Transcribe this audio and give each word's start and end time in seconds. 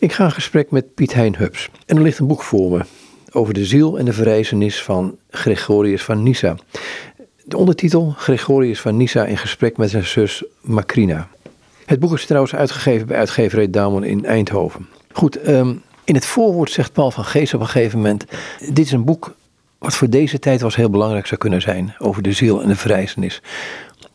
Ik 0.00 0.12
ga 0.12 0.24
in 0.24 0.32
gesprek 0.32 0.70
met 0.70 0.94
Piet 0.94 1.14
Hein 1.14 1.36
Hubs. 1.36 1.70
En 1.86 1.96
er 1.96 2.02
ligt 2.02 2.18
een 2.18 2.26
boek 2.26 2.42
voor 2.42 2.70
me 2.70 2.84
over 3.32 3.54
de 3.54 3.64
ziel 3.64 3.98
en 3.98 4.04
de 4.04 4.12
verrijzenis 4.12 4.82
van 4.82 5.16
Gregorius 5.30 6.02
van 6.02 6.22
Nyssa. 6.22 6.56
De 7.44 7.56
ondertitel 7.56 8.14
Gregorius 8.16 8.80
van 8.80 8.96
Nyssa 8.96 9.24
in 9.24 9.36
gesprek 9.36 9.76
met 9.76 9.90
zijn 9.90 10.04
zus 10.04 10.44
Macrina. 10.60 11.28
Het 11.86 12.00
boek 12.00 12.14
is 12.14 12.26
trouwens 12.26 12.54
uitgegeven 12.54 13.06
bij 13.06 13.16
uitgeverij 13.16 13.70
Damon 13.70 14.04
in 14.04 14.24
Eindhoven. 14.24 14.88
Goed, 15.12 15.36
ehm, 15.36 15.74
in 16.04 16.14
het 16.14 16.26
voorwoord 16.26 16.70
zegt 16.70 16.92
Paul 16.92 17.10
van 17.10 17.24
Geest 17.24 17.54
op 17.54 17.60
een 17.60 17.66
gegeven 17.66 17.98
moment... 17.98 18.24
dit 18.68 18.86
is 18.86 18.92
een 18.92 19.04
boek 19.04 19.34
wat 19.78 19.94
voor 19.94 20.10
deze 20.10 20.38
tijd 20.38 20.60
was 20.60 20.76
heel 20.76 20.90
belangrijk 20.90 21.26
zou 21.26 21.40
kunnen 21.40 21.62
zijn... 21.62 21.94
over 21.98 22.22
de 22.22 22.32
ziel 22.32 22.62
en 22.62 22.68
de 22.68 22.76
verrijzenis. 22.76 23.42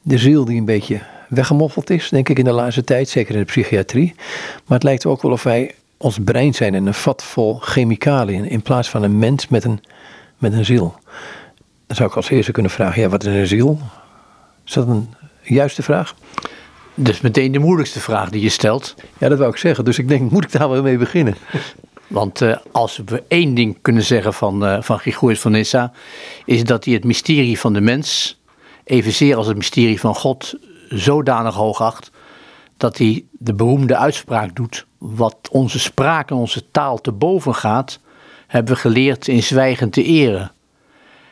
De 0.02 0.18
ziel 0.18 0.46
die 0.46 0.58
een 0.58 0.66
beetje 0.66 1.02
weggemoffeld 1.30 1.90
is, 1.90 2.10
denk 2.10 2.30
ik, 2.30 2.38
in 2.38 2.46
de 2.46 2.52
laatste 2.52 2.84
tijd, 2.84 3.10
zeker 3.10 3.34
in 3.34 3.40
de 3.40 3.46
psychiatrie. 3.46 4.14
Maar 4.66 4.78
het 4.78 4.84
lijkt 4.84 5.06
ook 5.06 5.22
wel 5.22 5.32
of 5.32 5.44
wij 5.44 5.76
ons 5.98 6.18
brein 6.24 6.54
zijn 6.54 6.76
en 6.76 6.86
een 6.86 6.94
vat 6.94 7.24
vol 7.24 7.56
chemicaliën 7.56 8.50
in 8.50 8.62
plaats 8.62 8.90
van 8.90 9.04
een 9.04 9.20
mens 9.20 9.48
met 9.48 9.64
een, 9.64 9.84
met 10.38 10.54
een 10.54 10.66
ziel. 10.66 10.96
Dan 11.88 11.96
zou 11.96 12.10
ik 12.10 12.16
als 12.16 12.30
eerste 12.30 12.52
kunnen 12.52 12.72
vragen, 12.72 13.02
ja, 13.02 13.10
wat 13.10 13.26
is 13.26 13.34
een 13.34 13.48
ziel? 13.48 13.80
Is 14.66 14.74
dat 14.74 14.88
een 14.88 15.14
juiste 15.42 15.84
vraag? 15.84 16.16
Dus 16.94 17.22
meteen 17.22 17.52
de 17.52 17.60
moeilijkste 17.60 18.00
vraag 18.00 18.30
die 18.30 18.42
je 18.42 18.50
stelt. 18.50 18.96
Ja, 19.18 19.30
dat 19.30 19.38
wou 19.38 19.52
ik 19.52 19.58
zeggen. 19.58 19.86
Dus 19.86 19.98
ik 19.98 20.08
denk, 20.08 20.32
moet 20.32 20.44
ik 20.44 20.52
daar 20.52 20.70
wel 20.70 20.82
mee 20.82 20.98
beginnen? 20.98 21.36
Want 22.08 22.42
uh, 22.42 22.56
als 22.72 23.02
we 23.06 23.24
één 23.28 23.54
ding 23.54 23.78
kunnen 23.82 24.04
zeggen 24.04 24.34
van, 24.34 24.64
uh, 24.64 24.82
van 24.82 25.00
Gregorius 25.00 25.40
van 25.40 25.52
Nyssa, 25.52 25.92
is 26.46 26.64
dat 26.64 26.86
hij 26.86 26.94
het 26.94 27.04
mysterie 27.04 27.60
van 27.60 27.74
de 27.74 27.82
mens, 27.82 28.40
evenzeer 28.84 29.36
als 29.36 29.48
het 29.48 29.58
mysterie 29.58 30.00
van 30.00 30.16
God, 30.16 30.56
zodanig 30.90 31.54
hoog 31.54 31.82
acht, 31.82 32.12
dat 32.78 32.98
hij 32.98 33.26
de 33.32 33.54
beroemde 33.54 33.98
uitspraak 33.98 34.56
doet, 34.56 34.86
wat 34.98 35.38
onze 35.52 35.80
spraak 35.80 36.30
en 36.30 36.36
onze 36.36 36.72
taal 36.72 37.02
te 37.02 37.12
boven 37.12 37.56
gaat, 37.56 38.00
hebben 38.48 38.74
we 38.74 38.80
geleerd 38.80 39.28
in 39.28 39.44
zwijgen 39.44 39.90
te 39.90 40.04
eren. 40.04 40.52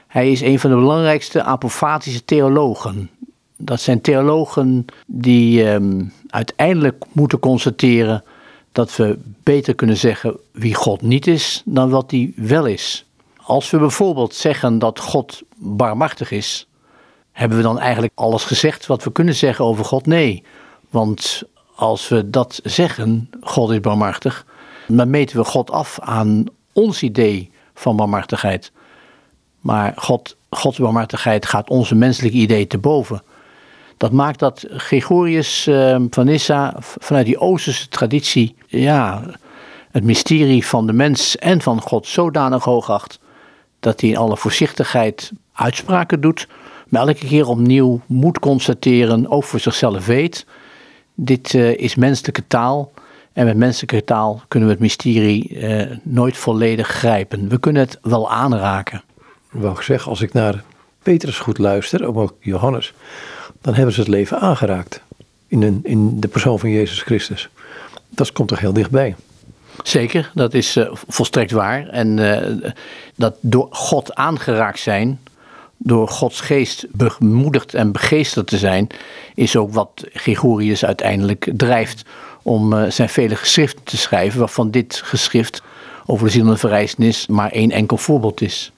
Hij 0.07 0.31
is 0.31 0.41
een 0.41 0.59
van 0.59 0.69
de 0.69 0.75
belangrijkste 0.75 1.43
apofatische 1.43 2.25
theologen. 2.25 3.09
Dat 3.57 3.81
zijn 3.81 4.01
theologen 4.01 4.85
die 5.07 5.69
um, 5.69 6.13
uiteindelijk 6.27 7.05
moeten 7.11 7.39
constateren 7.39 8.23
dat 8.71 8.95
we 8.95 9.19
beter 9.43 9.75
kunnen 9.75 9.97
zeggen 9.97 10.37
wie 10.51 10.73
God 10.73 11.01
niet 11.01 11.27
is 11.27 11.61
dan 11.65 11.89
wat 11.89 12.11
hij 12.11 12.33
wel 12.35 12.65
is. 12.65 13.05
Als 13.37 13.69
we 13.69 13.77
bijvoorbeeld 13.77 14.35
zeggen 14.35 14.79
dat 14.79 14.99
God 14.99 15.41
barmhartig 15.55 16.31
is, 16.31 16.67
hebben 17.33 17.57
we 17.57 17.63
dan 17.63 17.79
eigenlijk 17.79 18.13
alles 18.15 18.43
gezegd 18.43 18.85
wat 18.85 19.03
we 19.03 19.11
kunnen 19.11 19.35
zeggen 19.35 19.65
over 19.65 19.85
God? 19.85 20.05
Nee, 20.05 20.43
want 20.89 21.43
als 21.75 22.07
we 22.07 22.29
dat 22.29 22.59
zeggen, 22.63 23.29
God 23.41 23.71
is 23.71 23.79
barmhartig, 23.79 24.45
dan 24.87 25.09
meten 25.09 25.37
we 25.37 25.43
God 25.43 25.71
af 25.71 25.99
aan 25.99 26.45
ons 26.73 27.03
idee 27.03 27.51
van 27.73 27.95
barmhartigheid. 27.95 28.71
Maar 29.59 29.93
God, 29.95 30.35
Gods 30.49 30.77
barmhartigheid 30.77 31.45
gaat 31.45 31.69
onze 31.69 31.95
menselijke 31.95 32.37
idee 32.37 32.67
te 32.67 32.77
boven. 32.77 33.23
Dat 33.97 34.11
maakt 34.11 34.39
dat 34.39 34.65
Gregorius 34.69 35.67
uh, 35.67 35.95
van 36.09 36.25
Nyssa 36.25 36.75
vanuit 36.79 37.25
die 37.25 37.39
Oosterse 37.39 37.89
traditie 37.89 38.55
ja, 38.67 39.23
het 39.91 40.03
mysterie 40.03 40.65
van 40.65 40.87
de 40.87 40.93
mens 40.93 41.37
en 41.37 41.61
van 41.61 41.81
God 41.81 42.07
zodanig 42.07 42.63
hoog 42.63 42.89
acht 42.89 43.19
dat 43.79 44.01
hij 44.01 44.09
in 44.09 44.17
alle 44.17 44.37
voorzichtigheid 44.37 45.31
uitspraken 45.53 46.21
doet, 46.21 46.47
maar 46.93 47.07
elke 47.07 47.25
keer 47.25 47.47
opnieuw 47.47 48.01
moet 48.05 48.39
constateren, 48.39 49.29
ook 49.29 49.43
voor 49.43 49.59
zichzelf 49.59 50.05
weet, 50.05 50.45
dit 51.15 51.53
uh, 51.53 51.77
is 51.77 51.95
menselijke 51.95 52.43
taal 52.47 52.91
en 53.33 53.45
met 53.45 53.57
menselijke 53.57 54.03
taal 54.03 54.41
kunnen 54.47 54.69
we 54.69 54.73
het 54.73 54.83
mysterie 54.83 55.49
uh, 55.49 55.97
nooit 56.03 56.37
volledig 56.37 56.87
grijpen. 56.87 57.49
We 57.49 57.59
kunnen 57.59 57.81
het 57.81 57.99
wel 58.01 58.31
aanraken. 58.31 59.03
Wou 59.51 59.75
ik 59.75 59.81
zeggen, 59.81 60.09
als 60.09 60.21
ik 60.21 60.33
naar 60.33 60.63
Petrus 61.03 61.39
goed 61.39 61.57
luister, 61.57 62.07
of 62.07 62.15
ook 62.15 62.33
Johannes, 62.39 62.93
dan 63.61 63.73
hebben 63.73 63.93
ze 63.93 63.99
het 63.99 64.09
leven 64.09 64.39
aangeraakt 64.39 65.01
in, 65.47 65.61
een, 65.61 65.79
in 65.83 66.19
de 66.19 66.27
persoon 66.27 66.59
van 66.59 66.69
Jezus 66.69 67.01
Christus. 67.01 67.49
Dat 68.09 68.31
komt 68.31 68.47
toch 68.47 68.59
heel 68.59 68.73
dichtbij. 68.73 69.15
Zeker, 69.83 70.31
dat 70.33 70.53
is 70.53 70.77
uh, 70.77 70.89
volstrekt 70.91 71.51
waar. 71.51 71.87
En 71.87 72.15
dat 73.15 73.35
door 73.39 73.67
God 73.69 74.15
aangeraakt 74.15 74.79
zijn, 74.79 75.19
door 75.77 76.07
Gods 76.07 76.41
geest 76.41 76.85
bemoedigd 76.91 77.73
en 77.73 77.91
begeesterd 77.91 78.47
te 78.47 78.57
zijn, 78.57 78.87
is 79.35 79.55
ook 79.55 79.73
wat 79.73 80.05
Gregorius 80.13 80.85
uiteindelijk 80.85 81.51
drijft 81.55 82.03
om 82.41 82.73
uh, 82.73 82.89
zijn 82.89 83.09
vele 83.09 83.35
geschriften 83.35 83.83
te 83.83 83.97
schrijven, 83.97 84.39
waarvan 84.39 84.71
dit 84.71 85.01
geschrift 85.03 85.61
over 86.05 86.25
de 86.25 86.31
ziel 86.31 86.47
en 86.47 86.57
verrijzenis 86.57 87.27
maar 87.27 87.51
één 87.51 87.71
enkel 87.71 87.97
voorbeeld 87.97 88.41
is. 88.41 88.71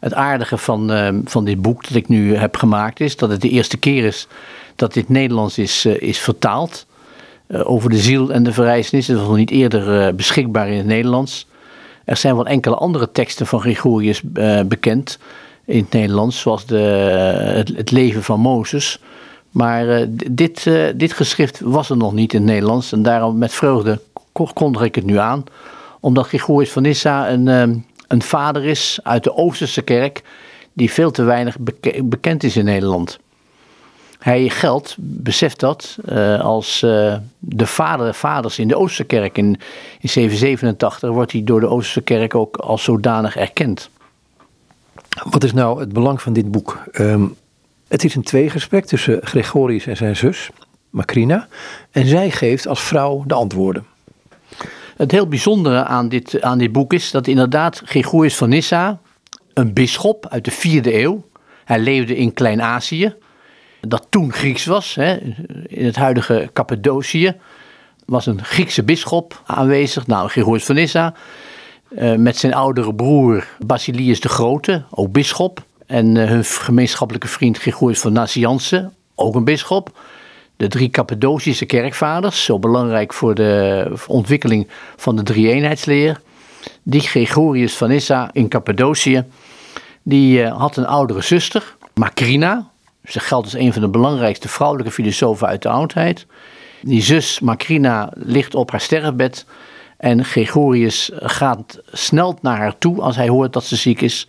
Het 0.00 0.14
aardige 0.14 0.58
van, 0.58 0.92
uh, 0.92 1.08
van 1.24 1.44
dit 1.44 1.62
boek 1.62 1.82
dat 1.88 1.94
ik 1.94 2.08
nu 2.08 2.36
heb 2.36 2.56
gemaakt 2.56 3.00
is 3.00 3.16
dat 3.16 3.30
het 3.30 3.40
de 3.40 3.48
eerste 3.48 3.76
keer 3.76 4.04
is 4.04 4.26
dat 4.76 4.92
dit 4.92 5.08
Nederlands 5.08 5.58
is, 5.58 5.86
uh, 5.86 6.00
is 6.00 6.18
vertaald. 6.18 6.86
Uh, 7.48 7.70
over 7.70 7.90
de 7.90 7.98
ziel 7.98 8.32
en 8.32 8.42
de 8.42 8.52
verrijzenis. 8.52 9.06
Dat 9.06 9.16
was 9.16 9.26
nog 9.26 9.36
niet 9.36 9.50
eerder 9.50 10.14
beschikbaar 10.14 10.68
in 10.68 10.76
het 10.76 10.86
Nederlands. 10.86 11.46
Er 12.04 12.16
zijn 12.16 12.34
wel 12.34 12.46
enkele 12.46 12.74
andere 12.74 13.12
teksten 13.12 13.46
van 13.46 13.60
Gregorius 13.60 14.22
bekend 14.66 15.18
in 15.64 15.82
het 15.82 15.92
Nederlands, 15.92 16.40
zoals 16.40 16.66
de, 16.66 16.76
het, 17.74 17.90
leven 17.90 18.22
van 18.22 18.40
Mozes. 18.40 19.00
Maar 19.50 20.06
dit, 20.30 20.70
dit 20.96 21.12
geschrift 21.12 21.60
was 21.60 21.90
er 21.90 21.96
nog 21.96 22.12
niet 22.12 22.32
in 22.32 22.40
het 22.40 22.50
Nederlands. 22.50 22.92
En 22.92 23.02
daarom 23.02 23.38
met 23.38 23.52
vreugde 23.52 24.00
kondig 24.52 24.82
ik 24.82 24.94
het 24.94 25.04
nu 25.04 25.18
aan. 25.18 25.44
Omdat 26.00 26.26
Gregorius 26.26 26.70
van 26.72 26.82
Nyssa 26.82 27.30
een 27.30 27.84
een 28.08 28.22
vader 28.22 28.64
is 28.64 28.98
uit 29.02 29.24
de 29.24 29.36
Oosterse 29.36 29.82
kerk 29.82 30.22
die 30.72 30.92
veel 30.92 31.10
te 31.10 31.22
weinig 31.22 31.56
bekend 32.02 32.42
is 32.42 32.56
in 32.56 32.64
Nederland. 32.64 33.18
Hij 34.18 34.48
geldt, 34.48 34.96
beseft 34.98 35.60
dat, 35.60 35.96
uh, 36.08 36.40
als 36.40 36.80
de 37.38 37.66
vader 37.66 38.14
vaders 38.14 38.58
in 38.58 38.68
de 38.68 38.76
Oosterse 38.76 39.04
kerk. 39.04 39.38
In, 39.38 39.60
in 40.00 40.08
787 40.08 41.10
wordt 41.10 41.32
hij 41.32 41.44
door 41.44 41.60
de 41.60 41.68
Oosterse 41.68 42.00
kerk 42.00 42.34
ook 42.34 42.56
als 42.56 42.82
zodanig 42.82 43.36
erkend. 43.36 43.90
Wat 45.22 45.44
is 45.44 45.52
nou 45.52 45.80
het 45.80 45.92
belang 45.92 46.22
van 46.22 46.32
dit 46.32 46.50
boek? 46.50 46.82
Um, 46.92 47.36
het 47.88 48.04
is 48.04 48.14
een 48.14 48.22
tweegesprek 48.22 48.84
tussen 48.84 49.20
Gregorius 49.22 49.86
en 49.86 49.96
zijn 49.96 50.16
zus, 50.16 50.50
Macrina. 50.90 51.48
En 51.90 52.06
zij 52.06 52.30
geeft 52.30 52.66
als 52.66 52.82
vrouw 52.82 53.24
de 53.26 53.34
antwoorden. 53.34 53.86
Het 54.96 55.10
heel 55.10 55.28
bijzondere 55.28 55.84
aan 55.84 56.08
dit, 56.08 56.42
aan 56.42 56.58
dit 56.58 56.72
boek 56.72 56.92
is 56.92 57.10
dat 57.10 57.26
inderdaad 57.26 57.82
Gregorius 57.84 58.36
van 58.36 58.48
Nyssa, 58.48 59.00
een 59.54 59.72
bisschop 59.72 60.26
uit 60.28 60.44
de 60.44 60.50
vierde 60.50 61.00
eeuw, 61.00 61.24
hij 61.64 61.78
leefde 61.78 62.16
in 62.16 62.32
Klein-Azië, 62.32 63.14
dat 63.80 64.06
toen 64.08 64.32
Grieks 64.32 64.64
was, 64.64 64.94
hè, 64.94 65.16
in 65.66 65.84
het 65.84 65.96
huidige 65.96 66.50
Cappadocië, 66.52 67.36
was 68.06 68.26
een 68.26 68.44
Griekse 68.44 68.82
bisschop 68.82 69.42
aanwezig, 69.46 70.06
nou 70.06 70.28
Gregorius 70.28 70.64
van 70.64 70.74
Nyssa, 70.74 71.14
uh, 71.14 71.18
met 72.16 72.36
zijn 72.36 72.54
oudere 72.54 72.94
broer 72.94 73.46
Basilius 73.66 74.20
de 74.20 74.28
Grote, 74.28 74.82
ook 74.90 75.12
bisschop, 75.12 75.62
en 75.86 76.14
uh, 76.14 76.28
hun 76.28 76.44
gemeenschappelijke 76.44 77.28
vriend 77.28 77.58
Gregorius 77.58 78.00
van 78.00 78.12
Nazianze, 78.12 78.90
ook 79.14 79.34
een 79.34 79.44
bisschop 79.44 79.92
de 80.56 80.68
drie 80.68 80.90
Cappadocische 80.90 81.64
kerkvaders, 81.64 82.44
zo 82.44 82.58
belangrijk 82.58 83.12
voor 83.12 83.34
de 83.34 83.92
ontwikkeling 84.06 84.68
van 84.96 85.16
de 85.16 85.22
drie-eenheidsleer. 85.22 86.20
Die 86.82 87.00
Gregorius 87.00 87.76
van 87.76 87.90
Issa 87.90 88.30
in 88.32 88.48
Cappadocië, 88.48 89.24
die 90.02 90.40
uh, 90.40 90.58
had 90.58 90.76
een 90.76 90.86
oudere 90.86 91.22
zuster, 91.22 91.76
Macrina. 91.94 92.68
Ze 93.04 93.20
geldt 93.20 93.44
als 93.44 93.54
een 93.54 93.72
van 93.72 93.82
de 93.82 93.88
belangrijkste 93.88 94.48
vrouwelijke 94.48 94.92
filosofen 94.92 95.46
uit 95.46 95.62
de 95.62 95.68
oudheid. 95.68 96.26
Die 96.82 97.02
zus 97.02 97.40
Macrina 97.40 98.12
ligt 98.14 98.54
op 98.54 98.70
haar 98.70 98.80
sterfbed 98.80 99.46
en 99.96 100.24
Gregorius 100.24 101.10
gaat 101.14 101.80
snel 101.92 102.38
naar 102.40 102.56
haar 102.56 102.78
toe 102.78 103.00
als 103.00 103.16
hij 103.16 103.28
hoort 103.28 103.52
dat 103.52 103.64
ze 103.64 103.76
ziek 103.76 104.00
is. 104.00 104.28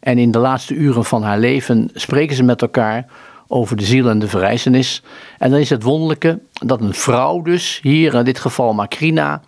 En 0.00 0.18
in 0.18 0.30
de 0.30 0.38
laatste 0.38 0.74
uren 0.74 1.04
van 1.04 1.22
haar 1.22 1.38
leven 1.38 1.90
spreken 1.94 2.36
ze 2.36 2.42
met 2.42 2.62
elkaar 2.62 3.06
over 3.46 3.76
de 3.76 3.84
ziel 3.84 4.08
en 4.08 4.18
de 4.18 4.28
verrijzenis. 4.28 5.02
En 5.38 5.50
dan 5.50 5.60
is 5.60 5.70
het 5.70 5.82
wonderlijke 5.82 6.40
dat 6.64 6.80
een 6.80 6.94
vrouw 6.94 7.42
dus, 7.42 7.78
hier 7.82 8.14
in 8.14 8.24
dit 8.24 8.38
geval 8.38 8.74
Macrina, 8.74 9.42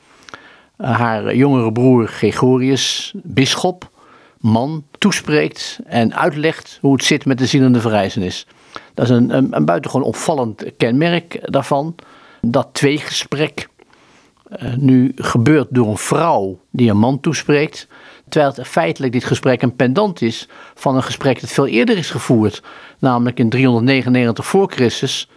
haar 0.77 1.35
jongere 1.35 1.73
broer 1.73 2.09
Gregorius, 2.09 3.13
bisschop, 3.23 3.91
man, 4.39 4.85
toespreekt 4.99 5.79
en 5.87 6.17
uitlegt 6.17 6.79
hoe 6.81 6.93
het 6.93 7.05
zit 7.05 7.25
met 7.25 7.39
de 7.39 7.47
ziel 7.47 7.63
en 7.63 7.73
de 7.73 7.81
verrijzenis. 7.81 8.47
Dat 8.95 9.05
is 9.05 9.11
een, 9.11 9.37
een, 9.37 9.57
een 9.57 9.65
buitengewoon 9.65 10.07
opvallend 10.07 10.65
kenmerk 10.77 11.39
daarvan. 11.43 11.95
Dat 12.41 12.69
tweegesprek 12.73 13.69
nu 14.77 15.13
gebeurt 15.17 15.69
door 15.71 15.89
een 15.89 15.99
vrouw 15.99 16.59
die 16.71 16.91
een 16.91 16.99
man 16.99 17.21
toespreekt. 17.21 17.89
Terwijl 18.29 18.53
het 18.55 18.67
feitelijk 18.67 19.13
dit 19.13 19.25
gesprek 19.25 19.63
een 19.63 19.77
pendant 19.77 20.23
is 20.23 20.49
van 20.75 20.97
een 20.97 21.03
gesprek 21.03 21.41
dat 21.41 21.51
veel 21.51 21.67
eerder 21.67 21.99
is 21.99 22.11
gevoerd. 22.11 22.63
Namelijk 22.99 23.39
in 23.39 23.51
399 23.51 24.47
voor 24.47 24.71
Christus, 24.73 25.29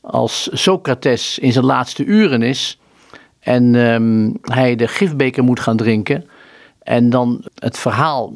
als 0.00 0.48
Socrates 0.52 1.38
in 1.38 1.52
zijn 1.52 1.64
laatste 1.64 2.04
uren 2.04 2.42
is 2.42 2.78
En 3.40 3.74
ehm, 3.74 4.30
hij 4.54 4.76
de 4.76 4.88
gifbeker 4.88 5.44
moet 5.44 5.60
gaan 5.60 5.76
drinken. 5.76 6.28
En 6.82 7.10
dan 7.10 7.44
het 7.54 7.78
verhaal 7.78 8.32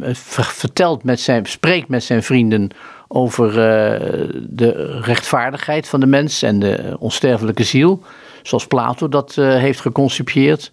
eh, 0.00 0.14
vertelt 0.14 1.04
met 1.04 1.20
zijn, 1.20 1.46
spreekt 1.46 1.88
met 1.88 2.04
zijn 2.04 2.22
vrienden 2.22 2.70
over 3.08 3.48
uh, 3.48 3.54
de 4.48 5.00
rechtvaardigheid 5.00 5.88
van 5.88 6.00
de 6.00 6.06
mens 6.06 6.42
en 6.42 6.58
de 6.58 6.96
onsterfelijke 6.98 7.64
ziel. 7.64 8.02
Zoals 8.44 8.66
Plato 8.66 9.08
dat 9.08 9.36
uh, 9.36 9.56
heeft 9.56 9.80
geconcipieerd. 9.80 10.72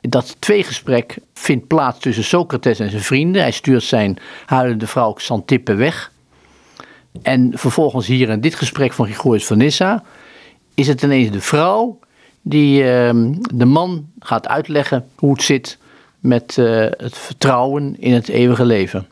Dat 0.00 0.36
tweegesprek 0.38 1.18
vindt 1.34 1.66
plaats 1.66 1.98
tussen 1.98 2.24
Socrates 2.24 2.78
en 2.78 2.90
zijn 2.90 3.02
vrienden. 3.02 3.42
Hij 3.42 3.50
stuurt 3.50 3.82
zijn 3.82 4.18
huilende 4.46 4.86
vrouw 4.86 5.12
Xantippe 5.12 5.74
weg. 5.74 6.12
En 7.22 7.52
vervolgens 7.54 8.06
hier 8.06 8.28
in 8.28 8.40
dit 8.40 8.54
gesprek 8.54 8.92
van 8.92 9.06
Gregorius 9.06 9.46
van 9.46 9.58
Nyssa 9.58 10.02
is 10.74 10.88
het 10.88 11.02
ineens 11.02 11.30
de 11.30 11.40
vrouw 11.40 11.98
die 12.42 12.82
uh, 12.82 13.10
de 13.54 13.64
man 13.64 14.06
gaat 14.18 14.48
uitleggen 14.48 15.08
hoe 15.16 15.32
het 15.32 15.42
zit 15.42 15.78
met 16.18 16.56
uh, 16.56 16.86
het 16.96 17.18
vertrouwen 17.18 17.96
in 17.98 18.12
het 18.12 18.28
eeuwige 18.28 18.64
leven. 18.64 19.08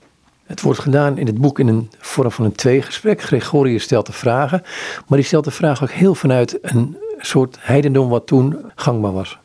Het 0.47 0.61
wordt 0.61 0.79
gedaan 0.79 1.19
in 1.19 1.27
het 1.27 1.39
boek 1.39 1.59
in 1.59 1.69
een 1.69 1.91
vorm 1.99 2.31
van 2.31 2.45
een 2.45 2.53
tweegesprek. 2.53 3.23
Gregorius 3.23 3.83
stelt 3.83 4.07
de 4.07 4.13
vragen, 4.13 4.63
maar 5.07 5.19
die 5.19 5.27
stelt 5.27 5.45
de 5.45 5.51
vraag 5.51 5.83
ook 5.83 5.91
heel 5.91 6.15
vanuit 6.15 6.59
een 6.63 6.97
soort 7.19 7.57
heidendom 7.61 8.09
wat 8.09 8.27
toen 8.27 8.57
gangbaar 8.75 9.13
was. 9.13 9.39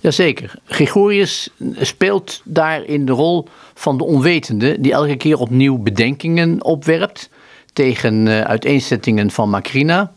Jazeker. 0.00 0.54
Gregorius 0.64 1.48
speelt 1.80 2.42
daarin 2.44 3.06
de 3.06 3.12
rol 3.12 3.48
van 3.74 3.98
de 3.98 4.04
onwetende, 4.04 4.80
die 4.80 4.92
elke 4.92 5.16
keer 5.16 5.38
opnieuw 5.38 5.78
bedenkingen 5.78 6.64
opwerpt 6.64 7.30
tegen 7.72 8.26
uh, 8.26 8.40
uiteenzettingen 8.40 9.30
van 9.30 9.50
Macrina. 9.50 10.12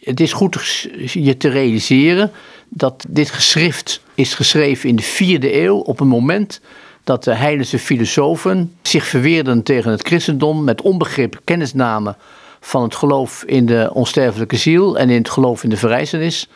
Het 0.00 0.20
is 0.20 0.32
goed 0.32 0.88
je 1.12 1.36
te 1.36 1.48
realiseren 1.48 2.32
dat 2.68 3.04
dit 3.08 3.30
geschrift 3.30 4.02
is 4.14 4.34
geschreven 4.34 4.88
in 4.88 4.96
de 4.96 5.02
vierde 5.02 5.62
eeuw 5.62 5.76
op 5.76 6.00
een 6.00 6.08
moment 6.08 6.60
dat 7.04 7.24
de 7.24 7.34
heidense 7.34 7.78
filosofen 7.78 8.74
zich 8.82 9.06
verweerden 9.06 9.62
tegen 9.62 9.90
het 9.90 10.06
christendom 10.06 10.64
met 10.64 10.82
onbegrip 10.82 11.40
kennisnamen 11.44 12.16
van 12.60 12.82
het 12.82 12.94
geloof 12.94 13.44
in 13.44 13.66
de 13.66 13.90
onsterfelijke 13.92 14.56
ziel 14.56 14.98
en 14.98 15.10
in 15.10 15.18
het 15.18 15.30
geloof 15.30 15.64
in 15.64 15.70
de 15.70 15.76
verrijzenis. 15.76 16.48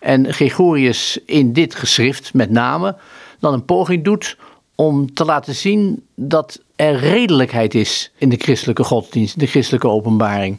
En 0.00 0.32
Gregorius 0.32 1.18
in 1.26 1.52
dit 1.52 1.74
geschrift 1.74 2.34
met 2.34 2.50
name 2.50 2.96
dan 3.38 3.52
een 3.52 3.64
poging 3.64 4.04
doet 4.04 4.36
om 4.74 5.14
te 5.14 5.24
laten 5.24 5.54
zien 5.54 6.06
dat 6.14 6.60
er 6.76 6.96
redelijkheid 6.96 7.74
is 7.74 8.12
in 8.16 8.28
de 8.28 8.36
christelijke 8.36 8.84
godsdienst, 8.84 9.40
de 9.40 9.46
christelijke 9.46 9.88
openbaring. 9.88 10.58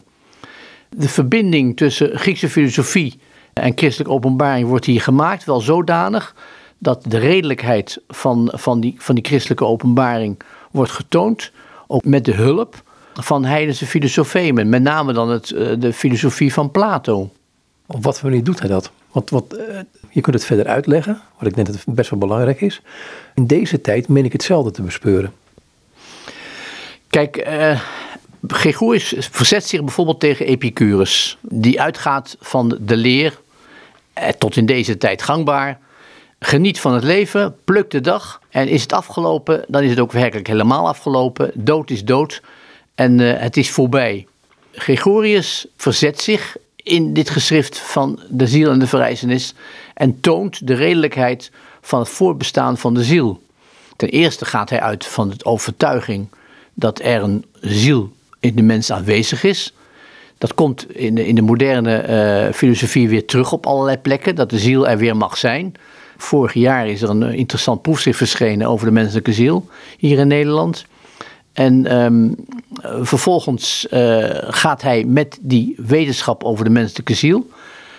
De 0.90 1.10
verbinding 1.10 1.78
tussen 1.78 2.20
Griekse 2.20 2.50
filosofie 2.50 3.20
en 3.54 3.72
christelijke 3.76 4.14
openbaring 4.14 4.68
wordt 4.68 4.86
hier 4.86 5.02
gemaakt, 5.02 5.44
wel 5.44 5.62
zodanig 5.62 6.36
dat 6.78 7.04
de 7.08 7.18
redelijkheid 7.18 8.02
van, 8.08 8.52
van, 8.54 8.80
die, 8.80 8.96
van 8.98 9.16
die 9.16 9.26
christelijke 9.26 9.66
openbaring 9.66 10.40
wordt 10.72 10.92
getoond, 10.92 11.52
ook 11.88 12.04
met 12.06 12.26
de 12.26 12.34
hulp 12.34 12.84
van 13.14 13.46
heidense 13.46 13.86
filosofemen, 13.86 14.70
met 14.70 14.82
name 14.82 15.14
dan 15.14 15.30
het, 15.30 15.52
eh, 15.52 15.68
de 15.80 15.94
filosofie 15.94 16.54
van 16.54 16.72
Plato. 16.72 17.30
Op 17.86 18.04
wat 18.04 18.20
voor 18.20 18.30
manier 18.30 18.44
doet 18.44 18.60
hij 18.60 18.70
dat? 18.70 18.92
Want 19.12 19.30
wat, 19.30 19.54
eh, 19.54 19.80
je 20.10 20.22
kunt 20.22 20.36
het 20.36 20.46
verder 20.46 20.68
uitleggen, 20.68 21.22
wat 21.40 21.48
ik 21.48 21.56
net 21.56 21.66
dat 21.66 21.76
het 21.76 21.96
best 21.96 22.10
wel 22.10 22.20
belangrijk 22.20 22.62
is. 22.62 22.82
In 23.36 23.48
deze 23.48 23.82
tijd 23.82 24.08
meen 24.08 24.26
ik 24.26 24.32
hetzelfde 24.32 24.72
te 24.72 24.82
bespeuren. 24.82 25.34
Kijk, 27.08 27.48
Gregorius 28.48 29.14
verzet 29.18 29.68
zich 29.68 29.80
bijvoorbeeld 29.84 30.20
tegen 30.20 30.46
Epicurus, 30.46 31.38
die 31.42 31.82
uitgaat 31.82 32.36
van 32.40 32.78
de 32.82 32.96
leer, 32.96 33.40
eh, 34.14 34.30
tot 34.30 34.56
in 34.56 34.66
deze 34.66 34.98
tijd 34.98 35.22
gangbaar. 35.22 35.80
Geniet 36.40 36.80
van 36.80 36.94
het 36.94 37.04
leven, 37.04 37.56
pluk 37.64 37.90
de 37.90 38.02
dag 38.02 38.42
en 38.50 38.68
is 38.68 38.82
het 38.82 38.94
afgelopen, 38.94 39.66
dan 39.68 39.84
is 39.84 39.90
het 39.90 40.00
ook 40.00 40.12
werkelijk 40.12 40.48
helemaal 40.48 40.88
afgelopen. 40.88 41.52
Dood 41.54 41.90
is 41.90 42.04
dood 42.06 42.42
en 43.02 43.20
uh, 43.20 43.34
het 43.38 43.58
is 43.58 43.70
voorbij. 43.70 44.28
Gregorius 44.72 45.66
verzet 45.78 46.22
zich 46.22 46.58
in 46.76 47.14
dit 47.14 47.30
geschrift 47.30 47.78
van 47.78 48.20
de 48.30 48.48
ziel 48.48 48.72
en 48.72 48.80
de 48.80 48.88
verrijzenis 48.88 49.54
en 49.94 50.20
toont 50.20 50.68
de 50.68 50.74
redelijkheid 50.74 51.52
van 51.82 52.00
het 52.00 52.10
voortbestaan 52.10 52.78
van 52.78 52.94
de 52.94 53.04
ziel. 53.04 53.42
Ten 53.96 54.10
eerste 54.10 54.46
gaat 54.46 54.70
hij 54.70 54.82
uit 54.82 55.06
van 55.06 55.30
de 55.30 55.46
overtuiging 55.46 56.28
dat 56.74 57.00
er 57.00 57.24
een 57.24 57.46
ziel 57.62 58.12
in 58.40 58.56
de 58.56 58.62
mens 58.62 58.92
aanwezig 58.92 59.44
is. 59.44 59.74
Dat 60.38 60.54
komt 60.54 60.96
in 60.96 61.16
de, 61.16 61.28
in 61.28 61.36
de 61.36 61.42
moderne 61.42 62.08
uh, 62.48 62.54
filosofie 62.54 63.10
weer 63.10 63.26
terug 63.26 63.52
op 63.52 63.66
allerlei 63.66 63.98
plekken, 63.98 64.36
dat 64.36 64.50
de 64.50 64.60
ziel 64.60 64.88
er 64.88 64.98
weer 64.98 65.18
mag 65.18 65.38
zijn. 65.38 65.74
Vorig 66.18 66.54
jaar 66.54 66.88
is 66.88 67.02
er 67.02 67.10
een 67.10 67.24
interessant 67.24 67.82
proefschrift 67.82 68.18
verschenen 68.18 68.68
over 68.68 68.86
de 68.86 68.92
menselijke 68.92 69.34
ziel 69.34 69.68
hier 69.98 70.20
in 70.20 70.28
Nederland. 70.28 70.86
En 71.54 72.02
um, 72.02 72.36
vervolgens 73.02 73.88
uh, 73.92 74.30
gaat 74.34 74.82
hij 74.82 75.04
met 75.04 75.38
die 75.42 75.76
wetenschap 75.78 76.44
over 76.44 76.66
de 76.66 76.72
menselijke 76.72 77.14
ziel 77.14 77.50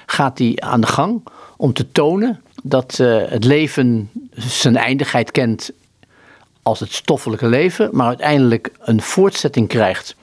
gaat 0.06 0.38
hij 0.38 0.56
aan 0.56 0.80
de 0.80 0.86
gang 0.86 1.22
om 1.56 1.72
te 1.72 1.92
tonen 1.92 2.40
dat 2.62 2.98
uh, 3.00 3.22
het 3.28 3.44
leven 3.44 4.10
zijn 4.36 4.76
eindigheid 4.76 5.30
kent 5.30 5.70
als 6.62 6.80
het 6.80 6.92
stoffelijke 6.92 7.46
leven, 7.46 7.88
maar 7.92 8.06
uiteindelijk 8.06 8.72
een 8.78 9.02
voortzetting 9.02 9.68
krijgt. 9.68 10.16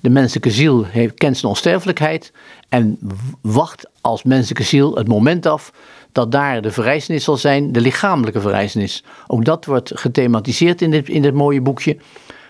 De 0.00 0.10
menselijke 0.10 0.50
ziel 0.50 0.86
kent 1.14 1.36
zijn 1.36 1.52
onsterfelijkheid 1.52 2.32
en 2.68 2.98
wacht 3.40 3.88
als 4.00 4.22
menselijke 4.22 4.62
ziel 4.62 4.96
het 4.96 5.08
moment 5.08 5.46
af 5.46 5.72
dat 6.12 6.32
daar 6.32 6.62
de 6.62 6.70
verrijzenis 6.70 7.24
zal 7.24 7.36
zijn, 7.36 7.72
de 7.72 7.80
lichamelijke 7.80 8.40
verrijzenis. 8.40 9.04
Ook 9.26 9.44
dat 9.44 9.64
wordt 9.64 9.92
gethematiseerd 9.94 10.82
in 10.82 10.90
dit, 10.90 11.08
in 11.08 11.22
dit 11.22 11.34
mooie 11.34 11.60
boekje, 11.60 11.96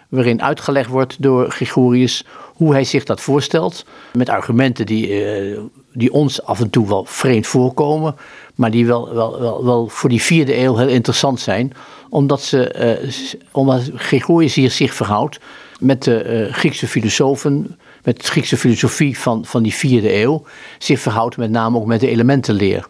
waarin 0.08 0.42
uitgelegd 0.42 0.90
wordt 0.90 1.22
door 1.22 1.50
Gregorius 1.50 2.24
hoe 2.58 2.72
hij 2.72 2.84
zich 2.84 3.04
dat 3.04 3.20
voorstelt, 3.20 3.84
met 4.12 4.28
argumenten 4.28 4.86
die, 4.86 5.08
uh, 5.50 5.58
die 5.92 6.12
ons 6.12 6.42
af 6.42 6.60
en 6.60 6.70
toe 6.70 6.88
wel 6.88 7.04
vreemd 7.04 7.46
voorkomen, 7.46 8.16
maar 8.54 8.70
die 8.70 8.86
wel, 8.86 9.14
wel, 9.14 9.40
wel, 9.40 9.64
wel 9.64 9.88
voor 9.88 10.08
die 10.08 10.22
vierde 10.22 10.58
eeuw 10.58 10.76
heel 10.76 10.88
interessant 10.88 11.40
zijn, 11.40 11.72
omdat, 12.08 12.42
ze, 12.42 13.00
uh, 13.02 13.10
omdat 13.52 13.90
Gregorius 13.94 14.54
hier 14.54 14.70
zich 14.70 14.94
verhoudt 14.94 15.40
met 15.80 16.02
de 16.02 16.46
uh, 16.48 16.54
Griekse 16.54 16.86
filosofen, 16.86 17.78
met 18.04 18.16
de 18.16 18.24
Griekse 18.24 18.56
filosofie 18.56 19.18
van, 19.18 19.44
van 19.44 19.62
die 19.62 19.74
vierde 19.74 20.14
eeuw, 20.14 20.42
zich 20.78 21.00
verhoudt 21.00 21.36
met 21.36 21.50
name 21.50 21.78
ook 21.78 21.86
met 21.86 22.00
de 22.00 22.08
elementenleer. 22.08 22.86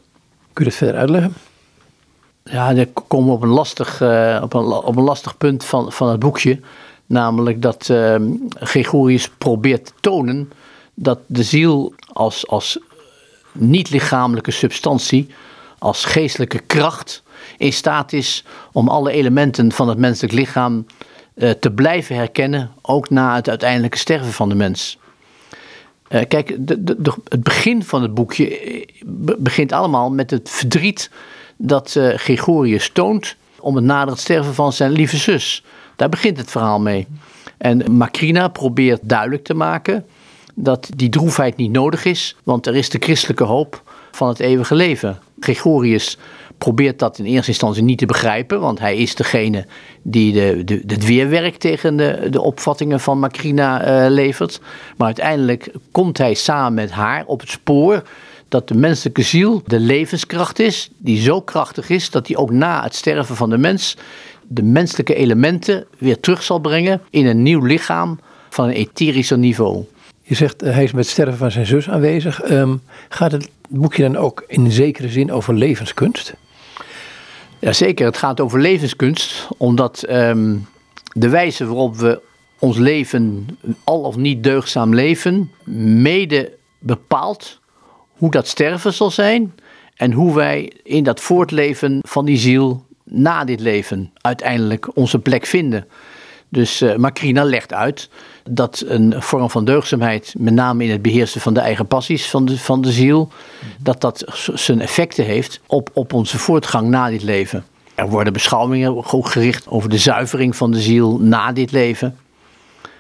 Kun 0.52 0.64
je 0.64 0.70
dat 0.70 0.78
verder 0.78 0.96
uitleggen? 0.96 1.34
Ja, 2.44 2.74
dan 2.74 2.86
komen 3.08 3.28
we 3.28 3.34
op 3.34 3.42
een 3.42 3.48
lastig, 3.48 3.94
op 4.42 4.54
een, 4.54 4.64
op 4.64 4.96
een 4.96 5.02
lastig 5.02 5.36
punt 5.36 5.64
van, 5.64 5.92
van 5.92 6.08
het 6.08 6.18
boekje. 6.18 6.60
Namelijk 7.08 7.62
dat 7.62 7.88
uh, 7.90 8.16
Gregorius 8.54 9.28
probeert 9.28 9.84
te 9.86 9.92
tonen 10.00 10.52
dat 10.94 11.18
de 11.26 11.42
ziel 11.42 11.94
als, 12.12 12.46
als 12.48 12.78
niet-lichamelijke 13.52 14.50
substantie, 14.50 15.28
als 15.78 16.04
geestelijke 16.04 16.58
kracht, 16.58 17.22
in 17.56 17.72
staat 17.72 18.12
is 18.12 18.44
om 18.72 18.88
alle 18.88 19.10
elementen 19.10 19.72
van 19.72 19.88
het 19.88 19.98
menselijk 19.98 20.32
lichaam 20.32 20.86
uh, 21.34 21.50
te 21.50 21.70
blijven 21.70 22.16
herkennen, 22.16 22.70
ook 22.82 23.10
na 23.10 23.34
het 23.34 23.48
uiteindelijke 23.48 23.98
sterven 23.98 24.32
van 24.32 24.48
de 24.48 24.54
mens. 24.54 24.98
Uh, 26.08 26.20
kijk, 26.28 26.56
de, 26.58 26.82
de, 27.02 27.12
het 27.28 27.42
begin 27.42 27.82
van 27.82 28.02
het 28.02 28.14
boekje 28.14 28.86
begint 29.38 29.72
allemaal 29.72 30.10
met 30.10 30.30
het 30.30 30.50
verdriet 30.50 31.10
dat 31.56 31.94
uh, 31.94 32.14
Gregorius 32.14 32.90
toont 32.92 33.36
om 33.60 33.76
het 33.76 33.84
nader 33.84 34.10
het 34.10 34.20
sterven 34.20 34.54
van 34.54 34.72
zijn 34.72 34.90
lieve 34.90 35.16
zus. 35.16 35.64
Daar 35.98 36.08
begint 36.08 36.36
het 36.36 36.50
verhaal 36.50 36.80
mee. 36.80 37.06
En 37.56 37.96
Macrina 37.96 38.48
probeert 38.48 39.00
duidelijk 39.02 39.44
te 39.44 39.54
maken 39.54 40.06
dat 40.54 40.88
die 40.96 41.08
droefheid 41.08 41.56
niet 41.56 41.70
nodig 41.70 42.04
is, 42.04 42.36
want 42.44 42.66
er 42.66 42.76
is 42.76 42.90
de 42.90 42.98
christelijke 43.00 43.44
hoop 43.44 43.82
van 44.12 44.28
het 44.28 44.40
eeuwige 44.40 44.74
leven. 44.74 45.18
Gregorius 45.40 46.18
probeert 46.58 46.98
dat 46.98 47.18
in 47.18 47.24
eerste 47.24 47.50
instantie 47.50 47.82
niet 47.82 47.98
te 47.98 48.06
begrijpen, 48.06 48.60
want 48.60 48.78
hij 48.78 48.96
is 48.96 49.14
degene 49.14 49.66
die 50.02 50.32
de, 50.32 50.64
de, 50.64 50.82
het 50.86 51.06
weerwerk 51.06 51.56
tegen 51.56 51.96
de, 51.96 52.26
de 52.30 52.40
opvattingen 52.40 53.00
van 53.00 53.18
Macrina 53.18 54.04
uh, 54.04 54.10
levert. 54.10 54.60
Maar 54.96 55.06
uiteindelijk 55.06 55.72
komt 55.90 56.18
hij 56.18 56.34
samen 56.34 56.74
met 56.74 56.90
haar 56.90 57.24
op 57.26 57.40
het 57.40 57.50
spoor 57.50 58.02
dat 58.48 58.68
de 58.68 58.74
menselijke 58.74 59.22
ziel 59.22 59.62
de 59.66 59.80
levenskracht 59.80 60.58
is, 60.58 60.90
die 60.96 61.20
zo 61.20 61.40
krachtig 61.40 61.88
is 61.88 62.10
dat 62.10 62.26
hij 62.26 62.36
ook 62.36 62.50
na 62.50 62.82
het 62.82 62.94
sterven 62.94 63.36
van 63.36 63.50
de 63.50 63.58
mens 63.58 63.96
de 64.48 64.62
menselijke 64.62 65.14
elementen 65.14 65.86
weer 65.98 66.20
terug 66.20 66.42
zal 66.42 66.58
brengen 66.58 67.00
in 67.10 67.26
een 67.26 67.42
nieuw 67.42 67.64
lichaam 67.64 68.18
van 68.48 68.64
een 68.64 68.74
etherischer 68.74 69.38
niveau. 69.38 69.84
Je 70.22 70.34
zegt 70.34 70.60
hij 70.60 70.84
is 70.84 70.92
met 70.92 71.04
het 71.04 71.12
sterven 71.12 71.38
van 71.38 71.50
zijn 71.50 71.66
zus 71.66 71.90
aanwezig. 71.90 72.50
Um, 72.50 72.82
gaat 73.08 73.32
het 73.32 73.50
boekje 73.68 74.02
dan 74.02 74.16
ook 74.16 74.44
in 74.46 74.70
zekere 74.70 75.08
zin 75.08 75.32
over 75.32 75.54
levenskunst? 75.54 76.34
Jazeker, 77.58 78.06
het 78.06 78.16
gaat 78.16 78.40
over 78.40 78.60
levenskunst, 78.60 79.48
omdat 79.56 80.04
um, 80.10 80.66
de 81.12 81.28
wijze 81.28 81.66
waarop 81.66 81.96
we 81.96 82.20
ons 82.58 82.76
leven, 82.76 83.46
al 83.84 84.00
of 84.00 84.16
niet 84.16 84.42
deugzaam 84.42 84.94
leven, 84.94 85.50
mede 86.02 86.52
bepaalt 86.78 87.60
hoe 88.10 88.30
dat 88.30 88.48
sterven 88.48 88.92
zal 88.92 89.10
zijn 89.10 89.54
En 89.98 90.12
hoe 90.12 90.34
wij 90.34 90.72
in 90.82 91.04
dat 91.04 91.20
voortleven 91.20 91.98
van 92.02 92.24
die 92.24 92.36
ziel 92.36 92.86
na 93.10 93.44
dit 93.44 93.60
leven 93.60 94.10
uiteindelijk 94.20 94.96
onze 94.96 95.18
plek 95.18 95.46
vinden. 95.46 95.86
Dus 96.48 96.82
uh, 96.82 96.96
Macrina 96.96 97.44
legt 97.44 97.72
uit 97.72 98.08
dat 98.50 98.84
een 98.86 99.14
vorm 99.18 99.50
van 99.50 99.64
deugdzaamheid, 99.64 100.34
met 100.38 100.54
name 100.54 100.84
in 100.84 100.90
het 100.90 101.02
beheersen 101.02 101.40
van 101.40 101.54
de 101.54 101.60
eigen 101.60 101.86
passies 101.86 102.30
van 102.30 102.44
de, 102.44 102.58
van 102.58 102.80
de 102.80 102.92
ziel, 102.92 103.28
dat 103.78 104.00
dat 104.00 104.24
zijn 104.54 104.80
effecten 104.80 105.24
heeft 105.24 105.60
op, 105.66 105.90
op 105.92 106.12
onze 106.12 106.38
voortgang 106.38 106.88
na 106.88 107.10
dit 107.10 107.22
leven. 107.22 107.64
Er 107.94 108.08
worden 108.08 108.32
beschouwingen 108.32 109.12
ook 109.12 109.28
gericht 109.28 109.68
over 109.68 109.90
de 109.90 109.98
zuivering 109.98 110.56
van 110.56 110.70
de 110.70 110.80
ziel 110.80 111.18
na 111.18 111.52
dit 111.52 111.72
leven. 111.72 112.16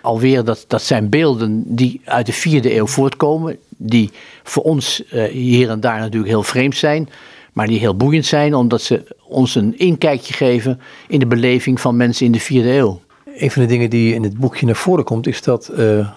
Alweer, 0.02 0.44
dat, 0.44 0.64
dat 0.68 0.82
zijn 0.82 1.08
beelden 1.08 1.62
die 1.66 2.00
uit 2.04 2.26
de 2.26 2.32
vierde 2.32 2.74
eeuw 2.74 2.86
voortkomen, 2.86 3.56
die 3.68 4.10
voor 4.42 4.62
ons 4.62 5.02
uh, 5.12 5.24
hier 5.24 5.70
en 5.70 5.80
daar 5.80 5.98
natuurlijk 5.98 6.30
heel 6.30 6.42
vreemd 6.42 6.76
zijn, 6.76 7.08
maar 7.52 7.66
die 7.66 7.78
heel 7.78 7.96
boeiend 7.96 8.26
zijn, 8.26 8.54
omdat 8.54 8.82
ze 8.82 9.16
ons 9.28 9.54
een 9.54 9.78
inkijkje 9.78 10.32
geven 10.32 10.80
in 11.08 11.18
de 11.18 11.26
beleving 11.26 11.80
van 11.80 11.96
mensen 11.96 12.26
in 12.26 12.32
de 12.32 12.40
vierde 12.40 12.72
eeuw. 12.72 13.00
Een 13.36 13.50
van 13.50 13.62
de 13.62 13.68
dingen 13.68 13.90
die 13.90 14.14
in 14.14 14.22
het 14.22 14.38
boekje 14.38 14.66
naar 14.66 14.76
voren 14.76 15.04
komt, 15.04 15.26
is 15.26 15.42
dat 15.42 15.70
uh, 15.78 16.08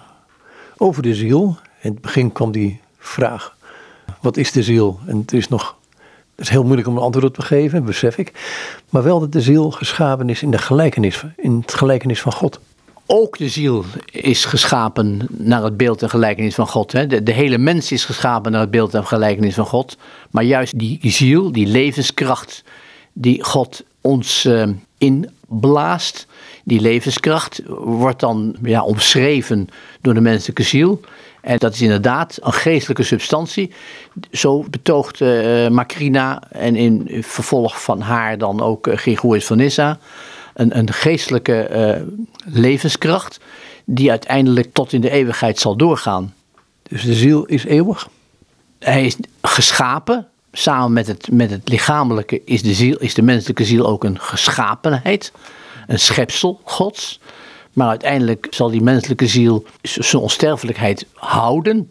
over 0.76 1.02
de 1.02 1.14
ziel. 1.14 1.56
In 1.80 1.90
het 1.90 2.00
begin 2.00 2.32
kwam 2.32 2.52
die 2.52 2.80
vraag: 2.98 3.56
wat 4.20 4.36
is 4.36 4.52
de 4.52 4.62
ziel? 4.62 4.98
En 5.06 5.18
het 5.18 5.32
is 5.32 5.48
nog 5.48 5.76
het 6.34 6.50
is 6.50 6.56
heel 6.56 6.64
moeilijk 6.64 6.88
om 6.88 6.96
een 6.96 7.02
antwoord 7.02 7.26
op 7.26 7.34
te 7.34 7.42
geven, 7.42 7.84
besef 7.84 8.18
ik. 8.18 8.32
Maar 8.90 9.02
wel 9.02 9.20
dat 9.20 9.32
de 9.32 9.40
ziel 9.40 9.70
geschapen 9.70 10.30
is 10.30 10.42
in, 10.42 10.50
de 10.50 10.58
gelijkenis, 10.58 11.24
in 11.36 11.58
het 11.60 11.74
gelijkenis 11.74 12.20
van 12.20 12.32
God. 12.32 12.60
Ook 13.06 13.38
de 13.38 13.48
ziel 13.48 13.84
is 14.10 14.44
geschapen 14.44 15.26
naar 15.30 15.64
het 15.64 15.76
beeld 15.76 16.02
en 16.02 16.10
gelijkenis 16.10 16.54
van 16.54 16.68
God. 16.68 16.92
Hè? 16.92 17.06
De, 17.06 17.22
de, 17.22 17.32
hele 17.32 17.58
mens 17.58 17.92
is 17.92 18.04
geschapen 18.04 18.52
naar 18.52 18.60
het 18.60 18.70
beeld 18.70 18.94
en 18.94 19.06
gelijkenis 19.06 19.54
van 19.54 19.66
God. 19.66 19.96
Maar 20.30 20.44
juist 20.44 20.78
die 20.78 20.98
ziel, 21.02 21.52
die 21.52 21.66
levenskracht 21.66 22.64
die 23.12 23.44
God 23.44 23.84
ons 24.00 24.44
uh, 24.44 24.68
inblaast, 24.98 26.26
die 26.64 26.80
levenskracht 26.80 27.60
wordt 27.78 28.20
dan 28.20 28.56
ja, 28.62 28.82
omschreven 28.82 29.68
door 30.00 30.14
de 30.14 30.20
menselijke 30.20 30.62
ziel. 30.62 31.00
En 31.40 31.58
dat 31.58 31.74
is 31.74 31.80
inderdaad 31.82 32.38
een 32.40 32.52
geestelijke 32.52 33.02
substantie. 33.02 33.72
Zo 34.30 34.64
betoogt 34.70 35.20
uh, 35.20 35.68
Macrina 35.68 36.42
en 36.50 36.76
in 36.76 37.08
vervolg 37.22 37.82
van 37.82 38.00
haar 38.00 38.38
dan 38.38 38.60
ook 38.60 38.86
uh, 38.86 38.96
Gregorius 38.96 39.46
van 39.46 39.56
Nyssa. 39.56 39.98
Een, 40.54 40.78
een 40.78 40.92
geestelijke 40.92 41.68
uh, 41.70 42.14
levenskracht 42.54 43.40
die 43.84 44.10
uiteindelijk 44.10 44.72
tot 44.72 44.92
in 44.92 45.00
de 45.00 45.10
eeuwigheid 45.10 45.58
zal 45.58 45.76
doorgaan. 45.76 46.34
Dus 46.82 47.02
de 47.02 47.14
ziel 47.14 47.44
is 47.44 47.64
eeuwig? 47.64 48.08
Hij 48.78 49.04
is 49.04 49.16
geschapen. 49.42 50.28
Samen 50.52 50.92
met 50.92 51.06
het, 51.06 51.28
met 51.30 51.50
het 51.50 51.68
lichamelijke 51.68 52.42
is 52.44 52.62
de, 52.62 52.74
ziel, 52.74 52.96
is 52.96 53.14
de 53.14 53.22
menselijke 53.22 53.64
ziel 53.64 53.86
ook 53.86 54.04
een 54.04 54.20
geschapenheid. 54.20 55.32
Een 55.86 55.98
schepsel 55.98 56.60
gods. 56.64 57.20
Maar 57.72 57.88
uiteindelijk 57.88 58.46
zal 58.50 58.70
die 58.70 58.82
menselijke 58.82 59.26
ziel 59.26 59.64
zijn 59.82 60.22
onsterfelijkheid 60.22 61.06
houden. 61.14 61.90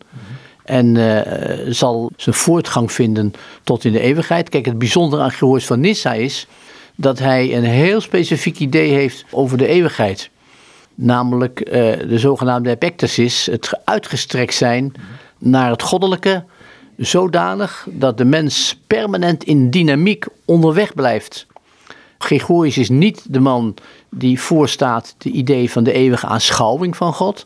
En 0.63 0.95
uh, 0.95 1.21
zal 1.69 2.11
zijn 2.15 2.35
voortgang 2.35 2.91
vinden 2.91 3.33
tot 3.63 3.85
in 3.85 3.91
de 3.91 3.99
eeuwigheid. 3.99 4.49
Kijk, 4.49 4.65
het 4.65 4.77
bijzondere 4.77 5.21
aan 5.21 5.31
Gehoors 5.31 5.65
van 5.65 5.79
Nissa 5.79 6.13
is 6.13 6.47
dat 6.95 7.19
hij 7.19 7.55
een 7.55 7.63
heel 7.63 8.01
specifiek 8.01 8.59
idee 8.59 8.91
heeft 8.91 9.25
over 9.31 9.57
de 9.57 9.67
eeuwigheid. 9.67 10.29
Namelijk 10.95 11.59
uh, 11.59 11.73
de 12.09 12.19
zogenaamde 12.19 12.69
epectasis, 12.69 13.45
het 13.45 13.79
uitgestrekt 13.83 14.53
zijn 14.53 14.93
naar 15.37 15.69
het 15.69 15.81
goddelijke, 15.81 16.43
zodanig 16.97 17.87
dat 17.91 18.17
de 18.17 18.25
mens 18.25 18.79
permanent 18.87 19.43
in 19.43 19.69
dynamiek 19.69 20.25
onderweg 20.45 20.93
blijft. 20.93 21.47
Gregorius 22.17 22.77
is 22.77 22.89
niet 22.89 23.33
de 23.33 23.39
man 23.39 23.75
die 24.09 24.39
voorstaat 24.39 25.15
de 25.17 25.29
idee 25.29 25.71
van 25.71 25.83
de 25.83 25.91
eeuwige 25.91 26.27
aanschouwing 26.27 26.97
van 26.97 27.13
God. 27.13 27.45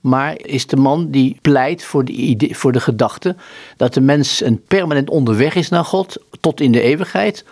Maar 0.00 0.38
is 0.42 0.66
de 0.66 0.76
man 0.76 1.10
die 1.10 1.38
pleit 1.42 1.84
voor 1.84 2.04
de, 2.04 2.12
idee, 2.12 2.56
voor 2.56 2.72
de 2.72 2.80
gedachte 2.80 3.36
dat 3.76 3.94
de 3.94 4.00
mens 4.00 4.40
een 4.40 4.62
permanent 4.62 5.10
onderweg 5.10 5.54
is 5.54 5.68
naar 5.68 5.84
God 5.84 6.16
tot 6.40 6.60
in 6.60 6.72
de 6.72 6.80
eeuwigheid. 6.80 7.44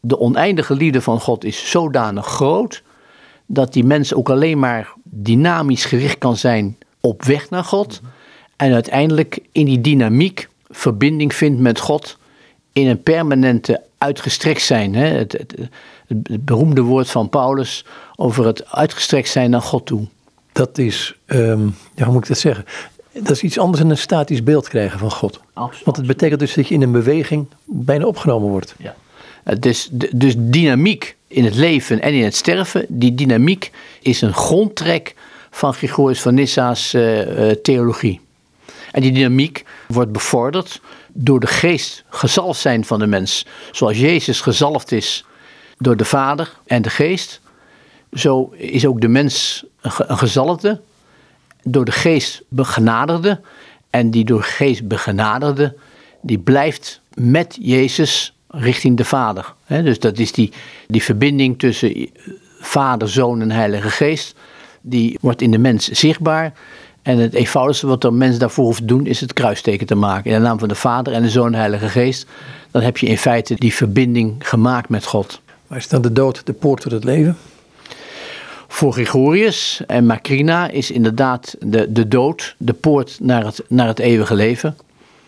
De 0.00 0.18
oneindige 0.18 0.74
liefde 0.74 1.00
van 1.00 1.20
God 1.20 1.44
is 1.44 1.70
zodanig 1.70 2.26
groot 2.26 2.82
dat 3.46 3.72
die 3.72 3.84
mens 3.84 4.14
ook 4.14 4.30
alleen 4.30 4.58
maar 4.58 4.92
dynamisch 5.04 5.84
gericht 5.84 6.18
kan 6.18 6.36
zijn 6.36 6.78
op 7.00 7.22
weg 7.22 7.50
naar 7.50 7.64
God. 7.64 8.00
En 8.56 8.72
uiteindelijk 8.72 9.38
in 9.52 9.64
die 9.64 9.80
dynamiek 9.80 10.48
verbinding 10.76 11.34
vindt 11.34 11.60
met 11.60 11.78
God 11.78 12.18
in 12.72 12.86
een 12.86 13.02
permanente 13.02 13.82
uitgestrekt 13.98 14.62
zijn. 14.62 14.94
Hè? 14.94 15.06
Het, 15.06 15.32
het, 15.32 15.54
het, 16.06 16.44
beroemde 16.44 16.80
woord 16.80 17.10
van 17.10 17.28
Paulus 17.28 17.84
over 18.16 18.46
het 18.46 18.70
uitgestrekt 18.70 19.28
zijn 19.28 19.50
naar 19.50 19.62
God 19.62 19.86
toe. 19.86 20.06
Dat 20.52 20.78
is, 20.78 21.14
um, 21.26 21.74
ja, 21.94 22.04
hoe 22.04 22.12
moet 22.12 22.22
ik 22.22 22.28
dat 22.28 22.38
zeggen? 22.38 22.64
Dat 23.12 23.30
is 23.30 23.42
iets 23.42 23.58
anders 23.58 23.82
dan 23.82 23.90
een 23.90 23.98
statisch 23.98 24.42
beeld 24.42 24.68
krijgen 24.68 24.98
van 24.98 25.10
God. 25.10 25.40
Absoluut. 25.52 25.84
Want 25.84 25.96
het 25.96 26.06
betekent 26.06 26.40
dus 26.40 26.54
dat 26.54 26.68
je 26.68 26.74
in 26.74 26.82
een 26.82 26.92
beweging 26.92 27.46
bijna 27.64 28.04
opgenomen 28.04 28.48
wordt. 28.48 28.74
Ja. 28.78 28.94
Dus, 29.58 29.88
dus 30.12 30.34
dynamiek 30.38 31.16
in 31.26 31.44
het 31.44 31.54
leven 31.54 32.00
en 32.00 32.12
in 32.12 32.24
het 32.24 32.36
sterven, 32.36 32.86
die 32.88 33.14
dynamiek 33.14 33.70
is 34.02 34.20
een 34.20 34.34
grondtrek 34.34 35.14
van 35.50 35.74
Gregorius 35.74 36.20
van 36.20 36.34
Nissa's 36.34 36.94
uh, 36.94 37.50
theologie. 37.50 38.20
En 38.94 39.00
die 39.00 39.12
dynamiek 39.12 39.64
wordt 39.88 40.12
bevorderd 40.12 40.80
door 41.12 41.40
de 41.40 41.46
geest 41.46 42.04
gezalfd 42.08 42.60
zijn 42.60 42.84
van 42.84 42.98
de 42.98 43.06
mens. 43.06 43.46
Zoals 43.72 43.98
Jezus 43.98 44.40
gezalfd 44.40 44.92
is 44.92 45.24
door 45.78 45.96
de 45.96 46.04
Vader 46.04 46.52
en 46.66 46.82
de 46.82 46.90
geest, 46.90 47.40
zo 48.12 48.52
is 48.56 48.86
ook 48.86 49.00
de 49.00 49.08
mens 49.08 49.64
een 49.80 50.18
gezalfde, 50.18 50.80
door 51.62 51.84
de 51.84 51.92
geest 51.92 52.42
begenadigde. 52.48 53.40
En 53.90 54.10
die 54.10 54.24
door 54.24 54.40
de 54.40 54.46
geest 54.46 54.88
begenadigde, 54.88 55.76
die 56.22 56.38
blijft 56.38 57.00
met 57.14 57.58
Jezus 57.60 58.36
richting 58.48 58.96
de 58.96 59.04
Vader. 59.04 59.54
dus 59.66 59.98
dat 59.98 60.18
is 60.18 60.32
die, 60.32 60.52
die 60.86 61.02
verbinding 61.02 61.58
tussen 61.58 62.10
Vader, 62.60 63.08
Zoon 63.08 63.40
en 63.40 63.50
Heilige 63.50 63.90
Geest. 63.90 64.34
Die 64.80 65.18
wordt 65.20 65.42
in 65.42 65.50
de 65.50 65.58
mens 65.58 65.88
zichtbaar. 65.88 66.52
En 67.04 67.18
het 67.18 67.34
eenvoudigste 67.34 67.86
wat 67.86 68.00
de 68.00 68.10
mens 68.10 68.38
daarvoor 68.38 68.64
hoeft 68.64 68.78
te 68.78 68.84
doen, 68.84 69.06
is 69.06 69.20
het 69.20 69.32
kruisteken 69.32 69.86
te 69.86 69.94
maken. 69.94 70.30
In 70.30 70.36
de 70.36 70.42
naam 70.42 70.58
van 70.58 70.68
de 70.68 70.74
Vader 70.74 71.12
en 71.12 71.22
de 71.22 71.30
Zoon 71.30 71.46
en 71.46 71.52
de 71.52 71.58
Heilige 71.58 71.88
Geest. 71.88 72.26
Dan 72.70 72.82
heb 72.82 72.98
je 72.98 73.06
in 73.06 73.18
feite 73.18 73.54
die 73.54 73.74
verbinding 73.74 74.34
gemaakt 74.38 74.88
met 74.88 75.04
God. 75.04 75.40
Maar 75.66 75.78
is 75.78 75.88
dan 75.88 76.02
de 76.02 76.12
dood 76.12 76.46
de 76.46 76.52
poort 76.52 76.80
tot 76.80 76.92
het 76.92 77.04
leven? 77.04 77.36
Voor 78.68 78.92
Gregorius 78.92 79.82
en 79.86 80.06
Macrina 80.06 80.68
is 80.68 80.90
inderdaad 80.90 81.56
de, 81.60 81.92
de 81.92 82.08
dood 82.08 82.54
de 82.58 82.72
poort 82.72 83.18
naar 83.20 83.44
het, 83.44 83.62
naar 83.68 83.86
het 83.86 83.98
eeuwige 83.98 84.34
leven. 84.34 84.76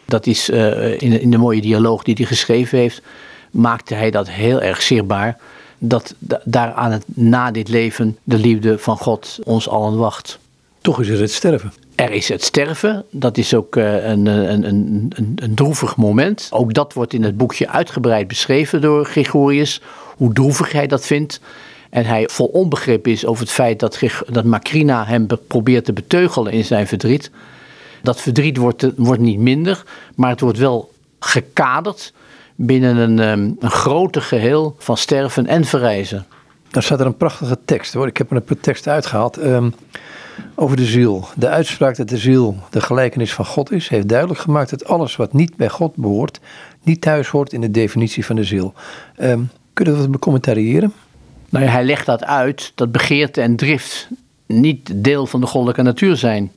Dat 0.05 0.27
is 0.27 0.51
uh, 0.51 0.93
in, 0.93 1.21
in 1.21 1.31
de 1.31 1.39
mooie 1.39 1.61
dialoog 1.61 2.03
die 2.03 2.15
hij 2.15 2.27
geschreven 2.27 2.79
heeft, 2.79 3.03
maakte 3.51 3.95
hij 3.95 4.11
dat 4.11 4.31
heel 4.31 4.63
erg 4.63 4.83
zichtbaar. 4.83 5.39
Dat 5.79 6.15
daar 6.45 6.73
aan 6.73 6.93
het 6.93 7.05
na 7.07 7.51
dit 7.51 7.69
leven 7.69 8.19
de 8.25 8.39
liefde 8.39 8.79
van 8.79 8.97
God 8.97 9.39
ons 9.45 9.69
allen 9.69 9.97
wacht. 9.97 10.39
Toch 10.87 11.01
is 11.01 11.09
er 11.09 11.21
het 11.21 11.33
sterven. 11.33 11.73
Er 11.95 12.13
is 12.13 12.29
het 12.29 12.45
sterven, 12.45 13.05
dat 13.11 13.39
is 13.39 13.55
ook 13.55 13.77
een, 13.77 14.27
een, 14.27 14.65
een, 14.67 15.13
een, 15.15 15.33
een 15.35 15.55
droevig 15.55 15.97
moment. 15.97 16.49
Ook 16.51 16.75
dat 16.75 16.93
wordt 16.93 17.13
in 17.13 17.23
het 17.23 17.37
boekje 17.37 17.69
uitgebreid 17.69 18.29
beschreven 18.29 18.81
door 18.81 19.05
Gregorius, 19.05 19.81
hoe 20.17 20.33
droevig 20.33 20.73
hij 20.73 20.87
dat 20.87 21.07
vindt. 21.07 21.41
En 21.91 22.05
hij 22.05 22.29
vol 22.29 22.47
onbegrip 22.47 23.07
is 23.07 23.27
over 23.27 23.43
het 23.43 23.53
feit 23.53 23.81
dat, 23.81 24.01
dat 24.31 24.45
Macrina 24.45 25.05
hem 25.05 25.27
probeert 25.47 25.85
te 25.85 25.93
beteugelen 25.93 26.53
in 26.53 26.65
zijn 26.65 26.87
verdriet. 26.87 27.31
Dat 28.03 28.21
verdriet 28.21 28.57
wordt, 28.57 28.87
wordt 28.97 29.23
niet 29.23 29.39
minder, 29.39 29.83
maar 30.15 30.31
het 30.31 30.41
wordt 30.41 30.59
wel 30.59 30.93
gekaderd 31.21 32.13
binnen 32.55 32.97
een, 32.97 33.19
een 33.61 33.71
groter 33.71 34.23
geheel 34.23 34.77
van 34.79 34.97
sterven 34.97 35.47
en 35.47 35.65
verrijzen. 35.65 36.27
Daar 36.77 36.85
staat 36.85 37.01
er 37.01 37.07
een 37.07 37.17
prachtige 37.17 37.59
tekst 37.65 37.93
hoor. 37.93 38.07
Ik 38.07 38.17
heb 38.17 38.31
er 38.31 38.43
een 38.47 38.61
tekst 38.61 38.89
uitgehaald. 38.89 39.39
Um, 39.39 39.75
over 40.55 40.77
de 40.77 40.85
ziel. 40.85 41.29
De 41.35 41.49
uitspraak 41.49 41.97
dat 41.97 42.09
de 42.09 42.17
ziel 42.17 42.57
de 42.71 42.81
gelijkenis 42.81 43.35
van 43.35 43.45
God 43.45 43.73
is, 43.73 43.89
heeft 43.89 44.09
duidelijk 44.09 44.41
gemaakt 44.41 44.71
dat 44.71 44.85
alles 44.85 45.17
wat 45.17 45.33
niet 45.33 45.57
bij 45.57 45.69
God 45.69 45.95
behoort, 45.95 46.41
niet 46.83 47.01
thuis 47.01 47.29
hoort 47.29 47.53
in 47.53 47.61
de 47.61 47.71
definitie 47.71 48.27
van 48.27 48.37
de 48.37 48.45
ziel. 48.45 48.75
Um, 49.19 49.51
kunnen 49.73 49.95
we 49.95 50.01
dat 50.01 50.11
becommentariëren? 50.11 50.93
Nou 51.49 51.65
ja, 51.65 51.71
hij 51.71 51.85
legt 51.85 52.07
dat 52.07 52.25
uit 52.25 52.73
dat 52.75 52.93
begeerte 52.93 53.41
en 53.41 53.57
drift 53.57 54.09
niet 54.47 54.93
deel 54.95 55.27
van 55.27 55.41
de 55.41 55.47
goddelijke 55.47 55.83
natuur 55.83 56.17
zijn. 56.17 56.53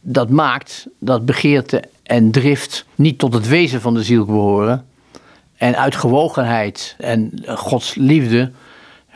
Dat 0.00 0.30
maakt 0.30 0.86
dat 0.98 1.24
begeerte 1.24 1.82
en 2.02 2.30
drift 2.30 2.86
niet 2.94 3.18
tot 3.18 3.32
het 3.34 3.48
wezen 3.48 3.80
van 3.80 3.94
de 3.94 4.02
ziel 4.02 4.24
behoren. 4.24 4.84
En 5.56 5.76
uitgewogenheid 5.76 6.94
en 6.98 7.42
Gods 7.46 7.94
liefde 7.94 8.50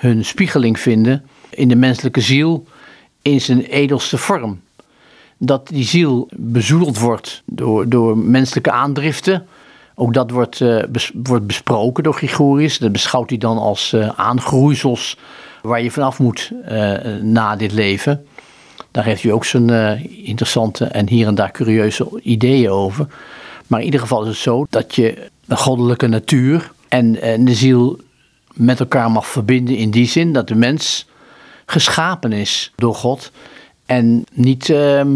hun 0.00 0.25
spiegeling 0.25 0.80
vinden 0.80 1.25
in 1.50 1.69
de 1.69 1.76
menselijke 1.76 2.21
ziel 2.21 2.66
in 3.23 3.40
zijn 3.40 3.61
edelste 3.61 4.19
vorm. 4.19 4.61
Dat 5.38 5.69
die 5.69 5.85
ziel 5.85 6.28
bezoedeld 6.37 6.99
wordt 6.99 7.42
door, 7.45 7.88
door 7.88 8.19
menselijke 8.19 8.71
aandriften, 8.71 9.47
Ook 9.95 10.14
dat 10.14 10.30
wordt, 10.30 10.61
uh, 10.61 10.83
wordt 11.23 11.47
besproken 11.47 12.02
door 12.02 12.14
Gregorius. 12.14 12.78
Dat 12.78 12.92
beschouwt 12.92 13.28
hij 13.28 13.38
dan 13.38 13.59
als 13.59 13.92
uh, 13.92 14.09
aangroeisels 14.16 15.16
waar 15.62 15.83
je 15.83 15.90
vanaf 15.90 16.19
moet 16.19 16.52
uh, 16.69 16.92
na 17.23 17.57
dit 17.57 17.73
leven. 17.73 18.26
Daar 18.90 19.04
heeft 19.04 19.23
hij 19.23 19.33
ook 19.33 19.45
zijn 19.45 19.71
interessante 20.25 20.85
en 20.85 21.09
hier 21.09 21.26
en 21.26 21.35
daar 21.35 21.50
curieuze 21.50 22.21
ideeën 22.23 22.71
over. 22.71 23.07
Maar 23.66 23.78
in 23.78 23.85
ieder 23.85 24.00
geval 24.00 24.23
is 24.23 24.28
het 24.28 24.37
zo 24.37 24.66
dat 24.71 24.95
je 24.95 25.28
de 25.45 25.57
goddelijke 25.57 26.07
natuur 26.07 26.71
en, 26.88 27.23
en 27.23 27.45
de 27.45 27.54
ziel 27.54 27.99
met 28.54 28.80
elkaar 28.80 29.11
mag 29.11 29.26
verbinden 29.26 29.76
in 29.76 29.90
die 29.90 30.07
zin 30.07 30.33
dat 30.33 30.49
de 30.49 30.54
mens 30.54 31.07
geschapen 31.66 32.33
is 32.33 32.73
door 32.76 32.95
God 32.95 33.30
en 33.87 34.25
niet 34.33 34.71
ehm, 34.71 35.11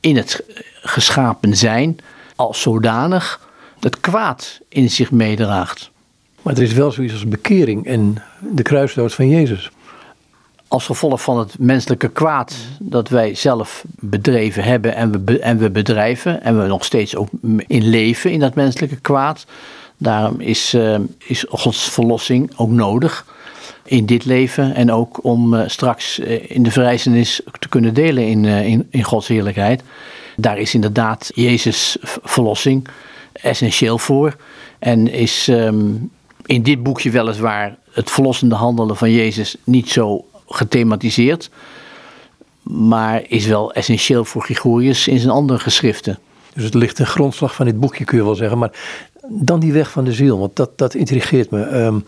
in 0.00 0.16
het 0.16 0.44
geschapen 0.82 1.56
zijn 1.56 1.98
als 2.36 2.60
zodanig 2.60 3.48
het 3.80 4.00
kwaad 4.00 4.60
in 4.68 4.90
zich 4.90 5.10
meedraagt. 5.10 5.90
Maar 6.42 6.54
er 6.54 6.62
is 6.62 6.72
wel 6.72 6.92
zoiets 6.92 7.12
als 7.12 7.28
bekering 7.28 7.86
en 7.86 8.22
de 8.40 8.62
kruisdood 8.62 9.14
van 9.14 9.28
Jezus. 9.28 9.70
Als 10.68 10.86
gevolg 10.86 11.22
van 11.22 11.38
het 11.38 11.58
menselijke 11.58 12.08
kwaad 12.08 12.54
dat 12.78 13.08
wij 13.08 13.34
zelf 13.34 13.84
bedreven 13.86 14.64
hebben 14.64 14.94
en 14.94 15.24
we, 15.24 15.38
en 15.38 15.58
we 15.58 15.70
bedrijven, 15.70 16.42
en 16.42 16.60
we 16.62 16.66
nog 16.66 16.84
steeds 16.84 17.16
ook 17.16 17.28
in 17.66 17.88
leven 17.88 18.30
in 18.30 18.40
dat 18.40 18.54
menselijke 18.54 19.00
kwaad, 19.00 19.46
daarom 20.00 20.40
is, 20.40 20.74
uh, 20.74 20.98
is 21.18 21.44
Gods 21.48 21.82
verlossing 21.90 22.52
ook 22.56 22.70
nodig 22.70 23.26
in 23.84 24.06
dit 24.06 24.24
leven 24.24 24.74
en 24.74 24.92
ook 24.92 25.24
om 25.24 25.54
uh, 25.54 25.62
straks 25.66 26.18
uh, 26.18 26.50
in 26.50 26.62
de 26.62 26.70
verrijzenis 26.70 27.40
te 27.58 27.68
kunnen 27.68 27.94
delen 27.94 28.26
in, 28.26 28.44
in, 28.44 28.86
in 28.90 29.02
Gods 29.02 29.28
heerlijkheid. 29.28 29.82
Daar 30.36 30.58
is 30.58 30.74
inderdaad 30.74 31.30
Jezus' 31.34 31.96
verlossing 32.22 32.88
essentieel 33.32 33.98
voor. 33.98 34.36
En 34.78 35.12
is 35.12 35.48
um, 35.48 36.10
in 36.46 36.62
dit 36.62 36.82
boekje 36.82 37.10
weliswaar 37.10 37.76
het 37.90 38.10
verlossende 38.10 38.54
handelen 38.54 38.96
van 38.96 39.10
Jezus 39.10 39.56
niet 39.64 39.90
zo 39.90 40.24
gethematiseerd. 40.48 41.50
Maar 42.62 43.22
is 43.28 43.46
wel 43.46 43.72
essentieel 43.72 44.24
voor 44.24 44.42
Gregorius 44.42 45.08
in 45.08 45.18
zijn 45.18 45.32
andere 45.32 45.58
geschriften. 45.58 46.18
Dus 46.54 46.64
het 46.64 46.74
ligt 46.74 46.98
een 46.98 47.06
grondslag 47.06 47.54
van 47.54 47.66
dit 47.66 47.80
boekje, 47.80 48.04
kun 48.04 48.18
je 48.18 48.24
wel 48.24 48.34
zeggen. 48.34 48.58
Maar 48.58 48.72
dan 49.32 49.60
die 49.60 49.72
weg 49.72 49.90
van 49.90 50.04
de 50.04 50.12
ziel, 50.12 50.38
want 50.38 50.56
dat, 50.56 50.78
dat 50.78 50.94
intrigeert 50.94 51.50
me. 51.50 51.66
Um, 51.66 52.04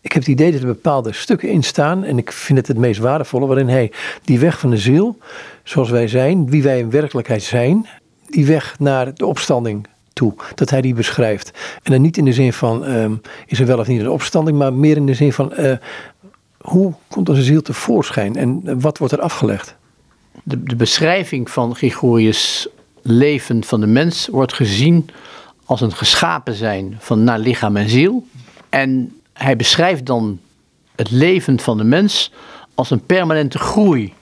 ik 0.00 0.12
heb 0.12 0.22
het 0.22 0.32
idee 0.32 0.52
dat 0.52 0.60
er 0.60 0.66
bepaalde 0.66 1.12
stukken 1.12 1.48
in 1.48 1.62
staan, 1.62 2.04
en 2.04 2.18
ik 2.18 2.32
vind 2.32 2.58
het 2.58 2.68
het 2.68 2.76
meest 2.76 3.00
waardevolle, 3.00 3.46
waarin 3.46 3.68
hij 3.68 3.92
die 4.24 4.38
weg 4.38 4.58
van 4.58 4.70
de 4.70 4.76
ziel, 4.76 5.18
zoals 5.62 5.90
wij 5.90 6.08
zijn, 6.08 6.50
wie 6.50 6.62
wij 6.62 6.78
in 6.78 6.90
werkelijkheid 6.90 7.42
zijn, 7.42 7.86
die 8.26 8.46
weg 8.46 8.78
naar 8.78 9.14
de 9.14 9.26
opstanding 9.26 9.86
toe, 10.12 10.34
dat 10.54 10.70
hij 10.70 10.80
die 10.80 10.94
beschrijft. 10.94 11.50
En 11.82 11.92
dan 11.92 12.00
niet 12.00 12.16
in 12.16 12.24
de 12.24 12.32
zin 12.32 12.52
van, 12.52 12.84
um, 12.84 13.20
is 13.46 13.60
er 13.60 13.66
wel 13.66 13.78
of 13.78 13.86
niet 13.86 14.00
een 14.00 14.10
opstanding, 14.10 14.58
maar 14.58 14.72
meer 14.72 14.96
in 14.96 15.06
de 15.06 15.14
zin 15.14 15.32
van, 15.32 15.52
uh, 15.58 15.72
hoe 16.60 16.92
komt 17.08 17.28
onze 17.28 17.42
ziel 17.42 17.62
tevoorschijn 17.62 18.36
en 18.36 18.80
wat 18.80 18.98
wordt 18.98 19.14
er 19.14 19.20
afgelegd? 19.20 19.76
De, 20.42 20.62
de 20.62 20.76
beschrijving 20.76 21.50
van 21.50 21.74
Gregorius' 21.74 22.68
leven 23.02 23.64
van 23.64 23.80
de 23.80 23.86
mens 23.86 24.28
wordt 24.30 24.52
gezien 24.52 25.08
als 25.68 25.80
een 25.80 25.92
geschapen 25.92 26.54
zijn 26.54 26.96
van 26.98 27.24
naar 27.24 27.38
lichaam 27.38 27.76
en 27.76 27.88
ziel. 27.88 28.26
En 28.68 29.20
hij 29.32 29.56
beschrijft 29.56 30.06
dan 30.06 30.38
het 30.96 31.10
leven 31.10 31.60
van 31.60 31.76
de 31.76 31.84
mens 31.84 32.32
als 32.74 32.90
een 32.90 33.06
permanente 33.06 33.58
groei. 33.58 34.12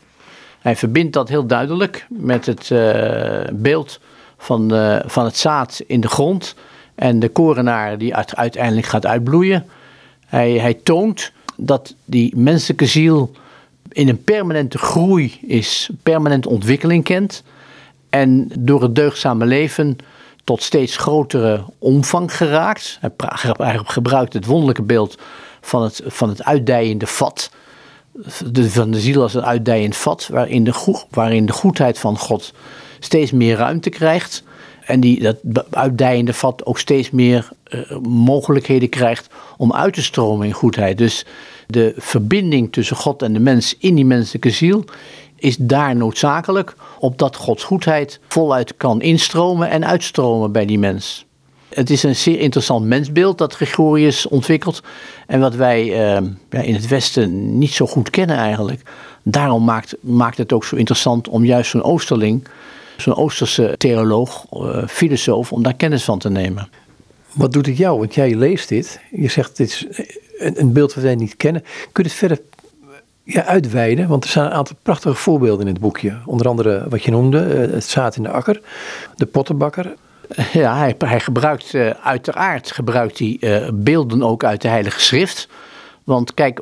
Hij 0.60 0.76
verbindt 0.76 1.12
dat 1.12 1.28
heel 1.28 1.46
duidelijk 1.46 2.06
met 2.08 2.46
het 2.46 2.70
uh, 2.70 3.40
beeld 3.52 4.00
van, 4.38 4.74
uh, 4.74 4.98
van 5.04 5.24
het 5.24 5.36
zaad 5.36 5.82
in 5.86 6.00
de 6.00 6.08
grond 6.08 6.54
en 6.94 7.18
de 7.18 7.28
korenaar 7.28 7.98
die 7.98 8.14
uiteindelijk 8.14 8.86
gaat 8.86 9.06
uitbloeien. 9.06 9.66
Hij, 10.26 10.52
hij 10.52 10.74
toont 10.74 11.32
dat 11.56 11.94
die 12.04 12.36
menselijke 12.36 12.86
ziel 12.86 13.30
in 13.88 14.08
een 14.08 14.24
permanente 14.24 14.78
groei 14.78 15.38
is, 15.46 15.90
permanente 16.02 16.48
ontwikkeling 16.48 17.04
kent 17.04 17.42
en 18.08 18.50
door 18.58 18.82
het 18.82 18.94
deugdzame 18.94 19.46
leven 19.46 19.98
tot 20.46 20.62
steeds 20.62 20.96
grotere 20.96 21.64
omvang 21.78 22.36
geraakt. 22.36 22.98
Hij 23.56 23.80
gebruikt 23.84 24.32
het 24.32 24.46
wonderlijke 24.46 24.82
beeld 24.82 25.18
van 25.60 25.82
het, 25.82 26.00
van 26.06 26.28
het 26.28 26.44
uitdijende 26.44 27.06
vat. 27.06 27.50
De, 28.52 28.70
van 28.70 28.90
de 28.90 29.00
ziel 29.00 29.22
als 29.22 29.34
een 29.34 29.44
uitdijend 29.44 29.96
vat, 29.96 30.28
waarin 30.32 30.64
de, 30.64 31.02
waarin 31.10 31.46
de 31.46 31.52
goedheid 31.52 31.98
van 31.98 32.18
God 32.18 32.52
steeds 32.98 33.30
meer 33.30 33.56
ruimte 33.56 33.90
krijgt. 33.90 34.42
En 34.84 35.00
die, 35.00 35.34
dat 35.42 35.66
uitdijende 35.70 36.32
vat 36.32 36.64
ook 36.64 36.78
steeds 36.78 37.10
meer 37.10 37.48
uh, 37.68 37.96
mogelijkheden 38.02 38.88
krijgt 38.88 39.28
om 39.56 39.72
uit 39.72 39.94
te 39.94 40.02
stromen 40.02 40.46
in 40.46 40.52
goedheid. 40.52 40.98
Dus 40.98 41.26
de 41.66 41.94
verbinding 41.96 42.72
tussen 42.72 42.96
God 42.96 43.22
en 43.22 43.32
de 43.32 43.40
mens 43.40 43.76
in 43.78 43.94
die 43.94 44.04
menselijke 44.04 44.50
ziel 44.50 44.84
is 45.36 45.56
daar 45.56 45.96
noodzakelijk, 45.96 46.74
opdat 46.98 47.36
Gods 47.36 47.64
goedheid 47.64 48.20
voluit 48.28 48.76
kan 48.76 49.00
instromen 49.00 49.70
en 49.70 49.86
uitstromen 49.86 50.52
bij 50.52 50.66
die 50.66 50.78
mens. 50.78 51.24
Het 51.68 51.90
is 51.90 52.02
een 52.02 52.16
zeer 52.16 52.40
interessant 52.40 52.86
mensbeeld 52.86 53.38
dat 53.38 53.54
Gregorius 53.54 54.28
ontwikkelt 54.28 54.82
en 55.26 55.40
wat 55.40 55.54
wij 55.54 55.84
ja, 55.84 56.60
in 56.60 56.74
het 56.74 56.88
Westen 56.88 57.58
niet 57.58 57.72
zo 57.72 57.86
goed 57.86 58.10
kennen 58.10 58.36
eigenlijk. 58.36 58.82
Daarom 59.22 59.64
maakt, 59.64 59.96
maakt 60.00 60.38
het 60.38 60.52
ook 60.52 60.64
zo 60.64 60.76
interessant 60.76 61.28
om 61.28 61.44
juist 61.44 61.70
zo'n 61.70 61.82
Oosterling, 61.82 62.48
zo'n 62.96 63.14
Oosterse 63.14 63.74
theoloog, 63.78 64.46
uh, 64.52 64.86
filosoof, 64.86 65.52
om 65.52 65.62
daar 65.62 65.74
kennis 65.74 66.04
van 66.04 66.18
te 66.18 66.30
nemen. 66.30 66.68
Wat 67.32 67.52
doet 67.52 67.66
het 67.66 67.76
jou? 67.76 67.98
Want 67.98 68.14
jij 68.14 68.34
leest 68.34 68.68
dit. 68.68 69.00
Je 69.10 69.28
zegt 69.28 69.56
dit 69.56 69.68
is 69.68 69.86
een 70.36 70.72
beeld 70.72 70.94
wat 70.94 71.04
wij 71.04 71.14
niet 71.14 71.36
kennen. 71.36 71.62
Kun 71.92 72.04
je 72.04 72.08
het 72.08 72.18
verder 72.18 72.40
ja, 73.26 73.44
uitweiden? 73.44 74.08
Want 74.08 74.24
er 74.24 74.30
staan 74.30 74.44
een 74.46 74.52
aantal 74.52 74.76
prachtige 74.82 75.14
voorbeelden 75.14 75.66
in 75.66 75.72
het 75.72 75.82
boekje. 75.82 76.16
Onder 76.24 76.48
andere 76.48 76.86
wat 76.88 77.02
je 77.02 77.10
noemde, 77.10 77.40
eh, 77.40 77.72
het 77.72 77.84
zaad 77.84 78.16
in 78.16 78.22
de 78.22 78.28
akker, 78.28 78.60
de 79.16 79.26
pottenbakker. 79.26 79.94
Ja, 80.52 80.76
hij, 80.76 80.94
hij 80.98 81.20
gebruikt 81.20 81.72
uh, 81.72 81.90
uiteraard 81.90 82.72
gebruikt 82.72 83.18
hij, 83.18 83.36
uh, 83.40 83.68
beelden 83.72 84.22
ook 84.22 84.44
uit 84.44 84.62
de 84.62 84.68
Heilige 84.68 85.00
Schrift. 85.00 85.48
Want 86.04 86.34
kijk, 86.34 86.60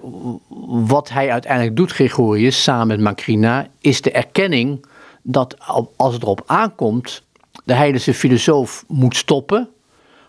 wat 0.67 1.09
hij 1.09 1.31
uiteindelijk 1.31 1.77
doet, 1.77 1.93
Gregorius, 1.93 2.63
samen 2.63 2.87
met 2.87 3.01
Macrina, 3.01 3.67
is 3.81 4.01
de 4.01 4.11
erkenning 4.11 4.87
dat 5.23 5.57
als 5.97 6.15
het 6.15 6.23
erop 6.23 6.43
aankomt, 6.47 7.23
de 7.65 7.75
heilige 7.75 8.15
filosoof 8.15 8.85
moet 8.89 9.17
stoppen 9.17 9.69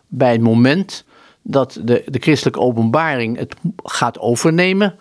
bij 0.07 0.31
het 0.31 0.41
moment 0.41 1.05
dat 1.41 1.79
de, 1.83 2.03
de 2.05 2.19
christelijke 2.19 2.59
openbaring 2.59 3.37
het 3.37 3.55
gaat 3.83 4.19
overnemen 4.19 4.95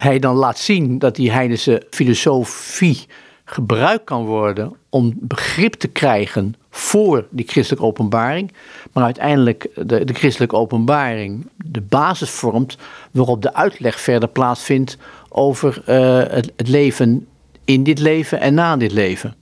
hij 0.00 0.18
dan 0.18 0.36
laat 0.36 0.58
zien 0.58 0.98
dat 0.98 1.16
die 1.16 1.30
heidense 1.30 1.82
filosofie 1.90 3.06
gebruikt 3.44 4.04
kan 4.04 4.24
worden 4.24 4.76
om 4.88 5.14
begrip 5.18 5.74
te 5.74 5.88
krijgen 5.88 6.54
voor 6.70 7.26
die 7.30 7.46
christelijke 7.48 7.86
openbaring, 7.86 8.52
maar 8.92 9.04
uiteindelijk 9.04 9.68
de, 9.74 10.04
de 10.04 10.12
christelijke 10.12 10.56
openbaring 10.56 11.46
de 11.56 11.80
basis 11.80 12.30
vormt 12.30 12.76
waarop 13.10 13.42
de 13.42 13.54
uitleg 13.54 14.00
verder 14.00 14.28
plaatsvindt 14.28 14.96
over 15.28 15.82
het, 15.84 16.52
het, 16.56 16.68
leven 16.68 17.26
in 17.64 17.82
dit 17.82 17.98
leven 17.98 18.40
en 18.40 18.54
na 18.54 18.76
dit 18.76 18.92
leven. 18.92 19.34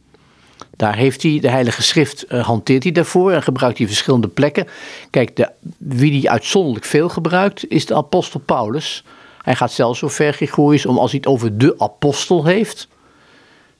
Daar 0.77 0.97
heeft 0.97 1.23
hij, 1.23 1.39
de 1.41 1.51
Heilige 1.51 1.83
Schrift 1.83 2.25
uh, 2.29 2.47
hanteert 2.47 2.83
hij 2.83 2.93
daarvoor 2.93 3.33
en 3.33 3.43
gebruikt 3.43 3.79
hij 3.79 3.87
verschillende 3.87 4.29
plekken. 4.29 4.67
Kijk, 5.11 5.37
de, 5.37 5.51
wie 5.79 6.11
die 6.11 6.31
uitzonderlijk 6.31 6.85
veel 6.85 7.09
gebruikt, 7.09 7.69
is 7.69 7.87
de 7.87 7.95
apostel 7.95 8.41
Paulus. 8.41 9.05
Hij 9.49 9.57
gaat 9.57 9.73
zelfs 9.73 9.99
zo 9.99 10.09
ver, 10.09 10.33
Gregorius, 10.33 10.87
om 10.87 10.99
als 10.99 11.11
hij 11.11 11.21
het 11.21 11.33
over 11.33 11.59
de 11.59 11.75
apostel 11.79 12.45
heeft, 12.45 12.89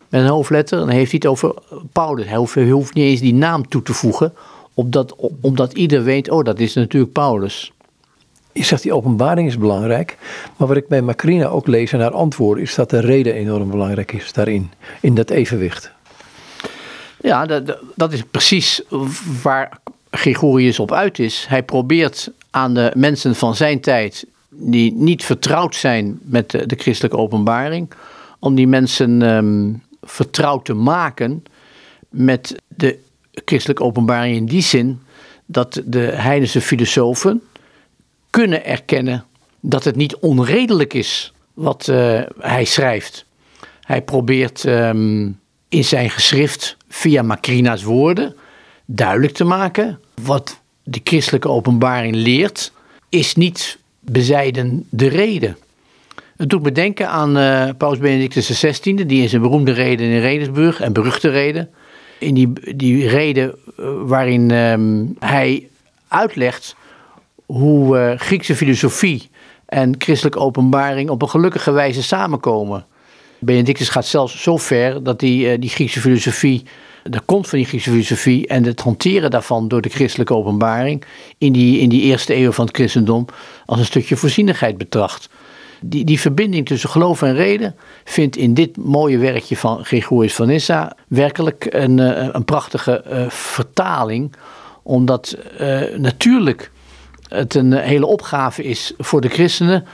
met 0.09 0.21
een 0.21 0.29
hoofdletter, 0.29 0.79
dan 0.79 0.89
heeft 0.89 1.11
hij 1.11 1.21
het 1.23 1.31
over 1.31 1.55
Paulus. 1.93 2.27
Hij 2.27 2.37
hoeft, 2.37 2.55
hij 2.55 2.69
hoeft 2.69 2.95
niet 2.95 3.05
eens 3.05 3.21
die 3.21 3.35
naam 3.35 3.69
toe 3.69 3.83
te 3.83 3.93
voegen, 3.93 4.35
omdat, 4.75 5.17
omdat 5.41 5.73
ieder 5.73 6.03
weet, 6.03 6.31
oh, 6.31 6.45
dat 6.45 6.59
is 6.59 6.75
natuurlijk 6.75 7.13
Paulus. 7.13 7.73
Je 8.53 8.65
zegt 8.65 8.83
die 8.83 8.93
openbaring 8.93 9.49
is 9.49 9.59
belangrijk, 9.59 10.17
maar 10.57 10.69
wat 10.69 10.77
ik 10.77 10.89
bij 10.89 11.03
Macrina 11.03 11.47
ook 11.47 11.67
lees 11.67 11.93
en 11.93 12.01
haar 12.01 12.15
antwoord 12.15 12.61
is 12.61 12.75
dat 12.75 12.91
de 12.91 13.01
reden 13.01 13.35
enorm 13.35 13.71
belangrijk 13.71 14.13
is 14.13 14.33
daarin, 14.33 14.73
in 15.01 15.15
dat 15.15 15.31
evenwicht. 15.31 15.93
Ja, 17.21 17.47
dat, 17.47 17.79
dat 17.95 18.13
is 18.13 18.23
precies 18.31 18.83
waar 19.43 19.79
Gregorius 20.11 20.79
op 20.79 20.93
uit 20.93 21.19
is. 21.19 21.47
Hij 21.49 21.63
probeert 21.63 22.31
aan 22.51 22.75
de 22.75 22.93
mensen 22.95 23.35
van 23.35 23.55
zijn 23.55 23.81
tijd 23.81 24.27
die 24.49 24.93
niet 24.93 25.25
vertrouwd 25.25 25.75
zijn 25.75 26.19
met 26.23 26.51
de, 26.51 26.77
christelijke 26.77 27.17
openbaring, 27.17 27.91
om 28.39 28.55
die 28.55 28.67
mensen 28.67 29.23
um, 29.23 29.83
vertrouwd 30.03 30.65
te 30.65 30.75
maken 30.75 31.43
met 32.09 32.63
de 32.69 32.99
christelijke 33.45 33.83
openbaring 33.83 34.37
in 34.37 34.47
die 34.47 34.63
zin 34.63 35.01
dat 35.47 35.83
de 35.85 36.01
heidense 36.01 36.61
filosofen 36.61 37.43
kunnen 38.31 38.65
erkennen 38.65 39.25
dat 39.61 39.85
het 39.85 39.97
niet 39.97 40.17
onredelijk 40.17 40.95
is 40.95 41.33
wat 41.55 41.87
uh, 41.91 42.21
hij 42.39 42.65
schrijft. 42.65 43.25
Hij 43.81 44.03
probeert 44.03 44.65
um, 44.65 45.41
in 45.69 45.85
zijn 45.85 46.11
geschrift 46.11 46.77
via 46.89 47.23
Macrina's 47.23 47.83
woorden 47.83 48.37
duidelijk 48.85 49.33
te 49.33 49.45
maken 49.45 50.01
wat 50.23 50.61
de 50.83 51.01
christelijke 51.05 51.49
openbaring 51.49 52.15
leert, 52.15 52.73
is 53.09 53.35
niet 53.35 53.79
bezijden 54.11 54.87
de 54.91 55.09
reden. 55.09 55.57
Het 56.37 56.51
doet 56.51 56.63
me 56.63 56.73
denken 56.73 57.09
aan 57.09 57.39
uh, 57.39 57.69
Paus 57.79 57.99
Benedictus 57.99 58.47
XVI, 58.47 59.07
die 59.07 59.23
in 59.23 59.29
zijn 59.29 59.43
beroemde 59.43 59.73
reden 59.73 60.07
in 60.07 60.21
Redensburg, 60.21 60.81
en 60.81 60.93
beruchte 60.93 61.29
reden, 61.29 61.71
in 62.19 62.35
die, 62.35 62.77
die 62.77 63.09
reden 63.09 63.55
uh, 63.81 63.87
waarin 64.03 64.51
um, 64.51 65.17
hij 65.19 65.69
uitlegt 66.09 66.77
hoe 67.47 67.99
uh, 67.99 68.19
Griekse 68.19 68.57
filosofie 68.57 69.31
en 69.67 69.95
christelijke 69.99 70.39
openbaring 70.39 71.11
op 71.11 71.23
een 71.23 71.29
gelukkige 71.29 71.71
wijze 71.71 72.03
samenkomen. 72.03 72.85
Benedictus 73.39 73.89
gaat 73.89 74.07
zelfs 74.07 74.43
zo 74.43 74.57
ver 74.57 75.03
dat 75.03 75.21
die, 75.21 75.59
die 75.59 75.71
Griekse 75.71 76.01
filosofie 76.01 76.63
de 77.03 77.21
komt 77.21 77.49
van 77.49 77.59
die 77.59 77.67
Griekse 77.67 77.91
filosofie 77.91 78.47
en 78.47 78.65
het 78.65 78.81
hanteren 78.81 79.31
daarvan 79.31 79.69
door 79.69 79.81
de 79.81 79.89
christelijke 79.89 80.35
openbaring 80.35 81.05
in 81.39 81.53
die, 81.53 81.81
in 81.81 81.89
die 81.89 82.03
eerste 82.03 82.37
eeuw 82.37 82.53
van 82.53 82.67
het 82.67 82.77
christendom 82.77 83.27
als 83.67 83.79
een 83.79 83.85
stukje 83.85 84.17
voorzienigheid 84.17 84.79
betracht. 84.79 85.29
Die, 85.81 86.05
die 86.05 86.21
verbinding 86.21 86.67
tussen 86.67 86.91
geloof 86.91 87.23
en 87.23 87.35
reden 87.35 87.75
vindt 88.05 88.37
in 88.37 88.55
dit 88.55 88.77
mooie 88.77 89.19
werkje 89.19 89.57
van 89.57 89.85
Gregorius 89.85 90.35
van 90.35 90.47
Nyssa 90.47 90.97
werkelijk 91.09 91.67
een, 91.71 91.99
eh, 91.99 92.29
een 92.33 92.45
prachtige 92.45 93.05
uh, 93.13 93.29
vertaling, 93.29 94.33
omdat 94.83 95.37
uh, 95.61 95.81
natuurlijk 95.97 96.71
het 97.29 97.55
een 97.55 97.73
hele 97.73 98.07
opgave 98.07 98.63
is 98.63 98.93
voor 98.99 99.21
de 99.21 99.29
christenen 99.29 99.87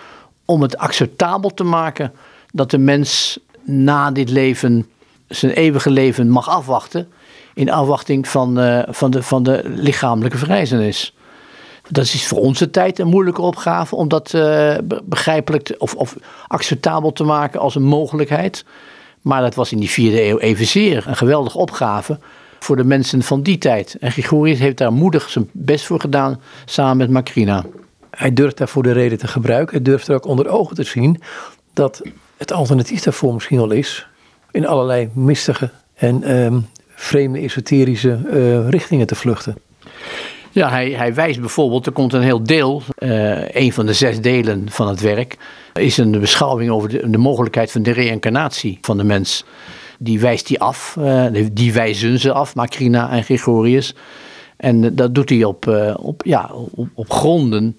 om 0.45 0.63
het 0.63 0.77
acceptabel 0.77 1.55
te 1.55 1.65
maken 1.65 2.13
dat 2.53 2.71
de 2.71 2.79
mens 2.79 3.39
na 3.63 4.11
dit 4.11 4.31
leven 4.31 4.87
zijn 5.29 5.53
eeuwige 5.53 5.91
leven 5.91 6.29
mag 6.29 6.49
afwachten. 6.49 7.09
In 7.55 7.71
afwachting 7.71 8.29
van, 8.29 8.61
uh, 8.61 8.83
van, 8.89 9.11
de, 9.11 9.23
van 9.23 9.43
de 9.43 9.63
lichamelijke 9.65 10.39
verrijzenis. 10.39 11.15
Dat 11.89 12.05
is 12.05 12.27
voor 12.27 12.39
onze 12.39 12.71
tijd 12.71 12.99
een 12.99 13.09
moeilijke 13.09 13.43
opgave 13.43 13.97
om 13.97 14.09
dat 14.09 14.33
uh, 14.33 14.75
begrijpelijk 15.05 15.75
of, 15.79 15.95
of 15.95 16.17
acceptabel 16.47 17.13
te 17.13 17.25
maken 17.25 17.61
als 17.61 17.75
een 17.75 17.83
mogelijkheid. 17.83 18.65
Maar 19.21 19.41
dat 19.41 19.55
was 19.55 19.73
in 19.73 19.79
die 19.79 19.91
vierde 19.91 20.25
eeuw 20.25 20.39
evenzeer 20.39 21.05
een 21.07 21.17
geweldige 21.17 21.59
opgave 21.59 22.19
voor 22.59 22.77
de 22.77 22.85
mensen 22.85 23.23
van 23.23 23.43
die 23.43 23.59
tijd. 23.59 23.97
En 24.01 24.13
Gregorius 24.13 24.59
heeft 24.59 24.79
daar 24.79 24.93
moedig 24.93 25.31
zijn 25.31 25.49
best 25.53 25.85
voor 25.85 26.01
gedaan 26.01 26.41
samen 26.65 26.97
met 26.97 27.11
Macrina. 27.11 27.65
Hij 28.11 28.33
durft 28.33 28.57
daarvoor 28.57 28.83
de 28.83 28.93
reden 28.93 29.19
te 29.19 29.27
gebruiken. 29.27 29.75
Hij 29.75 29.85
durft 29.85 30.09
er 30.09 30.15
ook 30.15 30.27
onder 30.27 30.49
ogen 30.49 30.77
te 30.77 30.85
zien 30.85 31.21
dat 31.73 32.03
het 32.37 32.53
alternatief 32.53 33.03
daarvoor 33.03 33.35
misschien 33.35 33.57
wel 33.57 33.71
is 33.71 34.07
in 34.55 34.67
allerlei 34.67 35.09
mistige 35.13 35.71
en 35.95 36.37
um, 36.37 36.67
vreemde 36.89 37.39
esoterische 37.39 38.21
uh, 38.33 38.69
richtingen 38.69 39.07
te 39.07 39.15
vluchten. 39.15 39.57
Ja, 40.51 40.71
hij, 40.71 40.91
hij 40.91 41.15
wijst 41.15 41.41
bijvoorbeeld, 41.41 41.87
er 41.87 41.93
komt 41.93 42.13
een 42.13 42.23
heel 42.23 42.43
deel, 42.43 42.83
uh, 42.99 43.49
een 43.55 43.73
van 43.73 43.87
de 43.87 43.93
zes 43.93 44.21
delen 44.21 44.71
van 44.71 44.89
het 44.89 45.01
werk, 45.01 45.37
is 45.73 45.97
een 45.97 46.21
beschouwing 46.21 46.71
over 46.71 47.11
de, 47.11 47.19
mogelijkheid 47.19 47.73
van 47.73 47.83
de 47.83 47.91
reïncarnatie 47.91 48.79
van 48.81 48.97
de 48.97 49.05
mens. 49.05 49.45
Die 49.99 50.21
wijst 50.21 50.49
hij 50.49 50.59
af, 50.59 50.97
uh, 50.99 51.27
die 51.53 51.73
wijzen 51.73 52.19
ze 52.19 52.33
af, 52.33 52.55
Macrina 52.55 53.11
en 53.11 53.25
Gregorius. 53.25 53.95
En 54.57 54.95
dat 54.95 55.15
doet 55.15 55.29
hij 55.29 55.45
op, 55.45 55.93
op, 55.97 56.23
ja, 56.25 56.51
op, 56.75 56.89
op, 56.95 57.11
gronden 57.11 57.77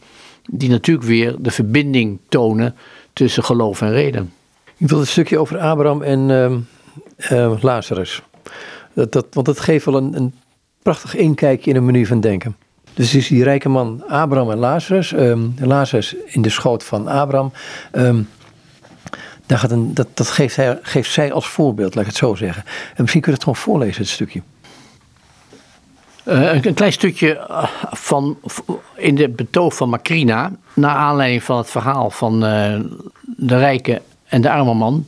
die 0.51 0.69
natuurlijk 0.69 1.07
weer 1.07 1.35
de 1.39 1.51
verbinding 1.51 2.19
tonen 2.29 2.75
tussen 3.13 3.43
geloof 3.43 3.81
en 3.81 3.91
reden. 3.91 4.33
Ik 4.77 4.89
wil 4.89 4.99
een 4.99 5.07
stukje 5.07 5.37
over 5.37 5.59
Abraham 5.59 6.01
en 6.01 6.29
uh, 6.29 6.51
uh, 7.31 7.63
Lazarus. 7.63 8.21
Dat, 8.93 9.11
dat, 9.11 9.25
want 9.31 9.45
dat 9.45 9.59
geeft 9.59 9.85
wel 9.85 9.95
een, 9.95 10.15
een 10.15 10.33
prachtig 10.81 11.15
inkijkje 11.15 11.69
in 11.69 11.75
een 11.75 11.85
manier 11.85 12.07
van 12.07 12.19
denken. 12.19 12.55
Dus 12.93 13.15
is 13.15 13.27
die 13.27 13.43
rijke 13.43 13.69
man 13.69 14.03
Abraham 14.07 14.51
en 14.51 14.57
Lazarus. 14.57 15.11
Um, 15.11 15.53
Lazarus 15.59 16.15
in 16.25 16.41
de 16.41 16.49
schoot 16.49 16.83
van 16.83 17.07
Abraham. 17.07 17.51
Um, 17.91 18.29
daar 19.45 19.57
gaat 19.57 19.71
een, 19.71 19.93
dat 19.93 20.07
dat 20.13 20.27
geeft, 20.27 20.55
hij, 20.55 20.79
geeft 20.81 21.11
zij 21.11 21.31
als 21.31 21.47
voorbeeld, 21.47 21.95
laat 21.95 22.03
ik 22.03 22.09
het 22.09 22.19
zo 22.19 22.35
zeggen. 22.35 22.63
En 22.95 23.01
misschien 23.01 23.21
kun 23.21 23.31
je 23.31 23.37
het 23.37 23.47
gewoon 23.47 23.63
voorlezen, 23.63 24.01
het 24.01 24.11
stukje. 24.11 24.41
Uh, 26.25 26.63
een 26.63 26.73
klein 26.73 26.93
stukje 26.93 27.37
eh, 27.37 27.67
van, 27.91 28.37
in 28.95 29.15
de 29.15 29.29
betoog 29.29 29.75
van 29.75 29.89
Macrina. 29.89 30.51
Naar 30.73 30.95
aanleiding 30.95 31.43
van 31.43 31.57
het 31.57 31.69
verhaal 31.69 32.09
van 32.09 32.33
uh, 32.33 32.79
de 33.21 33.57
rijke 33.57 34.01
en 34.35 34.41
de 34.41 34.49
arme 34.49 34.73
man. 34.73 35.07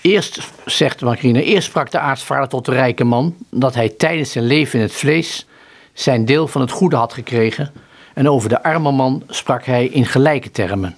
Eerst, 0.00 0.40
zegt 0.64 1.00
Macrina, 1.00 1.40
eerst 1.40 1.68
sprak 1.68 1.90
de 1.90 1.98
aartsvader 1.98 2.48
tot 2.48 2.64
de 2.64 2.72
rijke 2.72 3.04
man 3.04 3.36
dat 3.50 3.74
hij 3.74 3.88
tijdens 3.88 4.32
zijn 4.32 4.44
leven 4.44 4.78
in 4.78 4.84
het 4.84 4.94
vlees 4.94 5.46
zijn 5.92 6.24
deel 6.24 6.48
van 6.48 6.60
het 6.60 6.70
goede 6.70 6.96
had 6.96 7.12
gekregen 7.12 7.72
en 8.14 8.28
over 8.28 8.48
de 8.48 8.62
arme 8.62 8.90
man 8.90 9.22
sprak 9.28 9.64
hij 9.64 9.86
in 9.86 10.06
gelijke 10.06 10.50
termen. 10.50 10.96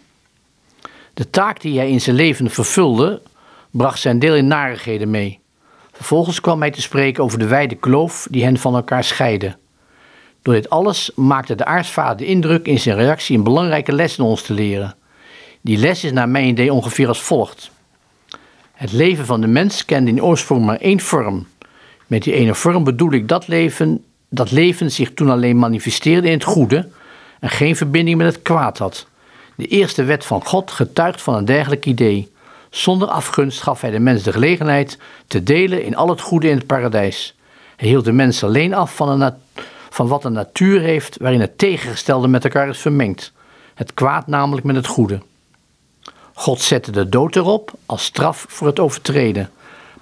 De 1.14 1.30
taak 1.30 1.60
die 1.60 1.78
hij 1.78 1.90
in 1.90 2.00
zijn 2.00 2.16
leven 2.16 2.50
vervulde, 2.50 3.22
bracht 3.70 4.00
zijn 4.00 4.18
deel 4.18 4.34
in 4.34 4.46
narigheden 4.46 5.10
mee. 5.10 5.40
Vervolgens 5.92 6.40
kwam 6.40 6.60
hij 6.60 6.70
te 6.70 6.82
spreken 6.82 7.22
over 7.22 7.38
de 7.38 7.46
wijde 7.46 7.74
kloof 7.74 8.26
die 8.30 8.44
hen 8.44 8.58
van 8.58 8.74
elkaar 8.74 9.04
scheidde. 9.04 9.56
Door 10.42 10.54
dit 10.54 10.70
alles 10.70 11.10
maakte 11.14 11.54
de 11.54 11.64
aartsvader 11.64 12.16
de 12.16 12.26
indruk 12.26 12.66
in 12.66 12.78
zijn 12.78 12.96
reactie 12.96 13.36
een 13.36 13.44
belangrijke 13.44 13.92
les 13.92 14.18
in 14.18 14.24
ons 14.24 14.42
te 14.42 14.52
leren. 14.52 14.96
Die 15.64 15.78
les 15.78 16.04
is 16.04 16.12
naar 16.12 16.28
mijn 16.28 16.46
idee 16.46 16.72
ongeveer 16.72 17.08
als 17.08 17.22
volgt. 17.22 17.70
Het 18.72 18.92
leven 18.92 19.26
van 19.26 19.40
de 19.40 19.46
mens 19.46 19.84
kende 19.84 20.10
in 20.10 20.22
oorsprong 20.22 20.64
maar 20.64 20.76
één 20.76 21.00
vorm. 21.00 21.46
Met 22.06 22.22
die 22.22 22.32
ene 22.32 22.54
vorm 22.54 22.84
bedoel 22.84 23.12
ik 23.12 23.28
dat 23.28 23.48
leven, 23.48 24.04
dat 24.28 24.50
leven 24.50 24.92
zich 24.92 25.14
toen 25.14 25.30
alleen 25.30 25.58
manifesteerde 25.58 26.26
in 26.26 26.32
het 26.32 26.44
goede 26.44 26.88
en 27.40 27.50
geen 27.50 27.76
verbinding 27.76 28.16
met 28.16 28.34
het 28.34 28.42
kwaad 28.42 28.78
had. 28.78 29.06
De 29.54 29.66
eerste 29.66 30.04
wet 30.04 30.24
van 30.24 30.44
God 30.44 30.70
getuigt 30.70 31.22
van 31.22 31.34
een 31.34 31.44
dergelijk 31.44 31.86
idee. 31.86 32.32
Zonder 32.70 33.08
afgunst 33.08 33.62
gaf 33.62 33.80
hij 33.80 33.90
de 33.90 33.98
mens 33.98 34.22
de 34.22 34.32
gelegenheid 34.32 34.98
te 35.26 35.42
delen 35.42 35.84
in 35.84 35.96
al 35.96 36.08
het 36.08 36.20
goede 36.20 36.48
in 36.48 36.56
het 36.56 36.66
paradijs. 36.66 37.34
Hij 37.76 37.88
hield 37.88 38.04
de 38.04 38.12
mens 38.12 38.44
alleen 38.44 38.74
af 38.74 38.96
van, 38.96 39.34
van 39.90 40.08
wat 40.08 40.24
een 40.24 40.32
natuur 40.32 40.80
heeft 40.80 41.16
waarin 41.20 41.40
het 41.40 41.58
tegengestelde 41.58 42.28
met 42.28 42.44
elkaar 42.44 42.68
is 42.68 42.78
vermengd. 42.78 43.32
Het 43.74 43.94
kwaad 43.94 44.26
namelijk 44.26 44.66
met 44.66 44.76
het 44.76 44.86
goede. 44.86 45.20
God 46.34 46.60
zette 46.60 46.90
de 46.90 47.08
dood 47.08 47.36
erop 47.36 47.72
als 47.86 48.04
straf 48.04 48.46
voor 48.48 48.66
het 48.66 48.78
overtreden. 48.78 49.50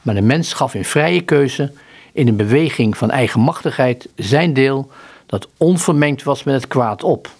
Maar 0.02 0.14
de 0.14 0.22
mens 0.22 0.52
gaf 0.52 0.74
in 0.74 0.84
vrije 0.84 1.20
keuze, 1.20 1.72
in 2.12 2.28
een 2.28 2.36
beweging 2.36 2.96
van 2.96 3.10
eigenmachtigheid, 3.10 4.08
zijn 4.16 4.52
deel 4.52 4.90
dat 5.26 5.48
onvermengd 5.56 6.22
was 6.22 6.42
met 6.42 6.54
het 6.54 6.66
kwaad 6.66 7.02
op. 7.02 7.30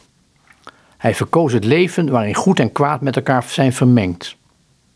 Hij 0.96 1.14
verkoos 1.14 1.52
het 1.52 1.64
leven 1.64 2.10
waarin 2.10 2.34
goed 2.34 2.60
en 2.60 2.72
kwaad 2.72 3.00
met 3.00 3.16
elkaar 3.16 3.44
zijn 3.48 3.72
vermengd. 3.72 4.36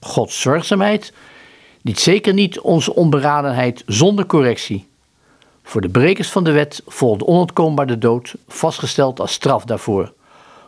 Gods 0.01 0.41
zorgzaamheid 0.41 1.13
liet 1.83 2.01
zeker 2.01 2.33
niet 2.33 2.61
onze 2.61 2.95
onberadenheid 2.95 3.83
zonder 3.87 4.27
correctie. 4.27 4.89
Voor 5.63 5.81
de 5.81 5.89
brekers 5.89 6.31
van 6.31 6.45
de 6.45 6.53
wet 6.53 6.83
volgde 6.87 7.27
onontkoombaar 7.27 7.87
de 7.87 7.99
dood, 7.99 8.35
vastgesteld 8.49 9.21
als 9.21 9.33
straf 9.33 9.65
daarvoor. 9.65 10.13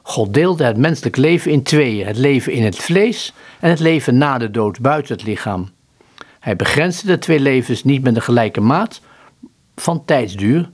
God 0.09 0.35
deelde 0.35 0.64
het 0.64 0.77
menselijk 0.77 1.16
leven 1.16 1.51
in 1.51 1.62
tweeën: 1.62 2.07
het 2.07 2.16
leven 2.16 2.53
in 2.53 2.64
het 2.64 2.77
vlees 2.77 3.33
en 3.61 3.71
het 3.71 3.79
leven 3.79 4.18
na 4.18 4.38
de 4.38 4.51
dood 4.51 4.81
buiten 4.81 5.16
het 5.16 5.25
lichaam. 5.27 5.71
Hij 6.40 6.57
begrensde 6.57 7.07
de 7.07 7.18
twee 7.18 7.40
levens 7.40 7.85
niet 7.85 8.03
met 8.03 8.16
een 8.16 8.23
gelijke 8.23 8.61
maat 8.61 9.01
van 9.77 10.05
tijdsduur. 10.05 10.71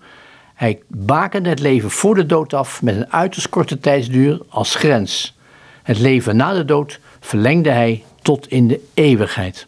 Hij 0.55 0.83
bakende 0.89 1.49
het 1.49 1.61
leven 1.61 1.91
voor 1.91 2.15
de 2.15 2.27
dood 2.27 2.55
af 2.55 2.83
met 2.83 2.97
een 2.97 3.13
uiterst 3.13 3.49
korte 3.49 3.79
tijdsduur 3.79 4.41
als 4.49 4.75
grens. 4.75 5.37
Het 5.83 5.99
leven 5.99 6.37
na 6.37 6.53
de 6.53 6.65
dood 6.65 7.01
verlengde 7.21 7.71
hij 7.71 8.05
tot 8.23 8.49
in 8.49 8.69
de 8.69 8.81
eeuwigheid. 8.95 9.67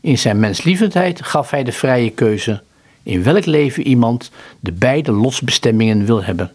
In 0.00 0.18
zijn 0.18 0.40
menslievendheid 0.40 1.24
gaf 1.24 1.50
hij 1.50 1.64
de 1.64 1.72
vrije 1.72 2.10
keuze 2.10 2.62
in 3.02 3.22
welk 3.22 3.44
leven 3.44 3.86
iemand 3.86 4.30
de 4.60 4.72
beide 4.72 5.12
losbestemmingen 5.12 6.04
wil 6.04 6.22
hebben. 6.22 6.52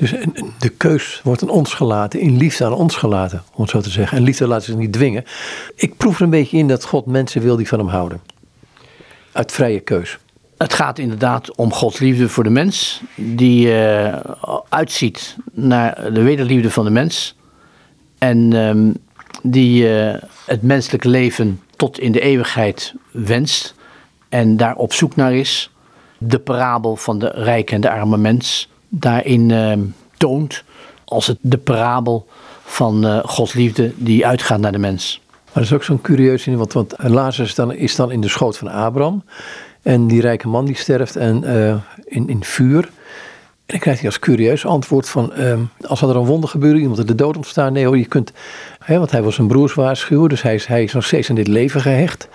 Dus 0.00 0.14
de 0.58 0.68
keus 0.68 1.20
wordt 1.24 1.42
aan 1.42 1.48
ons 1.48 1.74
gelaten, 1.74 2.20
in 2.20 2.36
liefde 2.36 2.64
aan 2.64 2.72
ons 2.72 2.96
gelaten, 2.96 3.42
om 3.54 3.62
het 3.62 3.70
zo 3.70 3.80
te 3.80 3.90
zeggen. 3.90 4.18
En 4.18 4.24
liefde 4.24 4.46
laat 4.46 4.64
zich 4.64 4.74
niet 4.74 4.92
dwingen. 4.92 5.24
Ik 5.74 5.96
proef 5.96 6.16
er 6.16 6.22
een 6.22 6.30
beetje 6.30 6.56
in 6.56 6.68
dat 6.68 6.84
God 6.84 7.06
mensen 7.06 7.42
wil 7.42 7.56
die 7.56 7.68
van 7.68 7.78
hem 7.78 7.88
houden. 7.88 8.20
Uit 9.32 9.52
vrije 9.52 9.80
keus. 9.80 10.18
Het 10.56 10.72
gaat 10.72 10.98
inderdaad 10.98 11.56
om 11.56 11.72
Gods 11.72 11.98
liefde 11.98 12.28
voor 12.28 12.44
de 12.44 12.50
mens, 12.50 13.02
die 13.14 13.66
uh, 13.66 14.16
uitziet 14.68 15.36
naar 15.52 16.12
de 16.12 16.22
wederliefde 16.22 16.70
van 16.70 16.84
de 16.84 16.90
mens. 16.90 17.36
En 18.18 18.52
um, 18.52 18.96
die 19.42 19.88
uh, 19.88 20.14
het 20.46 20.62
menselijke 20.62 21.08
leven 21.08 21.60
tot 21.76 21.98
in 21.98 22.12
de 22.12 22.20
eeuwigheid 22.20 22.94
wenst 23.10 23.74
en 24.28 24.56
daar 24.56 24.76
op 24.76 24.92
zoek 24.92 25.16
naar 25.16 25.34
is. 25.34 25.70
De 26.18 26.38
parabel 26.38 26.96
van 26.96 27.18
de 27.18 27.28
rijke 27.28 27.74
en 27.74 27.80
de 27.80 27.90
arme 27.90 28.16
mens 28.16 28.68
daarin 28.90 29.48
uh, 29.48 29.72
toont 30.16 30.64
als 31.04 31.26
het 31.26 31.38
de 31.40 31.58
parabel 31.58 32.26
van 32.64 33.06
uh, 33.06 33.18
Gods 33.24 33.52
liefde 33.52 33.92
die 33.96 34.26
uitgaat 34.26 34.60
naar 34.60 34.72
de 34.72 34.78
mens. 34.78 35.20
Maar 35.28 35.52
dat 35.54 35.62
is 35.62 35.72
ook 35.72 35.84
zo'n 35.84 36.00
curieus 36.00 36.46
in, 36.46 36.56
want, 36.56 36.72
want 36.72 36.94
Lazarus 36.98 37.54
dan, 37.54 37.72
is 37.72 37.96
dan 37.96 38.12
in 38.12 38.20
de 38.20 38.28
schoot 38.28 38.58
van 38.58 38.68
Abraham. 38.68 39.24
En 39.82 40.06
die 40.06 40.20
rijke 40.20 40.48
man 40.48 40.64
die 40.64 40.76
sterft 40.76 41.16
en, 41.16 41.42
uh, 41.44 41.74
in, 42.04 42.28
in 42.28 42.44
vuur. 42.44 42.90
dan 43.66 43.78
krijgt 43.78 44.00
hij 44.00 44.08
als 44.08 44.18
curieus 44.18 44.66
antwoord 44.66 45.08
van, 45.08 45.32
ehm, 45.32 45.60
als 45.86 46.02
er 46.02 46.16
een 46.16 46.24
wonder 46.24 46.48
gebeuren, 46.48 46.80
iemand 46.80 46.98
in 46.98 47.06
de 47.06 47.14
dood 47.14 47.36
ontstaan, 47.36 47.72
nee 47.72 47.86
hoor, 47.86 47.98
je 47.98 48.06
kunt, 48.06 48.32
hè, 48.78 48.98
want 48.98 49.10
hij 49.10 49.22
was 49.22 49.34
zijn 49.34 49.48
broers 49.48 49.74
waarschuwen, 49.74 50.28
dus 50.28 50.42
hij 50.42 50.54
is, 50.54 50.66
hij 50.66 50.82
is 50.82 50.92
nog 50.92 51.04
steeds 51.04 51.28
aan 51.28 51.36
dit 51.36 51.48
leven 51.48 51.80
gehecht 51.80 52.28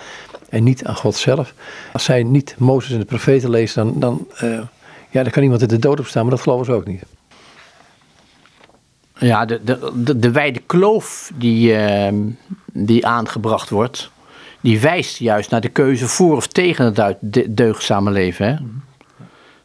en 0.49 0.63
niet 0.63 0.85
aan 0.85 0.95
God 0.95 1.15
zelf. 1.15 1.53
Als 1.93 2.03
zij 2.03 2.23
niet 2.23 2.55
Mozes 2.57 2.91
en 2.91 2.99
de 2.99 3.05
profeten 3.05 3.49
leest, 3.49 3.75
dan, 3.75 3.99
dan, 3.99 4.27
uh, 4.43 4.59
ja, 5.15 5.23
dan 5.23 5.31
kan 5.31 5.43
iemand 5.43 5.61
in 5.61 5.67
de 5.67 5.79
dood 5.79 5.99
opstaan, 5.99 6.21
maar 6.21 6.31
dat 6.31 6.41
geloven 6.41 6.65
ze 6.65 6.71
ook 6.71 6.85
niet. 6.85 7.03
Ja, 9.17 9.45
de, 9.45 9.61
de, 9.63 9.91
de, 9.95 10.19
de 10.19 10.31
wijde 10.31 10.61
kloof 10.65 11.31
die, 11.35 11.71
uh, 11.71 12.07
die 12.73 13.05
aangebracht 13.05 13.69
wordt, 13.69 14.11
die 14.61 14.79
wijst 14.79 15.17
juist 15.17 15.49
naar 15.49 15.61
de 15.61 15.69
keuze 15.69 16.07
voor 16.07 16.35
of 16.35 16.47
tegen 16.47 16.93
het 16.93 17.17
deugdzame 17.57 18.11
leven. 18.11 18.47
Hè? 18.47 18.55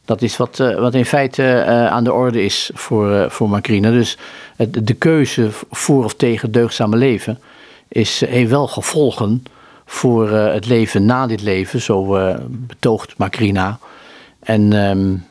Dat 0.04 0.22
is 0.22 0.36
wat, 0.36 0.58
uh, 0.58 0.78
wat 0.78 0.94
in 0.94 1.04
feite 1.04 1.42
uh, 1.42 1.86
aan 1.86 2.04
de 2.04 2.12
orde 2.12 2.42
is 2.42 2.70
voor, 2.74 3.10
uh, 3.10 3.30
voor 3.30 3.48
Macrine. 3.48 3.90
Dus 3.90 4.18
de 4.70 4.94
keuze 4.94 5.50
voor 5.70 6.04
of 6.04 6.14
tegen 6.14 6.44
het 6.44 6.54
deugdzame 6.54 6.96
leven 6.96 7.38
is, 7.88 8.20
heeft 8.26 8.50
wel 8.50 8.68
gevolgen 8.68 9.42
voor 9.86 10.30
het 10.30 10.66
leven 10.66 11.04
na 11.04 11.26
dit 11.26 11.42
leven, 11.42 11.80
zo 11.80 12.18
betoogt 12.50 13.18
Macrina. 13.18 13.78
En 14.40 14.72
um, 14.72 15.28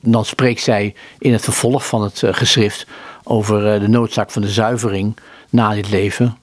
dan 0.00 0.24
spreekt 0.24 0.60
zij 0.60 0.94
in 1.18 1.32
het 1.32 1.42
vervolg 1.44 1.86
van 1.86 2.02
het 2.02 2.22
geschrift 2.24 2.86
over 3.24 3.80
de 3.80 3.88
noodzaak 3.88 4.30
van 4.30 4.42
de 4.42 4.50
zuivering 4.50 5.16
na 5.50 5.74
dit 5.74 5.90
leven. 5.90 6.36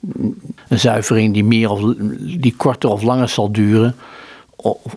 Een 0.68 0.80
zuivering 0.80 1.34
die, 1.34 1.44
meer 1.44 1.70
of, 1.70 1.94
die 2.20 2.54
korter 2.58 2.90
of 2.90 3.02
langer 3.02 3.30
zal 3.30 3.52
duren. 3.52 3.96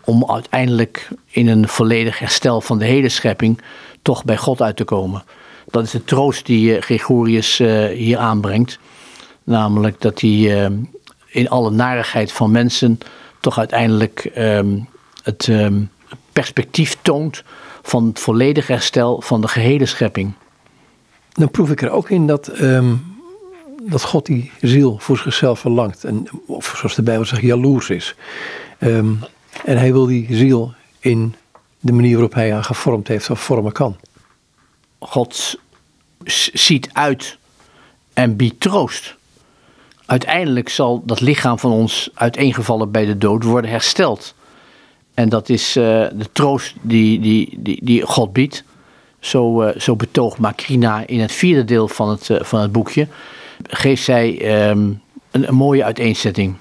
Om 0.04 0.30
uiteindelijk 0.30 1.08
in 1.30 1.48
een 1.48 1.68
volledig 1.68 2.18
herstel 2.18 2.60
van 2.60 2.78
de 2.78 2.84
hele 2.84 3.08
schepping 3.08 3.60
toch 4.02 4.24
bij 4.24 4.37
God 4.37 4.62
uit 4.62 4.76
te 4.76 4.84
komen. 4.84 5.24
Dat 5.70 5.84
is 5.84 5.90
de 5.90 6.04
troost 6.04 6.46
die 6.46 6.80
Gregorius 6.80 7.58
hier 7.92 8.18
aanbrengt. 8.18 8.78
Namelijk 9.44 10.00
dat 10.00 10.20
hij 10.20 10.70
in 11.26 11.48
alle 11.48 11.70
narigheid 11.70 12.32
van 12.32 12.50
mensen 12.50 12.98
toch 13.40 13.58
uiteindelijk 13.58 14.30
um, 14.38 14.88
het 15.22 15.46
um, 15.46 15.90
perspectief 16.34 16.96
toont 17.02 17.44
van 17.82 18.06
het 18.06 18.20
volledig 18.20 18.66
herstel 18.66 19.20
van 19.20 19.40
de 19.40 19.48
gehele 19.48 19.86
schepping. 19.86 20.32
Dan 21.32 21.50
proef 21.50 21.70
ik 21.70 21.82
er 21.82 21.90
ook 21.90 22.10
in 22.10 22.26
dat, 22.26 22.60
um, 22.60 23.16
dat 23.82 24.02
God 24.02 24.26
die 24.26 24.50
ziel 24.60 24.98
voor 24.98 25.18
zichzelf 25.18 25.60
verlangt. 25.60 26.04
En, 26.04 26.28
of 26.46 26.74
zoals 26.76 26.94
de 26.94 27.02
Bijbel 27.02 27.24
zegt, 27.24 27.42
jaloers 27.42 27.90
is. 27.90 28.14
en 28.78 29.18
hij 29.64 29.92
wil 29.92 30.06
die 30.06 30.26
ziel 30.30 30.74
in 31.00 31.34
de 31.80 31.92
manier 31.92 32.12
waarop 32.12 32.34
hij 32.34 32.52
haar 32.52 32.64
gevormd 32.64 33.08
heeft 33.08 33.30
of 33.30 33.40
vormen 33.40 33.72
kan. 33.72 33.96
God 34.98 35.58
ziet 36.52 36.90
uit 36.92 37.38
en 38.12 38.36
biedt 38.36 38.60
troost. 38.60 39.16
Uiteindelijk 40.06 40.68
zal 40.68 41.02
dat 41.04 41.20
lichaam 41.20 41.58
van 41.58 41.70
ons 41.70 42.10
uiteengevallen 42.14 42.90
bij 42.90 43.04
de 43.04 43.18
dood 43.18 43.44
worden 43.44 43.70
hersteld. 43.70 44.34
En 45.14 45.29
dat 45.29 45.48
is 45.48 45.77
uh, 45.77 45.85
de 46.12 46.27
troost 46.33 46.74
die, 46.81 47.20
die, 47.20 47.59
die, 47.59 47.79
die 47.83 48.03
God 48.03 48.33
biedt. 48.33 48.64
Zo, 49.18 49.62
uh, 49.62 49.77
zo 49.77 49.96
betoogt 49.96 50.38
Makrina 50.38 51.07
in 51.07 51.20
het 51.20 51.33
vierde 51.33 51.64
deel 51.64 51.88
van 51.88 52.09
het, 52.09 52.29
uh, 52.29 52.42
van 52.42 52.61
het 52.61 52.72
boekje. 52.72 53.07
Geeft 53.62 54.03
zij 54.03 54.29
um, 54.68 55.00
een, 55.31 55.48
een, 55.48 55.55
mooie 55.55 55.85
uiteenzetting. 55.85 56.55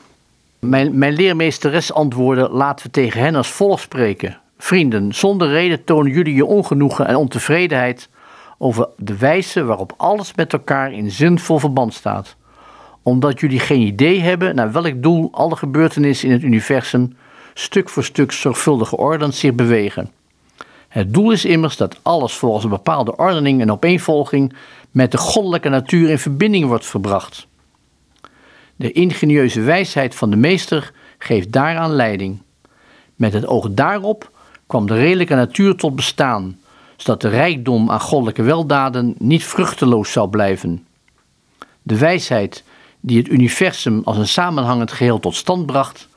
Mijn, 0.59 0.97
mijn 0.97 1.13
leermeesteres 1.13 1.93
antwoordde: 1.93 2.49
laten 2.49 2.85
we 2.85 2.91
tegen 2.91 3.21
hen 3.21 3.35
als 3.35 3.47
volgt 3.47 3.83
spreken. 3.83 4.37
Vrienden, 4.57 5.13
zonder 5.13 5.47
reden 5.47 5.83
tonen 5.83 6.11
jullie 6.11 6.35
je 6.35 6.45
ongenoegen 6.45 7.07
en 7.07 7.15
ontevredenheid 7.15 8.09
over 8.57 8.87
de 8.97 9.17
wijze 9.17 9.63
waarop 9.63 9.93
alles 9.97 10.35
met 10.35 10.53
elkaar 10.53 10.93
in 10.93 11.11
zinvol 11.11 11.59
verband 11.59 11.93
staat. 11.93 12.35
Omdat 13.01 13.39
jullie 13.39 13.59
geen 13.59 13.81
idee 13.81 14.21
hebben 14.21 14.55
naar 14.55 14.71
welk 14.71 15.03
doel 15.03 15.29
alle 15.31 15.55
gebeurtenissen 15.55 16.27
in 16.27 16.33
het 16.33 16.43
universum 16.43 17.15
stuk 17.53 17.89
voor 17.89 18.03
stuk 18.03 18.31
zorgvuldig 18.31 18.89
geordend 18.89 19.35
zich 19.35 19.53
bewegen. 19.53 20.11
Het 20.87 21.13
doel 21.13 21.31
is 21.31 21.45
immers 21.45 21.77
dat 21.77 21.99
alles 22.01 22.33
volgens 22.33 22.63
een 22.63 22.69
bepaalde 22.69 23.15
ordening 23.15 23.61
en 23.61 23.71
opeenvolging 23.71 24.53
met 24.91 25.11
de 25.11 25.17
goddelijke 25.17 25.69
natuur 25.69 26.09
in 26.09 26.19
verbinding 26.19 26.65
wordt 26.65 26.85
verbracht. 26.85 27.47
De 28.75 28.91
ingenieuze 28.91 29.61
wijsheid 29.61 30.15
van 30.15 30.29
de 30.29 30.35
meester 30.35 30.91
geeft 31.17 31.51
daaraan 31.51 31.91
leiding. 31.91 32.41
Met 33.15 33.33
het 33.33 33.47
oog 33.47 33.67
daarop 33.71 34.31
kwam 34.67 34.87
de 34.87 34.95
redelijke 34.95 35.35
natuur 35.35 35.75
tot 35.75 35.95
bestaan, 35.95 36.59
zodat 36.97 37.21
de 37.21 37.29
rijkdom 37.29 37.91
aan 37.91 37.99
goddelijke 37.99 38.41
weldaden 38.41 39.15
niet 39.17 39.43
vruchteloos 39.43 40.11
zou 40.11 40.29
blijven. 40.29 40.85
De 41.81 41.97
wijsheid 41.97 42.63
die 42.99 43.17
het 43.17 43.27
universum 43.27 44.01
als 44.03 44.17
een 44.17 44.27
samenhangend 44.27 44.91
geheel 44.91 45.19
tot 45.19 45.35
stand 45.35 45.65
bracht, 45.65 46.07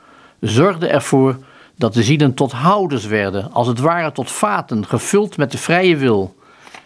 zorgde 0.48 0.86
ervoor 0.86 1.38
dat 1.74 1.94
de 1.94 2.02
zielen 2.02 2.34
tot 2.34 2.52
houders 2.52 3.06
werden, 3.06 3.52
als 3.52 3.66
het 3.66 3.78
ware 3.78 4.12
tot 4.12 4.30
vaten, 4.30 4.86
gevuld 4.86 5.36
met 5.36 5.52
de 5.52 5.58
vrije 5.58 5.96
wil, 5.96 6.34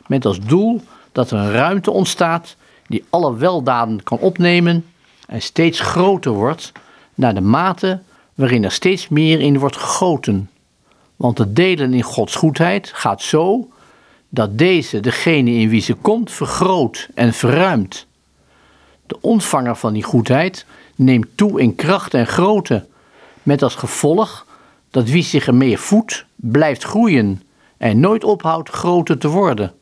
met 0.07 0.25
als 0.25 0.41
doel 0.41 0.81
dat 1.13 1.31
er 1.31 1.39
een 1.39 1.53
ruimte 1.53 1.91
ontstaat 1.91 2.57
die 2.87 3.05
alle 3.11 3.37
weldaden 3.37 4.03
kan 4.03 4.19
opnemen 4.19 4.85
en 5.27 5.43
steeds 5.43 5.81
groter 5.81 6.33
wordt 6.33 6.73
naar 7.15 7.35
de 7.35 7.41
mate 7.41 8.01
waarin 8.35 8.65
er 8.65 8.73
steeds 8.73 9.09
meer 9.09 9.41
in 9.41 9.59
wordt 9.59 9.77
gegoten. 9.77 10.51
Want 11.17 11.39
het 11.39 11.57
delen 11.57 11.95
in 11.95 12.03
Gods 12.03 12.35
goedheid 12.35 12.91
gaat 12.95 13.23
zo 13.23 13.69
dat 14.29 14.59
deze, 14.59 15.01
degene 15.01 15.51
in 15.51 15.69
wie 15.69 15.81
ze 15.81 15.95
komt, 15.95 16.31
vergroot 16.31 17.09
en 17.15 17.33
verruimt. 17.33 18.07
De 19.07 19.17
ontvanger 19.21 19.77
van 19.77 19.93
die 19.93 20.03
goedheid 20.03 20.67
neemt 20.95 21.27
toe 21.35 21.61
in 21.61 21.75
kracht 21.75 22.15
en 22.15 22.27
grootte, 22.27 22.87
met 23.43 23.63
als 23.63 23.75
gevolg 23.75 24.47
dat 24.91 25.09
wie 25.09 25.23
zich 25.23 25.47
ermee 25.47 25.79
voedt, 25.79 26.25
blijft 26.35 26.85
groeien 26.85 27.43
en 27.77 28.01
nooit 28.01 28.25
ophoudt 28.25 28.69
groter 28.69 29.19
te 29.19 29.29
worden. 29.29 29.73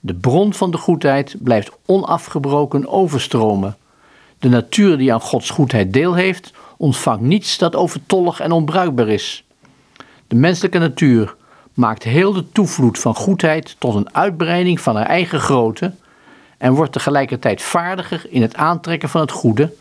De 0.00 0.14
bron 0.14 0.54
van 0.54 0.70
de 0.70 0.76
goedheid 0.76 1.36
blijft 1.38 1.70
onafgebroken 1.86 2.88
overstromen. 2.88 3.76
De 4.38 4.48
natuur 4.48 4.98
die 4.98 5.12
aan 5.12 5.20
Gods 5.20 5.50
goedheid 5.50 5.92
deel 5.92 6.14
heeft, 6.14 6.52
ontvangt 6.76 7.22
niets 7.22 7.58
dat 7.58 7.76
overtollig 7.76 8.40
en 8.40 8.52
onbruikbaar 8.52 9.08
is. 9.08 9.44
De 10.26 10.36
menselijke 10.36 10.78
natuur 10.78 11.34
maakt 11.74 12.02
heel 12.02 12.32
de 12.32 12.52
toevloed 12.52 12.98
van 12.98 13.14
goedheid 13.14 13.76
tot 13.78 13.94
een 13.94 14.14
uitbreiding 14.14 14.80
van 14.80 14.96
haar 14.96 15.06
eigen 15.06 15.40
grootte 15.40 15.92
en 16.58 16.72
wordt 16.74 16.92
tegelijkertijd 16.92 17.62
vaardiger 17.62 18.26
in 18.28 18.42
het 18.42 18.56
aantrekken 18.56 19.08
van 19.08 19.20
het 19.20 19.30
goede 19.30 19.72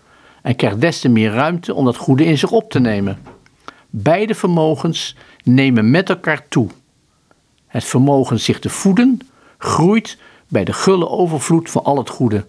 en 0.43 0.55
krijgt 0.55 0.81
des 0.81 0.99
te 0.99 1.09
meer 1.09 1.31
ruimte 1.31 1.73
om 1.73 1.85
dat 1.85 1.97
goede 1.97 2.25
in 2.25 2.37
zich 2.37 2.51
op 2.51 2.69
te 2.69 2.79
nemen. 2.79 3.17
Beide 3.89 4.35
vermogens 4.35 5.15
nemen 5.43 5.91
met 5.91 6.09
elkaar 6.09 6.47
toe. 6.47 6.67
Het 7.67 7.83
vermogen 7.83 8.39
zich 8.39 8.59
te 8.59 8.69
voeden 8.69 9.19
groeit 9.57 10.17
bij 10.47 10.63
de 10.63 10.73
gulle 10.73 11.09
overvloed 11.09 11.69
van 11.69 11.83
al 11.83 11.97
het 11.97 12.09
goede, 12.09 12.45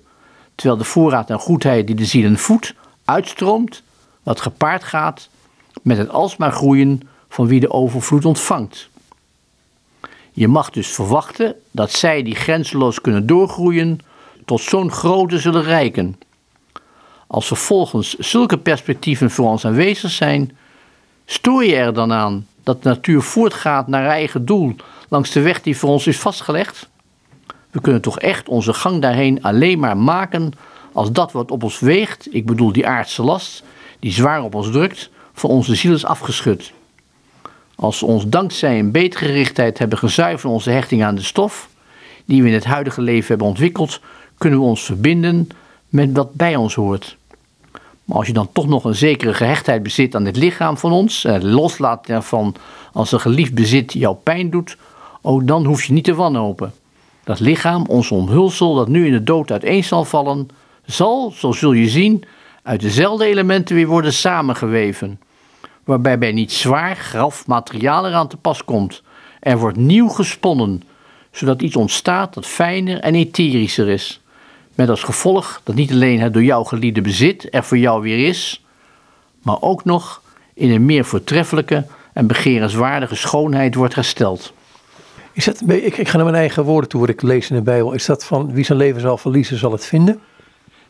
terwijl 0.55 0.79
de 0.79 0.85
voorraad 0.85 1.31
aan 1.31 1.39
goedheid 1.39 1.87
die 1.87 1.97
de 1.97 2.05
zielen 2.05 2.39
voedt 2.39 2.75
uitstroomt, 3.05 3.83
wat 4.23 4.41
gepaard 4.41 4.85
gaat 4.85 5.29
met 5.83 5.99
het 5.99 6.09
alsmaar 6.09 6.53
groeien 6.53 7.01
van 7.29 7.47
wie 7.47 7.61
de 7.61 7.71
overvloed 7.71 8.25
ontvangt. 8.25 8.89
Je 10.33 10.49
mag 10.49 10.71
dus 10.71 10.89
verwachten 10.89 11.55
dat 11.71 11.93
zij 11.93 12.23
die 12.23 12.35
grenzeloos 12.35 13.01
kunnen 13.01 13.27
doorgroeien, 13.27 13.99
tot 14.45 14.61
zo'n 14.61 14.91
grootte 14.91 15.39
zullen 15.39 15.63
rijken. 15.63 16.17
Als 17.27 17.47
vervolgens 17.47 18.15
zulke 18.19 18.59
perspectieven 18.59 19.31
voor 19.31 19.49
ons 19.49 19.65
aanwezig 19.65 20.11
zijn, 20.11 20.57
stoor 21.27 21.65
je 21.65 21.77
er 21.77 21.95
dan 21.95 22.13
aan 22.13 22.47
dat 22.63 22.83
de 22.83 22.89
natuur 22.89 23.23
voortgaat 23.23 23.89
naar 23.89 24.03
haar 24.03 24.11
eigen 24.11 24.45
doel 24.45 24.77
langs 25.09 25.31
de 25.31 25.41
weg 25.41 25.63
die 25.63 25.77
voor 25.77 25.91
ons 25.91 26.07
is 26.07 26.19
vastgelegd? 26.19 26.89
We 27.71 27.81
kunnen 27.81 28.01
toch 28.01 28.19
echt 28.19 28.49
onze 28.49 28.73
gang 28.73 29.03
daarheen 29.03 29.43
alleen 29.43 29.79
maar 29.79 29.97
maken 29.97 30.53
als 30.93 31.13
dat 31.13 31.33
wat 31.33 31.51
op 31.51 31.63
ons 31.63 31.79
weegt, 31.79 32.35
ik 32.35 32.47
bedoel 32.47 32.73
die 32.73 32.87
aardse 32.87 33.23
last, 33.23 33.63
die 33.99 34.13
zwaar 34.13 34.43
op 34.43 34.55
ons 34.55 34.71
drukt, 34.71 35.11
van 35.33 35.51
onze 35.51 35.75
ziel 35.75 35.95
is 35.95 36.05
afgeschud. 36.05 36.73
Als 37.75 38.01
we 38.01 38.07
ons 38.07 38.29
dankzij 38.29 38.79
een 38.79 38.91
betere 38.91 39.25
gerichtheid 39.25 39.79
hebben 39.79 39.99
gezuiverd 39.99 40.53
onze 40.53 40.71
hechting 40.71 41.05
aan 41.05 41.15
de 41.15 41.23
stof, 41.23 41.69
die 42.25 42.43
we 42.43 42.49
in 42.49 42.55
het 42.55 42.65
huidige 42.65 43.01
leven 43.01 43.29
hebben 43.29 43.47
ontwikkeld, 43.47 44.01
kunnen 44.39 44.59
we 44.59 44.65
ons 44.65 44.85
verbinden 44.85 45.49
met 45.95 46.13
wat 46.13 46.35
bij 46.35 46.57
ons 46.57 46.75
hoort. 46.75 47.17
Maar 48.05 48.17
als 48.17 48.27
je 48.27 48.33
dan 48.33 48.49
toch 48.53 48.67
nog 48.67 48.85
een 48.85 48.95
zekere 48.95 49.35
gehechtheid 49.35 49.83
bezit 49.83 50.15
aan 50.15 50.25
dit 50.25 50.37
lichaam 50.37 50.79
van 50.79 50.93
ons, 50.93 51.25
en 51.25 51.33
het 51.33 51.43
loslaten 51.43 52.15
ervan 52.15 52.55
als 52.93 53.13
een 53.13 53.21
geliefd 53.21 53.55
bezit 53.55 53.93
jou 53.93 54.17
pijn 54.17 54.51
doet, 54.51 54.77
ook 55.23 55.47
dan 55.47 55.65
hoef 55.65 55.85
je 55.85 55.93
niet 55.93 56.05
te 56.05 56.15
wanhopen. 56.15 56.73
Dat 57.25 57.41
lichaam, 57.41 57.87
ons 57.87 58.11
omhulsel, 58.11 58.75
dat 58.75 58.89
nu 58.89 59.07
in 59.07 59.13
de 59.13 59.23
dood 59.23 59.51
uiteen 59.51 59.85
zal 59.85 60.05
vallen, 60.05 60.49
zal, 60.85 61.31
zo 61.31 61.53
zul 61.53 61.73
je 61.73 61.89
zien, 61.89 62.25
uit 62.63 62.81
dezelfde 62.81 63.25
elementen 63.25 63.75
weer 63.75 63.87
worden 63.87 64.13
samengeweven. 64.13 65.21
Waarbij 65.85 66.19
bij 66.19 66.33
niet 66.33 66.53
zwaar 66.53 66.97
graf 66.97 67.47
materiaal 67.47 68.07
eraan 68.07 68.29
te 68.29 68.37
pas 68.37 68.65
komt. 68.65 69.03
Er 69.41 69.59
wordt 69.59 69.77
nieuw 69.77 70.09
gesponnen, 70.09 70.83
zodat 71.31 71.63
iets 71.63 71.77
ontstaat 71.77 72.35
dat 72.35 72.47
fijner 72.47 73.01
en 73.01 73.15
etherischer 73.15 73.89
is. 73.89 74.21
Met 74.75 74.89
als 74.89 75.03
gevolg 75.03 75.61
dat 75.65 75.75
niet 75.75 75.93
alleen 75.93 76.21
het 76.21 76.33
door 76.33 76.43
jou 76.43 76.67
geliefde 76.67 77.01
bezit 77.01 77.55
er 77.55 77.65
voor 77.65 77.79
jou 77.79 78.03
weer 78.03 78.29
is, 78.29 78.65
maar 79.43 79.61
ook 79.61 79.85
nog 79.85 80.23
in 80.55 80.71
een 80.71 80.85
meer 80.85 81.05
voortreffelijke 81.05 81.85
en 82.13 82.27
begerenswaardige 82.27 83.15
schoonheid 83.15 83.75
wordt 83.75 83.95
hersteld. 83.95 84.53
Is 85.33 85.45
dat, 85.45 85.63
ik, 85.67 85.97
ik 85.97 86.09
ga 86.09 86.17
naar 86.17 86.27
mijn 86.27 86.39
eigen 86.39 86.65
woorden 86.65 86.91
toe, 86.91 87.01
wat 87.01 87.09
ik 87.09 87.23
lees 87.23 87.51
in 87.51 87.57
de 87.57 87.63
Bijbel. 87.63 87.93
Is 87.93 88.07
dat 88.07 88.25
van 88.25 88.53
wie 88.53 88.65
zijn 88.65 88.79
leven 88.79 89.01
zal 89.01 89.19
verliezen, 89.19 89.59
zal 89.59 89.73
het 89.73 89.87
vinden? 89.87 90.21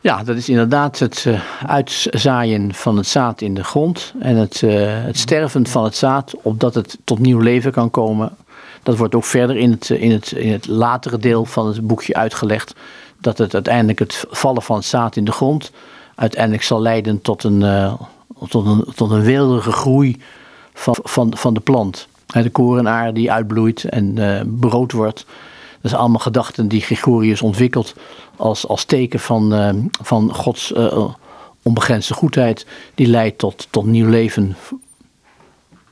Ja, 0.01 0.23
dat 0.23 0.35
is 0.35 0.49
inderdaad 0.49 0.99
het 0.99 1.25
uh, 1.27 1.41
uitzaaien 1.65 2.73
van 2.73 2.97
het 2.97 3.07
zaad 3.07 3.41
in 3.41 3.53
de 3.53 3.63
grond 3.63 4.13
en 4.19 4.35
het, 4.35 4.61
uh, 4.61 4.71
het 4.87 5.17
sterven 5.17 5.67
van 5.67 5.83
het 5.83 5.95
zaad, 5.95 6.33
opdat 6.41 6.75
het 6.75 6.97
tot 7.03 7.19
nieuw 7.19 7.39
leven 7.39 7.71
kan 7.71 7.89
komen. 7.89 8.35
Dat 8.83 8.97
wordt 8.97 9.15
ook 9.15 9.23
verder 9.23 9.57
in 9.57 9.71
het, 9.71 9.89
in, 9.89 10.11
het, 10.11 10.31
in 10.31 10.51
het 10.51 10.67
latere 10.67 11.17
deel 11.17 11.45
van 11.45 11.67
het 11.67 11.87
boekje 11.87 12.13
uitgelegd. 12.13 12.75
Dat 13.25 13.37
het 13.37 13.53
uiteindelijk 13.53 13.99
het 13.99 14.25
vallen 14.29 14.61
van 14.61 14.75
het 14.75 14.85
zaad 14.85 15.15
in 15.15 15.25
de 15.25 15.31
grond 15.31 15.71
uiteindelijk 16.15 16.63
zal 16.63 16.81
leiden 16.81 17.21
tot 17.21 17.43
een, 17.43 17.61
uh, 17.61 17.93
tot 18.49 18.65
een, 18.65 18.85
tot 18.95 19.11
een 19.11 19.21
weelderige 19.21 19.71
groei 19.71 20.17
van, 20.73 20.95
van, 21.03 21.37
van 21.37 21.53
de 21.53 21.59
plant. 21.59 22.07
De 22.25 22.49
korenaar 22.49 23.13
die 23.13 23.31
uitbloeit 23.31 23.83
en 23.83 24.13
brood 24.59 24.91
wordt. 24.91 25.25
Dat 25.81 25.89
zijn 25.91 26.01
allemaal 26.01 26.19
gedachten 26.19 26.67
die 26.67 26.81
Gregorius 26.81 27.41
ontwikkelt 27.41 27.95
als, 28.35 28.67
als 28.67 28.83
teken 28.83 29.19
van, 29.19 29.53
uh, 29.53 29.69
van 30.01 30.33
Gods 30.33 30.73
onbegrensde 31.61 32.13
goedheid. 32.13 32.65
Die 32.95 33.07
leidt 33.07 33.37
tot, 33.37 33.67
tot 33.69 33.85
nieuw 33.85 34.09
leven. 34.09 34.55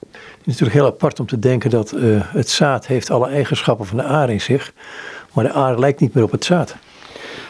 Het 0.07 0.51
is 0.51 0.59
natuurlijk 0.59 0.73
heel 0.73 0.85
apart 0.85 1.19
om 1.19 1.25
te 1.25 1.39
denken 1.39 1.69
dat 1.69 1.95
het 2.27 2.49
zaad 2.49 2.87
heeft 2.87 3.09
alle 3.09 3.27
eigenschappen 3.27 3.85
van 3.85 3.97
de 3.97 4.03
aar 4.03 4.29
in 4.29 4.41
zich. 4.41 4.73
Maar 5.33 5.43
de 5.43 5.51
aar 5.51 5.79
lijkt 5.79 5.99
niet 5.99 6.13
meer 6.13 6.23
op 6.23 6.31
het 6.31 6.45
zaad. 6.45 6.75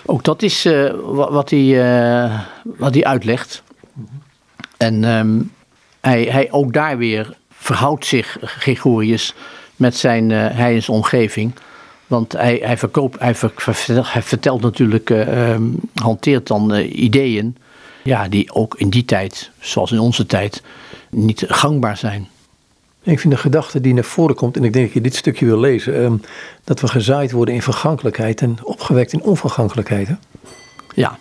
Ook 0.05 0.23
dat 0.23 0.41
is 0.41 0.67
wat, 1.03 1.49
hij, 1.49 2.29
wat 2.63 2.93
hij 2.93 3.03
uitlegt. 3.03 3.63
En 4.77 5.03
um, 5.03 5.51
hij, 6.01 6.23
hij 6.23 6.51
ook 6.51 6.73
daar 6.73 6.97
weer 6.97 7.37
verhoudt 7.51 8.05
zich, 8.05 8.37
Gregorius, 8.41 9.33
met 9.75 9.95
zijn 9.95 10.29
heidense 10.29 10.91
omgeving. 10.91 11.53
Want 12.07 12.31
hij, 12.31 12.59
hij, 12.63 12.77
verkoopt, 12.77 13.19
hij, 13.19 13.35
hij 14.01 14.21
vertelt 14.21 14.61
natuurlijk, 14.61 15.09
uh, 15.09 15.55
hanteert 15.93 16.47
dan 16.47 16.75
uh, 16.75 16.95
ideeën 17.03 17.57
ja, 18.03 18.27
die 18.27 18.53
ook 18.53 18.75
in 18.77 18.89
die 18.89 19.05
tijd, 19.05 19.51
zoals 19.59 19.91
in 19.91 19.99
onze 19.99 20.25
tijd, 20.25 20.63
niet 21.09 21.43
gangbaar 21.47 21.97
zijn. 21.97 22.27
Ik 23.03 23.19
vind 23.19 23.33
de 23.33 23.39
gedachte 23.39 23.81
die 23.81 23.93
naar 23.93 24.03
voren 24.03 24.35
komt, 24.35 24.57
en 24.57 24.63
ik 24.63 24.73
denk 24.73 24.85
dat 24.85 24.93
je 24.93 25.01
dit 25.01 25.15
stukje 25.15 25.45
wil 25.45 25.59
lezen, 25.59 26.01
uh, 26.01 26.11
dat 26.63 26.79
we 26.79 26.87
gezaaid 26.87 27.31
worden 27.31 27.53
in 27.53 27.61
vergankelijkheid 27.61 28.41
en 28.41 28.57
opgewekt 28.63 29.13
in 29.13 29.21
onvergankelijkheid. 29.21 30.07
Hè? 30.07 30.15
Ja. 30.95 31.17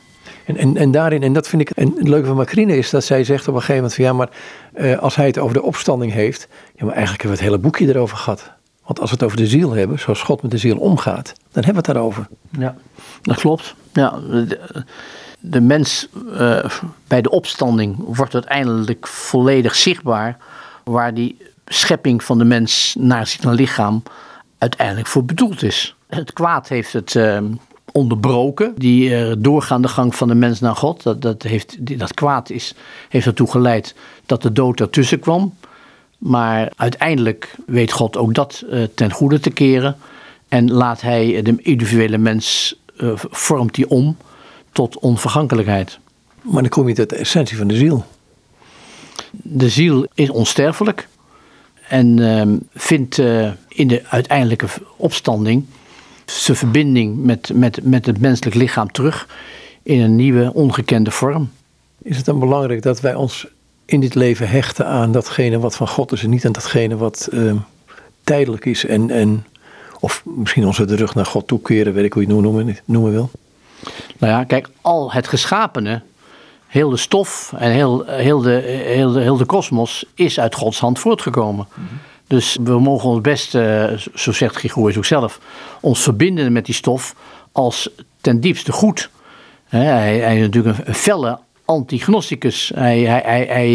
En, 0.47 0.57
en, 0.57 0.77
en 0.77 0.91
daarin, 0.91 1.23
en 1.23 1.33
dat 1.33 1.49
vind 1.49 1.63
ik, 1.63 1.71
en 1.71 1.95
het 1.97 2.09
leuke 2.09 2.27
van 2.27 2.37
Macrine 2.37 2.77
is 2.77 2.91
dat 2.91 3.05
zij 3.05 3.25
zegt 3.25 3.49
op 3.49 3.55
een 3.55 3.61
gegeven 3.61 3.75
moment 3.75 3.95
van 3.95 4.05
ja, 4.05 4.13
maar 4.13 4.29
uh, 4.75 4.99
als 4.99 5.17
hij 5.17 5.27
het 5.27 5.39
over 5.39 5.55
de 5.55 5.63
opstanding 5.63 6.13
heeft, 6.13 6.49
ja, 6.75 6.85
maar 6.85 6.95
eigenlijk 6.95 7.23
hebben 7.23 7.39
we 7.39 7.45
het 7.45 7.53
hele 7.53 7.63
boekje 7.63 7.89
erover 7.89 8.17
gehad. 8.17 8.51
Want 8.85 9.01
als 9.01 9.11
we 9.11 9.15
het 9.15 9.25
over 9.25 9.37
de 9.37 9.47
ziel 9.47 9.73
hebben, 9.73 9.99
zoals 9.99 10.23
God 10.23 10.43
met 10.43 10.51
de 10.51 10.59
ziel 10.59 10.77
omgaat, 10.77 11.33
dan 11.53 11.65
hebben 11.65 11.83
we 11.83 11.89
het 11.89 11.97
daarover. 11.97 12.29
Ja, 12.59 12.77
dat 13.23 13.37
klopt. 13.37 13.75
Ja, 13.93 14.21
de, 14.31 14.59
de 15.41 15.61
mens 15.61 16.09
uh, 16.27 16.65
bij 17.07 17.23
de 17.23 17.31
opstanding 17.31 17.97
wordt 17.99 18.35
uiteindelijk 18.35 19.07
volledig 19.07 19.75
zichtbaar 19.75 20.37
waar 20.85 21.15
die 21.15 21.37
schepping 21.73 22.25
van 22.25 22.39
de 22.39 22.45
mens 22.45 22.97
naar 22.99 23.27
zijn 23.27 23.55
lichaam 23.55 24.03
uiteindelijk 24.59 25.07
voor 25.07 25.25
bedoeld 25.25 25.63
is. 25.63 25.95
Het 26.09 26.33
kwaad 26.33 26.69
heeft 26.69 26.93
het 26.93 27.15
uh, 27.15 27.39
onderbroken, 27.93 28.73
die 28.77 29.11
uh, 29.11 29.33
doorgaande 29.39 29.89
gang 29.89 30.15
van 30.15 30.29
de 30.29 30.35
mens 30.35 30.61
naar 30.61 30.77
God. 30.77 31.03
Dat, 31.03 31.23
dat, 31.23 31.43
heeft, 31.43 31.99
dat 31.99 32.15
kwaad 32.15 32.51
is, 32.51 32.75
heeft 33.09 33.27
ertoe 33.27 33.51
geleid 33.51 33.95
dat 34.27 34.43
de 34.43 34.53
dood 34.53 34.81
ertussen 34.81 35.21
kwam. 35.21 35.55
Maar 36.19 36.73
uiteindelijk 36.77 37.55
weet 37.67 37.93
God 37.93 38.17
ook 38.17 38.35
dat 38.35 38.65
uh, 38.71 38.83
ten 38.95 39.13
goede 39.13 39.41
te 39.41 39.51
keren. 39.51 39.97
En 40.49 40.71
laat 40.71 41.01
hij 41.01 41.43
de 41.43 41.57
individuele 41.63 42.19
mens, 42.19 42.75
uh, 42.97 43.13
vormt 43.15 43.75
die 43.75 43.89
om 43.89 44.17
tot 44.73 44.99
onvergankelijkheid. 44.99 45.99
Maar 46.43 46.63
dan 46.63 46.71
kom 46.71 46.89
je 46.89 46.95
tot 46.95 47.11
de 47.11 47.17
essentie 47.17 47.57
van 47.57 47.67
de 47.67 47.77
ziel. 47.77 48.05
De 49.31 49.69
ziel 49.69 50.07
is 50.15 50.31
onsterfelijk. 50.31 51.09
En 51.89 52.19
uh, 52.19 52.43
vindt 52.75 53.19
uh, 53.19 53.51
in 53.69 53.89
de 53.89 54.03
uiteindelijke 54.09 54.67
opstanding 54.97 55.65
zijn 56.25 56.57
verbinding 56.57 57.25
met, 57.25 57.51
met, 57.55 57.85
met 57.85 58.07
het 58.07 58.21
menselijk 58.21 58.57
lichaam 58.57 58.93
terug 58.93 59.29
in 59.83 60.01
een 60.01 60.17
nieuwe, 60.17 60.53
ongekende 60.55 61.11
vorm. 61.11 61.51
Is 62.03 62.17
het 62.17 62.25
dan 62.25 62.39
belangrijk 62.39 62.83
dat 62.83 63.01
wij 63.01 63.15
ons 63.15 63.47
in 63.85 64.01
dit 64.01 64.15
leven 64.15 64.49
hechten 64.49 64.87
aan 64.87 65.13
datgene 65.13 65.59
wat 65.59 65.77
van 65.77 65.89
God 65.89 66.13
is 66.13 66.23
en 66.23 66.31
niet 66.31 66.47
aan 66.47 66.53
datgene 66.53 66.97
wat 66.97 67.29
uh, 67.33 67.53
tijdelijk 68.25 68.65
is 68.65 68.87
en, 68.87 69.11
en 69.11 69.47
of 70.01 70.23
misschien 70.25 70.67
onze 70.67 70.85
de 70.85 70.95
rug 70.95 71.15
naar 71.15 71.27
God 71.27 71.47
toekeren, 71.47 71.93
weet 71.93 72.05
ik 72.05 72.13
hoe 72.13 72.23
je 72.23 72.33
het 72.33 72.43
noemen, 72.43 72.79
noemen 72.85 73.13
wil. 73.13 73.31
Nou 74.19 74.33
ja, 74.33 74.45
kijk, 74.45 74.69
al 74.81 75.13
het 75.13 75.29
geschapene, 75.29 76.03
heel 76.73 76.91
de 76.91 76.97
stof 76.97 77.53
en 77.57 77.71
heel, 77.71 78.05
heel, 78.07 78.41
de, 78.41 78.51
heel, 78.85 79.13
de, 79.13 79.21
heel 79.21 79.37
de 79.37 79.45
kosmos 79.45 80.05
is 80.15 80.41
uit 80.41 80.55
Gods 80.55 80.81
hand 80.81 80.99
voortgekomen. 80.99 81.67
Dus 82.27 82.57
we 82.63 82.81
mogen 82.81 83.09
ons 83.09 83.21
best, 83.21 83.55
uh, 83.55 83.85
zo 84.15 84.33
zegt 84.33 84.57
Gregorius 84.57 84.97
ook 84.97 85.05
zelf, 85.05 85.41
ons 85.81 86.03
verbinden 86.03 86.53
met 86.53 86.67
die 86.67 86.75
stof 86.75 87.15
als 87.53 87.91
ten 88.21 88.41
diepste 88.41 88.73
goed. 88.73 89.11
Hij, 89.65 90.19
hij, 90.19 90.37
is 90.37 90.43
natuurlijk 90.43 90.79
een, 90.87 90.95
felle 90.95 91.39
antignosticus. 91.65 92.73
Hij, 92.75 93.01
hij, 93.01 93.47
hij, 93.49 93.71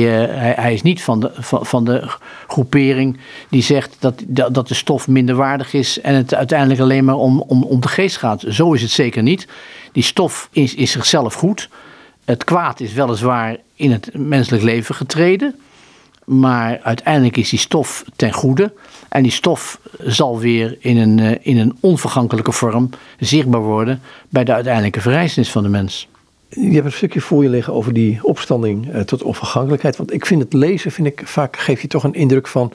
hij, 0.56 0.74
is 0.74 0.82
niet 0.82 1.04
van 1.04 1.20
de, 1.20 1.32
van, 1.34 1.66
van 1.66 1.86
de 1.86 2.10
groepering 2.48 3.20
die 3.50 3.64
zegt 3.64 3.96
dat, 4.00 4.24
dat 4.28 4.68
de 4.68 4.74
stof 4.74 5.08
minderwaardig 5.08 5.74
is 5.74 6.02
en 6.02 6.16
het 6.16 6.34
uiteindelijk 6.34 6.80
alleen 6.80 7.06
maar 7.06 7.16
om, 7.16 7.42
om, 7.42 7.64
om 7.64 7.82
de 7.82 7.88
geest 7.88 8.18
gaat. 8.18 8.44
Zo 8.48 8.74
is 8.74 8.82
het 8.82 8.92
zeker 8.92 9.24
niet. 9.24 9.48
Die 9.92 10.04
stof 10.04 10.50
is, 10.52 10.76
is 10.76 10.92
zichzelf 10.92 11.34
goed. 11.34 11.70
Het 12.28 12.44
kwaad 12.44 12.80
is 12.80 12.94
weliswaar 12.94 13.58
in 13.76 13.92
het 13.92 14.10
menselijk 14.14 14.64
leven 14.64 14.96
getreden. 14.96 15.56
Maar 16.26 16.80
uiteindelijk 16.84 17.38
is 17.38 17.50
die 17.50 17.60
stof 17.60 18.04
ten 18.16 18.34
goede. 18.34 18.74
En 19.10 19.24
die 19.24 19.32
stof 19.32 19.80
zal 20.00 20.40
weer 20.40 20.78
in 20.80 20.98
een, 20.98 21.44
in 21.44 21.58
een 21.58 21.78
onvergankelijke 21.80 22.52
vorm 22.52 22.90
zichtbaar 23.20 23.62
worden 23.62 24.02
bij 24.30 24.44
de 24.44 24.54
uiteindelijke 24.54 25.02
verrijzenis 25.02 25.52
van 25.52 25.64
de 25.64 25.70
mens. 25.70 26.08
Je 26.50 26.72
hebt 26.72 26.86
een 26.86 26.92
stukje 26.92 27.22
voor 27.22 27.44
je 27.44 27.50
liggen 27.50 27.74
over 27.74 27.94
die 27.94 28.20
opstanding 28.24 28.96
uh, 28.96 29.02
tot 29.02 29.24
onvergankelijkheid. 29.24 29.98
Want 29.98 30.14
ik 30.14 30.26
vind 30.26 30.42
het 30.42 30.54
lezen, 30.54 30.92
vind 30.92 31.08
ik, 31.08 31.22
vaak 31.26 31.58
geeft 31.58 31.82
je 31.82 31.88
toch 31.88 32.04
een 32.04 32.14
indruk 32.14 32.48
van, 32.48 32.74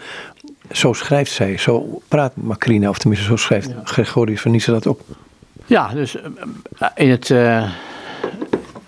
zo 0.71 0.93
schrijft 0.93 1.33
zij, 1.33 1.59
zo 1.59 2.03
praat 2.09 2.37
Macrina, 2.37 2.89
of 2.89 2.99
tenminste 2.99 3.27
zo 3.27 3.37
schrijft 3.37 3.69
ja. 3.69 3.81
Gregorius 3.85 4.41
van 4.41 4.51
Nyssa 4.51 4.73
dat 4.73 4.87
op. 4.87 5.01
Ja, 5.67 5.89
dus 5.89 6.17
in 6.95 7.11
het, 7.11 7.29
uh, 7.29 7.71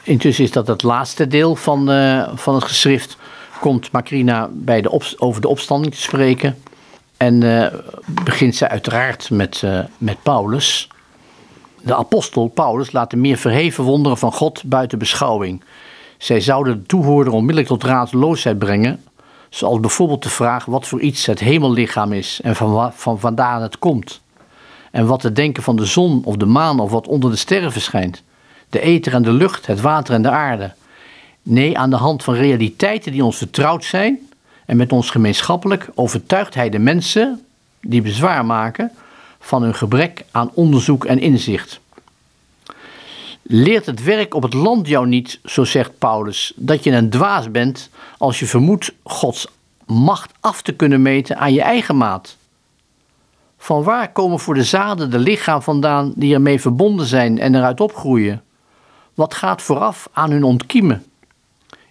intussen 0.04 0.44
is 0.44 0.50
dat 0.50 0.66
het 0.66 0.82
laatste 0.82 1.26
deel 1.26 1.56
van, 1.56 1.90
uh, 1.90 2.28
van 2.34 2.54
het 2.54 2.64
geschrift. 2.64 3.16
Komt 3.60 3.92
Macrina 3.92 4.48
bij 4.52 4.80
de 4.80 5.16
over 5.18 5.40
de 5.40 5.48
opstanding 5.48 5.94
te 5.94 6.00
spreken. 6.00 6.58
En 7.16 7.42
uh, 7.42 7.66
begint 8.24 8.56
zij 8.56 8.68
uiteraard 8.68 9.30
met, 9.30 9.62
met 9.98 10.22
Paulus. 10.22 10.88
De 11.82 11.94
apostel 11.94 12.48
Paulus 12.48 12.92
laat 12.92 13.10
de 13.10 13.16
meer 13.16 13.36
verheven 13.36 13.84
wonderen 13.84 14.18
van 14.18 14.32
God 14.32 14.62
buiten 14.64 14.98
beschouwing. 14.98 15.62
Zij 16.18 16.40
zouden 16.40 16.78
de 16.78 16.86
toehoorder 16.86 17.32
onmiddellijk 17.32 17.68
tot 17.68 17.82
raadloosheid 17.82 18.58
brengen, 18.58 19.04
zoals 19.48 19.80
bijvoorbeeld 19.80 20.22
de 20.22 20.28
vraag 20.28 20.64
wat 20.64 20.86
voor 20.86 21.00
iets 21.00 21.26
het 21.26 21.40
hemellichaam 21.40 22.12
is 22.12 22.40
en 22.42 22.56
van, 22.56 22.92
van 22.92 23.20
vandaan 23.20 23.62
het 23.62 23.78
komt. 23.78 24.20
En 24.90 25.06
wat 25.06 25.20
te 25.20 25.32
denken 25.32 25.62
van 25.62 25.76
de 25.76 25.84
zon 25.84 26.22
of 26.24 26.36
de 26.36 26.46
maan 26.46 26.80
of 26.80 26.90
wat 26.90 27.08
onder 27.08 27.30
de 27.30 27.36
sterren 27.36 27.72
verschijnt. 27.72 28.22
De 28.74 28.80
ether 28.80 29.14
en 29.14 29.22
de 29.22 29.32
lucht, 29.32 29.66
het 29.66 29.80
water 29.80 30.14
en 30.14 30.22
de 30.22 30.30
aarde. 30.30 30.72
Nee, 31.42 31.78
aan 31.78 31.90
de 31.90 31.96
hand 31.96 32.24
van 32.24 32.34
realiteiten 32.34 33.12
die 33.12 33.24
ons 33.24 33.36
vertrouwd 33.36 33.84
zijn 33.84 34.18
en 34.66 34.76
met 34.76 34.92
ons 34.92 35.10
gemeenschappelijk 35.10 35.88
overtuigt 35.94 36.54
hij 36.54 36.70
de 36.70 36.78
mensen 36.78 37.44
die 37.80 38.02
bezwaar 38.02 38.44
maken 38.44 38.90
van 39.40 39.62
hun 39.62 39.74
gebrek 39.74 40.24
aan 40.30 40.50
onderzoek 40.54 41.04
en 41.04 41.18
inzicht. 41.18 41.80
Leert 43.42 43.86
het 43.86 44.02
werk 44.02 44.34
op 44.34 44.42
het 44.42 44.54
land 44.54 44.88
jou 44.88 45.06
niet, 45.06 45.40
zo 45.44 45.64
zegt 45.64 45.98
Paulus, 45.98 46.52
dat 46.56 46.84
je 46.84 46.90
een 46.90 47.10
dwaas 47.10 47.50
bent 47.50 47.90
als 48.18 48.38
je 48.38 48.46
vermoedt 48.46 48.92
Gods 49.02 49.46
macht 49.86 50.32
af 50.40 50.62
te 50.62 50.72
kunnen 50.72 51.02
meten 51.02 51.38
aan 51.38 51.52
je 51.52 51.62
eigen 51.62 51.96
maat? 51.96 52.36
Van 53.58 53.82
waar 53.82 54.12
komen 54.12 54.38
voor 54.38 54.54
de 54.54 54.64
zaden 54.64 55.10
de 55.10 55.18
lichaam 55.18 55.62
vandaan 55.62 56.12
die 56.16 56.34
ermee 56.34 56.60
verbonden 56.60 57.06
zijn 57.06 57.38
en 57.38 57.54
eruit 57.54 57.80
opgroeien? 57.80 58.42
Wat 59.14 59.34
gaat 59.34 59.62
vooraf 59.62 60.08
aan 60.12 60.30
hun 60.30 60.44
ontkiemen? 60.44 61.04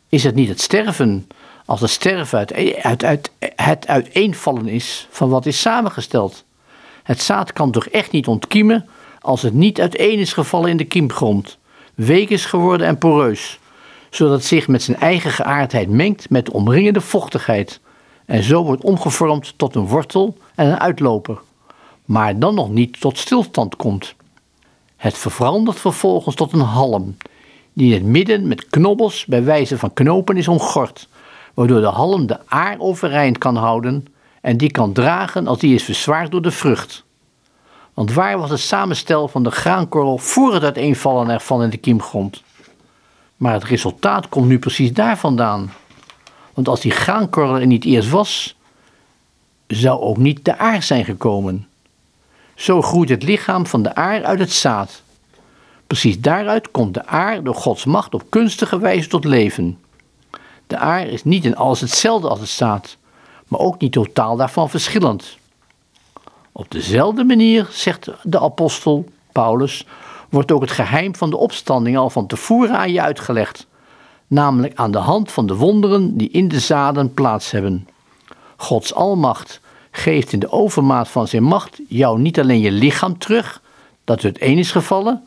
Is 0.10 0.24
het 0.24 0.36
niet 0.36 0.50
het 0.50 0.62
sterven, 0.62 1.28
als 1.66 1.82
het 1.82 1.90
sterven 1.90 2.38
uit, 2.38 2.54
uit, 2.84 3.04
uit, 3.04 3.32
het 3.56 3.88
uiteenvallen 3.88 4.68
is 4.68 5.08
van 5.10 5.30
wat 5.30 5.46
is 5.46 5.62
samengesteld? 5.62 6.44
Het 7.04 7.22
zaad 7.22 7.54
kan 7.54 7.72
toch 7.72 7.86
echt 7.86 8.12
niet 8.12 8.28
ontkiemen 8.28 8.88
als 9.22 9.42
het 9.42 9.54
niet 9.54 9.82
uiteen 9.82 10.20
is 10.20 10.34
gevallen 10.34 10.70
in 10.70 10.78
de 10.78 10.86
kiemgrond, 10.86 11.58
week 11.94 12.30
is 12.30 12.46
geworden 12.46 12.88
en 12.88 12.98
poreus, 12.98 13.60
zodat 14.10 14.34
het 14.34 14.46
zich 14.46 14.68
met 14.68 14.84
zijn 14.84 15.00
eigen 15.00 15.32
geaardheid 15.32 15.90
mengt 15.90 16.30
met 16.30 16.46
de 16.46 16.54
omringende 16.54 17.02
vochtigheid 17.02 17.80
en 18.26 18.44
zo 18.44 18.64
wordt 18.64 18.84
omgevormd 18.84 19.54
tot 19.58 19.76
een 19.76 19.88
wortel 19.88 20.38
en 20.56 20.68
een 20.68 20.80
uitloper, 20.80 21.42
maar 22.06 22.40
dan 22.40 22.56
nog 22.56 22.70
niet 22.70 23.00
tot 23.00 23.18
stilstand 23.18 23.76
komt. 23.76 24.16
Het 25.04 25.18
verandert 25.18 25.80
vervolgens 25.80 26.36
tot 26.36 26.54
een 26.54 26.60
halm, 26.60 27.18
die 27.74 27.88
in 27.88 27.94
het 27.94 28.12
midden 28.12 28.48
met 28.48 28.68
knobbels 28.70 29.26
bij 29.26 29.44
wijze 29.44 29.78
van 29.78 29.94
knopen 29.94 30.38
is 30.38 30.48
omgord, 30.48 31.08
waardoor 31.54 31.82
de 31.82 31.88
halm 31.88 32.28
de 32.28 32.40
aar 32.48 32.76
overeind 32.80 33.38
kan 33.38 33.56
houden 33.56 34.06
en 34.42 34.58
die 34.58 34.72
kan 34.72 34.94
dragen 34.94 35.48
als 35.48 35.60
die 35.60 35.76
is 35.76 35.84
verzwaard 35.84 36.32
door 36.32 36.42
de 36.42 36.52
vrucht. 36.52 37.04
Want 37.94 38.14
waar 38.14 38.38
was 38.38 38.50
het 38.50 38.60
samenstel 38.60 39.28
van 39.28 39.44
de 39.44 39.52
graankorrel 39.52 40.18
voor 40.18 40.54
het 40.54 40.64
uiteenvallen 40.64 41.30
ervan 41.30 41.64
in 41.64 41.70
de 41.70 41.78
kiemgrond? 41.78 42.44
Maar 43.38 43.54
het 43.54 43.64
resultaat 43.64 44.30
komt 44.30 44.48
nu 44.48 44.60
precies 44.60 44.94
daar 44.94 45.18
vandaan. 45.18 45.74
Want 46.54 46.68
als 46.68 46.82
die 46.82 46.92
graankorrel 46.92 47.60
er 47.60 47.68
niet 47.68 47.86
eerst 47.86 48.10
was, 48.10 48.56
zou 49.68 50.00
ook 50.00 50.18
niet 50.18 50.46
de 50.46 50.58
aar 50.58 50.84
zijn 50.84 51.06
gekomen. 51.06 51.68
Zo 52.56 52.82
groeit 52.82 53.10
het 53.10 53.24
lichaam 53.24 53.66
van 53.66 53.84
de 53.84 53.96
aar 53.96 54.24
uit 54.24 54.40
het 54.40 54.52
zaad. 54.52 55.02
Precies 55.88 56.20
daaruit 56.20 56.72
komt 56.72 56.94
de 56.94 57.06
aar 57.06 57.44
door 57.44 57.56
Gods 57.56 57.86
macht 57.86 58.14
op 58.14 58.24
kunstige 58.30 58.80
wijze 58.80 59.08
tot 59.08 59.26
leven. 59.26 59.80
De 60.68 60.78
aar 60.78 61.08
is 61.08 61.24
niet 61.24 61.46
in 61.46 61.56
alles 61.56 61.80
hetzelfde 61.80 62.30
als 62.30 62.40
het 62.40 62.50
zaad, 62.50 62.98
maar 63.48 63.60
ook 63.60 63.80
niet 63.80 63.92
totaal 63.92 64.36
daarvan 64.36 64.70
verschillend. 64.70 65.38
Op 66.52 66.72
dezelfde 66.72 67.24
manier, 67.24 67.68
zegt 67.72 68.10
de 68.24 68.40
apostel 68.40 69.06
Paulus, 69.32 69.86
wordt 70.30 70.52
ook 70.52 70.62
het 70.62 70.72
geheim 70.72 71.16
van 71.16 71.30
de 71.30 71.38
opstanding 71.38 71.98
al 71.98 72.10
van 72.10 72.28
tevoren 72.28 72.78
aan 72.78 72.92
je 72.92 73.02
uitgelegd, 73.02 73.68
namelijk 74.28 74.76
aan 74.76 74.92
de 74.92 74.98
hand 74.98 75.32
van 75.32 75.46
de 75.46 75.56
wonderen 75.56 76.18
die 76.18 76.30
in 76.30 76.48
de 76.48 76.60
zaden 76.60 77.14
plaats 77.14 77.52
hebben. 77.52 77.88
Gods 78.58 78.94
almacht 78.94 79.62
geeft 79.96 80.34
in 80.34 80.40
de 80.40 80.52
overmaat 80.52 81.08
van 81.08 81.28
zijn 81.28 81.44
macht 81.44 81.80
jou 81.88 82.20
niet 82.20 82.40
alleen 82.40 82.60
je 82.60 82.72
lichaam 82.72 83.18
terug, 83.18 83.62
dat 84.04 84.22
het 84.22 84.42
een 84.42 84.58
is 84.58 84.72
gevallen, 84.72 85.24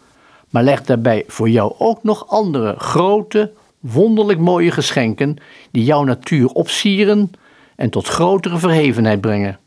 maar 0.51 0.63
legt 0.63 0.87
daarbij 0.87 1.25
voor 1.27 1.49
jou 1.49 1.75
ook 1.79 2.03
nog 2.03 2.29
andere 2.29 2.75
grote, 2.79 3.53
wonderlijk 3.81 4.39
mooie 4.39 4.71
geschenken 4.71 5.37
die 5.71 5.85
jouw 5.85 6.05
natuur 6.05 6.49
opsieren 6.49 7.31
en 7.77 7.91
tot 7.91 8.09
grotere 8.09 8.59
verhevenheid 8.59 9.21
brengen. 9.21 9.59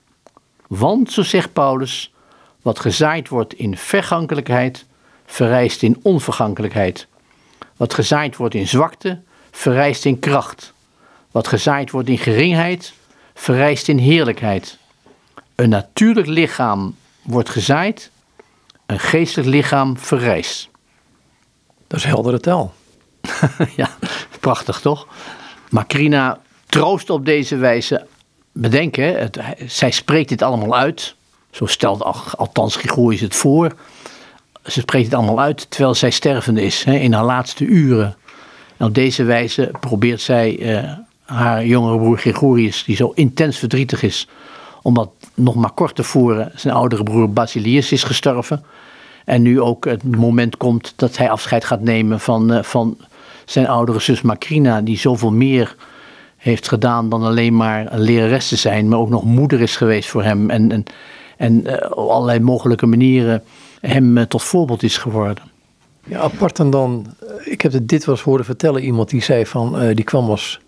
Want, 0.68 1.12
zo 1.12 1.24
zegt 1.24 1.54
Paulus, 1.54 2.14
wat 2.62 2.80
gezaaid 2.80 3.30
wordt 3.30 3.54
in 3.54 3.78
vergankelijkheid, 3.78 4.86
verrijst 5.26 5.84
in 5.84 6.00
onvergankelijkheid. 6.02 7.08
Wat 7.78 7.94
gezaaid 7.94 8.36
wordt 8.36 8.56
in 8.56 8.68
zwakte, 8.68 9.20
verrijst 9.52 10.06
in 10.06 10.20
kracht. 10.20 10.74
Wat 11.32 11.48
gezaaid 11.48 11.92
wordt 11.92 12.10
in 12.10 12.18
geringheid, 12.18 12.94
verrijst 13.34 13.88
in 13.88 13.98
heerlijkheid. 13.98 14.79
Een 15.60 15.70
natuurlijk 15.70 16.28
lichaam 16.28 16.96
wordt 17.22 17.50
gezaaid, 17.50 18.12
een 18.86 19.00
geestelijk 19.00 19.50
lichaam 19.50 19.98
verrijst. 19.98 20.70
Dat 21.88 22.00
is 22.00 22.06
heldere 22.06 22.40
taal. 22.40 22.74
ja, 23.76 23.90
prachtig 24.40 24.80
toch? 24.80 25.08
Macrina 25.70 26.40
troost 26.66 27.10
op 27.10 27.26
deze 27.26 27.56
wijze. 27.56 28.06
Bedenken, 28.52 29.20
het, 29.20 29.40
zij 29.66 29.92
spreekt 29.92 30.30
dit 30.30 30.42
allemaal 30.42 30.76
uit. 30.76 31.16
Zo 31.52 31.66
stelt 31.66 32.04
althans 32.38 32.76
Gregorius 32.76 33.22
het 33.22 33.36
voor. 33.36 33.76
Ze 34.66 34.80
spreekt 34.80 35.06
het 35.06 35.16
allemaal 35.16 35.40
uit 35.40 35.66
terwijl 35.70 35.96
zij 35.96 36.10
stervende 36.10 36.62
is, 36.62 36.84
hè, 36.84 36.94
in 36.94 37.14
haar 37.14 37.26
laatste 37.26 37.66
uren. 37.66 38.16
En 38.78 38.86
op 38.86 38.94
deze 38.94 39.24
wijze 39.24 39.72
probeert 39.80 40.22
zij 40.22 40.60
eh, 40.60 40.92
haar 41.26 41.66
jongere 41.66 41.98
broer 41.98 42.18
Gregorius, 42.18 42.84
die 42.84 42.96
zo 42.96 43.12
intens 43.16 43.58
verdrietig 43.58 44.04
is, 44.04 44.28
omdat 44.82 45.10
nog 45.34 45.56
maar 45.56 45.72
kort 45.72 45.96
tevoren 45.96 46.52
zijn 46.56 46.74
oudere 46.74 47.04
broer 47.04 47.34
Basilius 47.34 47.92
is 47.92 48.04
gestorven. 48.04 48.64
En 49.26 49.42
nu 49.42 49.62
ook 49.62 49.86
het 49.86 50.04
moment 50.04 50.58
komt 50.58 50.94
dat 50.96 51.18
hij 51.18 51.30
afscheid 51.30 51.66
gaat 51.66 51.82
nemen 51.82 52.20
van, 52.20 52.54
uh, 52.54 52.64
van 52.64 52.98
zijn 53.46 53.68
oudere 53.68 54.00
zus 54.00 54.22
Macrina, 54.22 54.82
die 54.82 54.98
zoveel 54.98 55.32
meer 55.32 55.76
heeft 56.38 56.68
gedaan 56.68 57.10
dan 57.10 57.24
alleen 57.24 57.56
maar 57.56 57.94
een 57.94 58.00
lerares 58.00 58.48
te 58.48 58.56
zijn, 58.56 58.88
maar 58.88 59.00
ook 59.00 59.10
nog 59.10 59.24
moeder 59.24 59.62
is 59.62 59.76
geweest 59.76 60.10
voor 60.10 60.24
hem. 60.24 60.50
En, 60.50 60.72
en, 60.72 60.84
en 61.38 61.68
uh, 61.68 61.74
op 61.90 62.10
allerlei 62.10 62.40
mogelijke 62.40 62.86
manieren 62.86 63.44
hem 63.82 64.18
uh, 64.18 64.24
tot 64.24 64.44
voorbeeld 64.44 64.84
is 64.84 64.98
geworden. 64.98 65.44
Ja, 66.06 66.20
apart 66.20 66.60
en 66.60 66.70
dan, 66.70 67.06
ik 67.44 67.62
heb 67.62 67.74
dit 67.82 68.08
eens 68.08 68.22
horen 68.22 68.46
vertellen, 68.46 68.84
iemand 68.84 69.10
die 69.10 69.22
zei 69.22 69.46
van, 69.46 69.94
die 69.94 70.06
kwam 70.06 70.30
als 70.30 70.60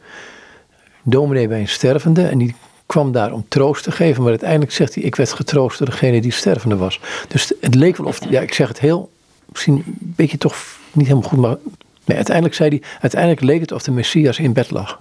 dominee 1.04 1.48
bij 1.48 1.60
een 1.60 1.68
stervende 1.68 2.28
en 2.28 2.38
die 2.38 2.56
kwam 2.92 3.12
daar 3.12 3.32
om 3.32 3.46
troost 3.48 3.84
te 3.84 3.92
geven, 3.92 4.22
maar 4.22 4.30
uiteindelijk 4.30 4.72
zegt 4.72 4.96
hij, 4.96 5.04
ik 5.04 5.16
werd 5.16 5.34
getroost 5.34 5.78
door 5.78 5.90
degene 5.90 6.22
die 6.22 6.32
stervende 6.32 6.76
was. 6.76 7.00
Dus 7.28 7.54
het 7.62 7.76
leek 7.76 7.98
wel 7.98 8.08
of, 8.08 8.20
ja, 8.30 8.42
ik 8.42 8.54
zeg 8.54 8.68
het 8.68 8.80
heel, 8.80 9.10
misschien 9.52 9.76
een 9.76 10.14
beetje 10.16 10.38
toch 10.38 10.56
niet 10.92 11.08
helemaal 11.08 11.30
goed, 11.30 11.40
maar 11.40 11.56
nee, 12.06 12.16
uiteindelijk 12.16 12.56
zei 12.56 12.70
hij, 12.70 12.82
uiteindelijk 13.02 13.42
leek 13.42 13.62
het 13.62 13.72
of 13.72 13.84
de 13.84 13.92
Messias 13.92 14.40
in 14.40 14.54
bed 14.54 14.72
lag. 14.72 14.98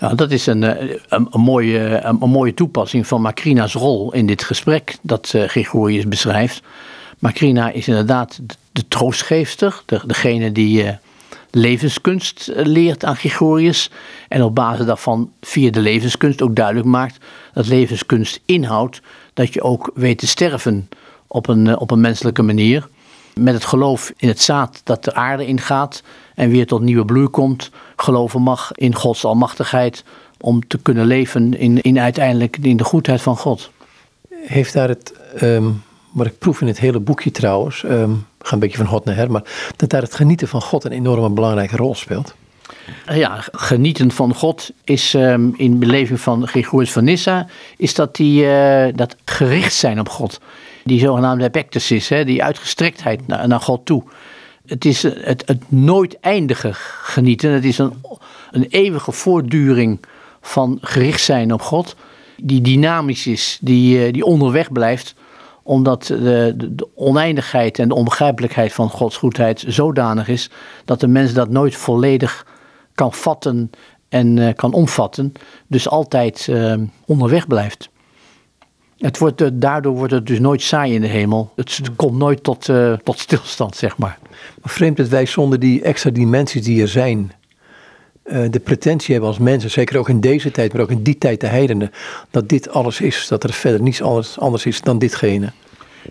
Ja, 0.00 0.14
dat 0.14 0.30
is 0.30 0.46
een, 0.46 0.62
een, 0.62 1.26
een 1.30 1.40
mooie, 1.40 1.78
een, 1.78 2.16
een, 2.20 2.30
mooie 2.30 2.54
toepassing 2.54 3.06
van 3.06 3.20
Macrina's 3.20 3.72
rol 3.72 4.12
in 4.12 4.26
dit 4.26 4.44
gesprek 4.44 4.96
dat 5.02 5.32
uh, 5.36 5.44
Gregorius 5.44 6.08
beschrijft. 6.08 6.62
Macrina 7.18 7.70
is 7.70 7.88
inderdaad 7.88 8.40
de, 8.72 8.88
troostgeefster, 8.88 9.82
de, 9.86 10.00
degene 10.06 10.52
die 10.52 10.98
levenskunst 11.58 12.50
leert 12.54 13.04
aan 13.04 13.16
Gregorius. 13.16 13.90
En 14.28 14.42
op 14.42 14.54
basis 14.54 14.86
daarvan 14.86 15.32
via 15.40 15.70
de 15.70 15.80
levenskunst 15.80 16.42
ook 16.42 16.56
duidelijk 16.56 16.86
maakt 16.86 17.24
dat 17.52 17.66
levenskunst 17.66 18.40
inhoudt 18.44 19.00
dat 19.34 19.52
je 19.52 19.62
ook 19.62 19.90
weet 19.94 20.18
te 20.18 20.26
sterven 20.26 20.88
op 21.26 21.48
een, 21.48 21.78
op 21.78 21.90
een 21.90 22.00
menselijke 22.00 22.42
manier. 22.42 22.88
Met 23.34 23.54
het 23.54 23.64
geloof 23.64 24.12
in 24.16 24.28
het 24.28 24.40
zaad 24.40 24.80
dat 24.84 25.04
de 25.04 25.14
aarde 25.14 25.46
ingaat 25.46 26.02
en 26.34 26.50
weer 26.50 26.66
tot 26.66 26.80
nieuwe 26.80 27.04
bloei 27.04 27.28
komt. 27.28 27.70
Geloven 27.96 28.42
mag 28.42 28.72
in 28.72 28.94
Gods 28.94 29.24
almachtigheid 29.24 30.04
om 30.40 30.66
te 30.66 30.78
kunnen 30.78 31.06
leven 31.06 31.58
in, 31.58 31.80
in 31.80 31.98
uiteindelijk 31.98 32.56
in 32.56 32.76
de 32.76 32.84
goedheid 32.84 33.22
van 33.22 33.36
God. 33.36 33.70
Heeft 34.30 34.72
daar 34.72 34.88
het, 34.88 35.12
um, 35.42 35.82
wat 36.18 36.26
ik 36.26 36.38
proef 36.38 36.60
in 36.60 36.66
het 36.66 36.78
hele 36.78 37.00
boekje 37.00 37.30
trouwens, 37.30 37.82
um, 37.82 38.26
ga 38.40 38.52
een 38.52 38.58
beetje 38.58 38.76
van 38.76 38.86
hot 38.86 39.04
naar 39.04 39.14
her, 39.14 39.30
maar 39.30 39.42
dat 39.76 39.90
daar 39.90 40.02
het 40.02 40.14
genieten 40.14 40.48
van 40.48 40.62
God 40.62 40.84
een 40.84 40.92
enorme 40.92 41.30
belangrijke 41.30 41.76
rol 41.76 41.94
speelt. 41.94 42.34
Ja, 43.06 43.44
genieten 43.52 44.10
van 44.10 44.34
God 44.34 44.70
is 44.84 45.14
um, 45.14 45.54
in 45.56 45.78
beleving 45.78 46.20
van 46.20 46.46
Gregorius 46.46 46.92
van 46.92 47.04
Nyssa, 47.04 47.46
is 47.76 47.94
dat, 47.94 48.16
die, 48.16 48.44
uh, 48.44 48.86
dat 48.94 49.16
gericht 49.24 49.74
zijn 49.74 50.00
op 50.00 50.08
God. 50.08 50.40
Die 50.84 51.00
zogenaamde 51.00 51.44
epectasis, 51.44 52.08
hè, 52.08 52.24
die 52.24 52.44
uitgestrektheid 52.44 53.26
naar, 53.26 53.48
naar 53.48 53.60
God 53.60 53.86
toe. 53.86 54.02
Het 54.66 54.84
is 54.84 55.02
het, 55.02 55.42
het 55.46 55.70
nooit 55.70 56.20
eindige 56.20 56.70
genieten. 57.02 57.50
Het 57.50 57.64
is 57.64 57.78
een, 57.78 57.92
een 58.50 58.66
eeuwige 58.68 59.12
voortduring 59.12 60.00
van 60.40 60.78
gericht 60.80 61.20
zijn 61.20 61.52
op 61.52 61.62
God. 61.62 61.96
Die 62.36 62.60
dynamisch 62.60 63.26
is, 63.26 63.58
die, 63.60 64.12
die 64.12 64.24
onderweg 64.24 64.72
blijft 64.72 65.14
omdat 65.68 66.04
de, 66.04 66.54
de, 66.56 66.88
oneindigheid 66.94 67.78
en 67.78 67.88
de 67.88 67.94
onbegrijpelijkheid 67.94 68.72
van 68.72 68.90
Gods 68.90 69.16
goedheid 69.16 69.64
zodanig 69.66 70.28
is 70.28 70.50
dat 70.84 71.00
de 71.00 71.06
mens 71.06 71.32
dat 71.32 71.48
nooit 71.48 71.76
volledig 71.76 72.46
kan 72.94 73.12
vatten 73.12 73.70
en 74.08 74.36
uh, 74.36 74.48
kan 74.54 74.72
omvatten. 74.72 75.32
Dus 75.66 75.88
altijd 75.88 76.46
uh, 76.50 76.74
onderweg 77.06 77.46
blijft. 77.46 77.88
Het 78.98 79.18
wordt, 79.18 79.40
uh, 79.40 79.48
daardoor 79.52 79.94
wordt 79.94 80.12
het 80.12 80.26
dus 80.26 80.38
nooit 80.38 80.62
saai 80.62 80.94
in 80.94 81.00
de 81.00 81.06
hemel. 81.06 81.52
Het, 81.56 81.76
het 81.76 81.96
komt 81.96 82.18
nooit 82.18 82.42
tot, 82.42 82.68
tot 83.02 83.18
stilstand, 83.18 83.76
zeg 83.76 83.96
maar. 83.96 84.18
Maar 84.62 84.72
vreemd 84.72 84.96
dat 84.96 85.08
wij 85.08 85.26
zonder 85.26 85.58
die 85.58 85.82
extra 85.82 86.10
dimensies 86.10 86.64
die 86.64 86.82
er 86.82 86.88
zijn, 86.88 87.32
de 88.50 88.60
pretentie 88.64 89.12
hebben 89.12 89.30
als 89.30 89.38
mensen, 89.38 89.70
zeker 89.70 89.98
ook 89.98 90.08
in 90.08 90.20
deze 90.20 90.50
tijd, 90.50 90.72
maar 90.72 90.82
ook 90.82 90.90
in 90.90 91.02
die 91.02 91.18
tijd 91.18 91.40
de 91.40 91.46
heidenen, 91.46 91.90
dat 92.30 92.48
dit 92.48 92.70
alles 92.70 93.00
is, 93.00 93.26
dat 93.28 93.44
er 93.44 93.52
verder 93.52 93.82
niets 93.82 94.02
anders, 94.02 94.38
anders 94.38 94.66
is 94.66 94.80
dan 94.80 94.98
ditgene. 94.98 95.52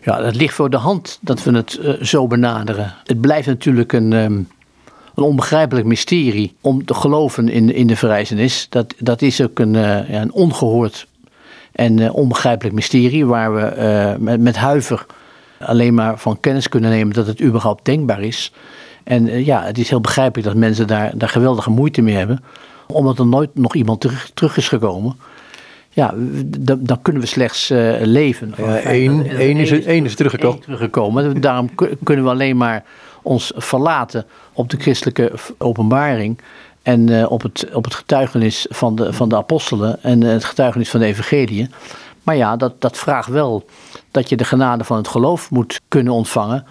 Ja, 0.02 0.24
het 0.24 0.36
ligt 0.36 0.54
voor 0.54 0.70
de 0.70 0.78
hand 0.78 1.20
dat 1.22 1.44
we 1.44 1.52
het 1.52 1.80
uh, 1.82 1.94
zo 2.02 2.28
benaderen. 2.28 2.94
Het 3.04 3.22
blijft 3.22 3.48
natuurlijk 3.48 3.94
een, 3.94 4.14
um, 4.14 4.48
een 5.16 5.24
onbegrijpelijk 5.24 5.86
mysterie 5.86 6.56
om 6.62 6.86
te 6.86 6.94
geloven 6.94 7.50
in, 7.50 7.74
in 7.74 7.88
de 7.88 7.96
verrijzenis. 7.96 8.68
Dat, 8.70 8.94
dat 8.98 9.22
is 9.22 9.42
ook 9.42 9.60
een, 9.60 9.74
uh, 9.74 10.10
ja, 10.10 10.22
een 10.22 10.32
ongehoord 10.32 11.08
en 11.72 12.12
onbegrijpelijk 12.12 12.76
mysterie 12.76 13.26
waar 13.26 13.56
we 13.56 14.16
met, 14.20 14.42
met 14.42 14.56
huiver 14.56 15.06
alleen 15.60 15.94
maar 15.94 16.20
van 16.20 16.40
kennis 16.40 16.70
kunnen 16.70 16.90
nemen 16.90 17.14
dat 17.14 17.28
het 17.28 17.42
überhaupt 17.42 17.86
denkbaar 17.86 18.22
is. 18.22 18.54
En 19.08 19.46
ja, 19.46 19.64
het 19.64 19.78
is 19.78 19.90
heel 19.90 20.02
begrijpelijk 20.02 20.48
dat 20.48 20.58
mensen 20.58 20.88
daar, 20.88 21.12
daar 21.16 21.30
geweldige 21.30 21.70
moeite 21.70 22.02
mee 22.02 22.16
hebben, 22.16 22.44
omdat 22.88 23.20
er 23.20 23.28
nooit 23.28 23.50
nog 23.54 23.76
iemand 23.76 24.02
terug, 24.02 24.32
terug 24.34 24.58
is 24.58 24.68
gekomen. 24.68 25.16
ja, 25.90 26.14
dan, 26.46 26.80
dan 26.82 27.02
kunnen 27.02 27.22
we 27.22 27.28
slechts 27.28 27.72
uh, 27.72 27.96
leven. 28.02 28.54
Ja, 28.58 28.78
één, 28.78 29.30
één, 29.30 29.58
is, 29.58 29.72
één 29.72 30.06
is 30.06 30.16
teruggekomen. 30.16 30.60
teruggekomen. 30.60 31.42
Daarom 31.42 31.70
kunnen 32.04 32.26
we 32.26 32.32
alleen 32.32 32.58
maar 32.58 32.84
ons 33.22 33.52
verlaten 33.56 34.26
op 34.54 34.70
de 34.70 34.78
christelijke 34.78 35.32
openbaring. 35.58 36.40
En 36.82 37.10
uh, 37.10 37.32
op, 37.32 37.42
het, 37.42 37.68
op 37.74 37.84
het 37.84 37.96
getuigenis 37.96 38.66
van 38.70 38.96
de, 38.96 39.14
van 39.14 39.30
de 39.30 39.36
apostelen 39.36 40.04
en 40.04 40.22
het 40.22 40.44
getuigenis 40.44 40.90
van 40.90 41.00
de 41.00 41.06
evangelie. 41.06 41.70
Maar 42.24 42.36
ja, 42.36 42.56
dat, 42.56 42.82
dat 42.82 42.98
vraagt 42.98 43.30
wel 43.30 43.66
dat 44.12 44.30
je 44.30 44.38
de 44.38 44.46
genade 44.46 44.84
van 44.84 44.98
het 44.98 45.08
geloof 45.08 45.52
moet 45.52 45.82
kunnen 45.88 46.14
ontvangen. 46.14 46.66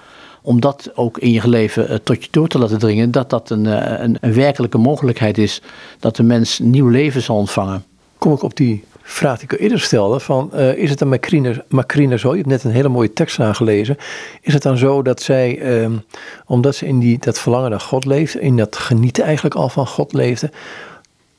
Om 0.46 0.60
dat 0.60 0.90
ook 0.94 1.18
in 1.18 1.30
je 1.30 1.48
leven 1.48 1.90
uh, 1.90 1.96
tot 1.96 2.24
je 2.24 2.28
door 2.30 2.48
te 2.48 2.58
laten 2.58 2.78
dringen. 2.78 3.10
Dat 3.10 3.30
dat 3.30 3.50
een, 3.50 3.64
een, 4.02 4.18
een 4.20 4.34
werkelijke 4.34 4.78
mogelijkheid 4.78 5.38
is. 5.38 5.62
Dat 5.98 6.16
de 6.16 6.22
mens 6.22 6.58
nieuw 6.58 6.88
leven 6.88 7.22
zal 7.22 7.36
ontvangen. 7.36 7.84
Kom 8.18 8.32
ik 8.32 8.42
op 8.42 8.56
die 8.56 8.84
vraag 9.02 9.38
die 9.38 9.48
ik 9.52 9.60
eerder 9.60 9.80
stelde: 9.80 10.20
van, 10.20 10.50
uh, 10.54 10.76
is 10.76 10.90
het 10.90 11.04
Macrine, 11.04 11.64
Macrine 11.68 12.18
zo? 12.18 12.30
Je 12.30 12.36
hebt 12.36 12.48
net 12.48 12.64
een 12.64 12.70
hele 12.70 12.88
mooie 12.88 13.12
tekst 13.12 13.40
aangelezen. 13.40 13.96
Is 14.40 14.52
het 14.52 14.62
dan 14.62 14.78
zo 14.78 15.02
dat 15.02 15.22
zij, 15.22 15.80
um, 15.82 16.04
omdat 16.46 16.74
ze 16.74 16.86
in 16.86 16.98
die, 16.98 17.18
dat 17.18 17.38
verlangen 17.40 17.70
naar 17.70 17.80
God 17.80 18.04
leefde, 18.04 18.40
in 18.40 18.56
dat 18.56 18.76
genieten 18.76 19.24
eigenlijk 19.24 19.54
al 19.54 19.68
van 19.68 19.86
God 19.86 20.12
leefde, 20.12 20.50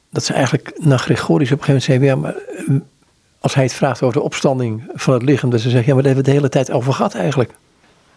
dat 0.09 0.23
ze 0.23 0.33
eigenlijk 0.33 0.73
naar 0.77 0.99
Gregorius 0.99 1.51
op 1.51 1.59
een 1.59 1.65
gegeven 1.65 2.01
moment 2.01 2.15
zei: 2.17 2.31
ja, 2.31 2.83
maar 2.85 2.85
als 3.39 3.53
hij 3.53 3.63
het 3.63 3.73
vraagt 3.73 4.01
over 4.01 4.15
de 4.15 4.23
opstanding 4.23 4.91
van 4.93 5.13
het 5.13 5.23
lichaam, 5.23 5.49
dat 5.49 5.59
ze 5.61 5.69
zeggen: 5.69 5.87
ja, 5.87 5.93
maar 5.93 6.03
daar 6.03 6.13
hebben 6.13 6.33
we 6.33 6.39
de 6.39 6.45
hele 6.45 6.53
tijd 6.53 6.71
over 6.71 6.93
gehad 6.93 7.13
eigenlijk. 7.13 7.51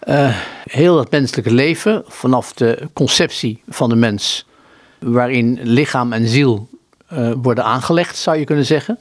Uh, 0.08 0.36
heel 0.64 0.98
het 0.98 1.10
menselijke 1.10 1.52
leven, 1.52 2.04
vanaf 2.06 2.52
de 2.52 2.88
conceptie 2.92 3.62
van 3.68 3.88
de 3.88 3.96
mens, 3.96 4.46
waarin 4.98 5.58
lichaam 5.62 6.12
en 6.12 6.28
ziel 6.28 6.68
worden 7.42 7.64
aangelegd, 7.64 8.16
zou 8.16 8.36
je 8.36 8.44
kunnen 8.44 8.66
zeggen. 8.66 8.98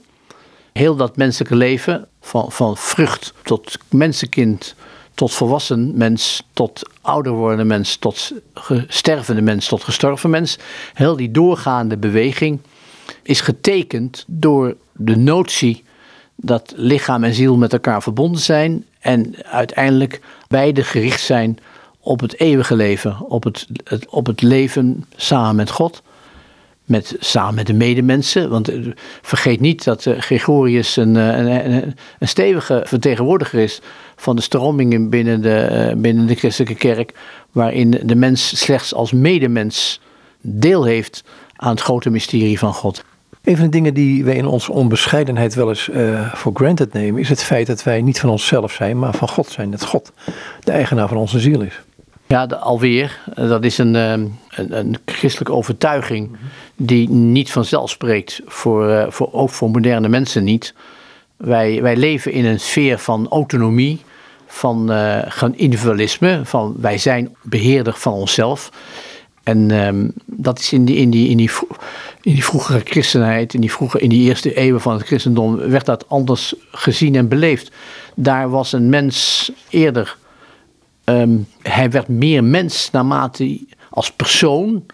Heel 0.74 0.96
dat 0.96 1.18
menselijke 1.18 1.56
leven, 1.56 2.08
van, 2.22 2.52
van 2.52 2.78
vrucht 2.78 3.34
tot 3.44 3.78
mensenkind, 3.90 4.76
tot 5.14 5.34
volwassen 5.34 5.98
mens, 5.98 6.44
tot 6.54 6.82
ouder 7.02 7.32
wordende 7.32 7.64
mens, 7.64 7.96
tot 7.96 8.32
stervende 8.88 9.42
mens, 9.42 9.68
tot 9.68 9.84
gestorven 9.84 10.30
mens, 10.30 10.58
heel 10.94 11.16
die 11.16 11.32
doorgaande 11.32 11.98
beweging 11.98 12.60
is 13.24 13.42
getekend 13.42 14.24
door 14.28 14.76
de 14.94 15.16
notie 15.18 15.84
dat 16.42 16.74
lichaam 16.76 17.24
en 17.24 17.34
ziel 17.34 17.58
met 17.58 17.74
elkaar 17.74 18.04
verbonden 18.04 18.42
zijn 18.42 18.86
en 19.00 19.36
uiteindelijk 19.46 20.22
beide 20.48 20.84
gericht 20.84 21.22
zijn 21.22 21.58
op 22.00 22.20
het 22.20 22.40
eeuwige 22.40 22.76
leven, 22.76 23.18
op 23.28 23.44
het, 23.44 23.68
op 24.10 24.26
het 24.26 24.42
leven 24.42 25.06
samen 25.16 25.56
met 25.56 25.70
God 25.70 26.02
met, 26.90 27.16
samen 27.20 27.56
met 27.56 27.68
de 27.68 27.74
medemensen. 27.74 28.50
Want 28.50 28.70
eh, 28.70 28.80
vergeet 29.22 29.60
niet 29.60 29.84
dat 29.84 30.06
uh, 30.06 30.20
Gregorius 30.20 30.96
een, 30.96 31.18
eh, 31.18 31.38
een, 31.38 31.72
een, 31.74 31.96
een, 32.20 32.28
stevige 32.28 32.82
vertegenwoordiger 32.86 33.60
is 33.60 33.82
van 34.16 34.36
de 34.36 34.42
stromingen 34.42 35.10
binnen 35.10 35.42
de, 35.42 35.94
binnen 35.98 36.26
de 36.26 36.36
christelijke 36.36 36.76
kerk, 36.76 37.14
waarin 37.52 38.02
de 38.04 38.16
mens 38.16 38.60
slechts 38.60 38.94
als 38.94 39.12
medemens 39.12 40.02
deel 40.42 40.84
heeft 40.84 41.24
aan 41.56 41.72
het 41.72 41.82
grote 41.82 42.10
mysterie 42.10 42.60
van 42.60 42.74
God. 42.74 43.04
Een 43.44 43.56
van 43.56 43.66
de 43.66 43.72
dingen 43.72 43.94
die 43.94 44.24
wij 44.24 44.36
in 44.36 44.46
onze 44.46 44.72
onbescheidenheid 44.72 45.54
wel 45.54 45.70
eens 45.70 45.90
voor 46.34 46.52
granted 46.54 46.94
nemen, 46.94 47.22
is 47.22 47.30
het 47.30 47.44
feit 47.44 47.68
dat 47.68 47.84
wij 47.84 48.02
niet 48.02 48.20
van 48.20 48.30
onszelf 48.30 48.72
zijn, 48.72 49.00
maar 49.00 49.14
van 49.14 49.30
God 49.30 49.48
zijn. 49.48 49.72
Dat 49.72 49.86
God 49.86 50.12
de 50.64 50.72
eigenaar 50.72 51.08
van 51.08 51.18
onze 51.18 51.40
ziel 51.40 51.62
is. 51.62 51.82
Ja, 52.30 52.46
alweer. 52.46 53.20
Dat 53.36 53.64
is 53.64 53.78
een, 53.78 53.96
ehm, 53.96 54.26
een, 54.50 54.78
een, 54.78 54.98
christelijke 55.06 55.54
overtuiging 55.54 56.38
die 56.76 57.10
niet 57.10 57.52
vanzelf 57.52 57.90
spreekt, 57.90 58.42
voor, 58.46 58.90
uh, 58.90 59.06
voor, 59.10 59.30
ook 59.32 59.50
voor 59.50 59.70
moderne 59.70 60.10
mensen 60.10 60.44
niet. 60.44 60.74
Wij, 61.38 61.82
wij 61.82 61.96
leven 61.96 62.32
in 62.32 62.46
een 62.46 62.60
sfeer 62.60 63.00
van 63.00 63.28
autonomie, 63.30 64.02
van, 64.48 64.92
uh, 64.92 65.44
individualisme, 65.52 66.42
van 66.44 66.76
wij 66.80 66.98
zijn 66.98 67.36
beheerder 67.42 67.94
van 67.94 68.14
onszelf. 68.14 68.72
En 69.44 69.72
um, 69.72 70.12
dat 70.26 70.60
is 70.60 70.74
in 70.74 70.86
die, 70.86 70.96
in, 70.96 71.10
die, 71.10 71.30
in, 71.30 71.38
die, 71.38 71.50
in 72.22 72.34
die 72.34 72.44
vroegere 72.44 72.82
christenheid, 72.84 73.54
in 73.54 73.62
die, 73.62 73.72
vroege, 73.72 74.00
in 74.00 74.10
die 74.10 74.28
eerste 74.28 74.54
eeuwen 74.54 74.82
van 74.82 74.94
het 74.94 75.06
christendom, 75.06 75.56
werd 75.56 75.86
dat 75.86 76.10
anders 76.10 76.54
gezien 76.72 77.16
en 77.16 77.28
beleefd. 77.28 77.72
Daar 78.16 78.50
was 78.50 78.72
een 78.72 78.90
mens 78.90 79.52
eerder 79.70 80.18
Um, 81.10 81.48
hij 81.62 81.90
werd 81.90 82.08
meer 82.08 82.44
mens 82.44 82.92
naarmate 82.92 83.44
hij 83.44 83.66
als 83.90 84.12
persoon 84.12 84.86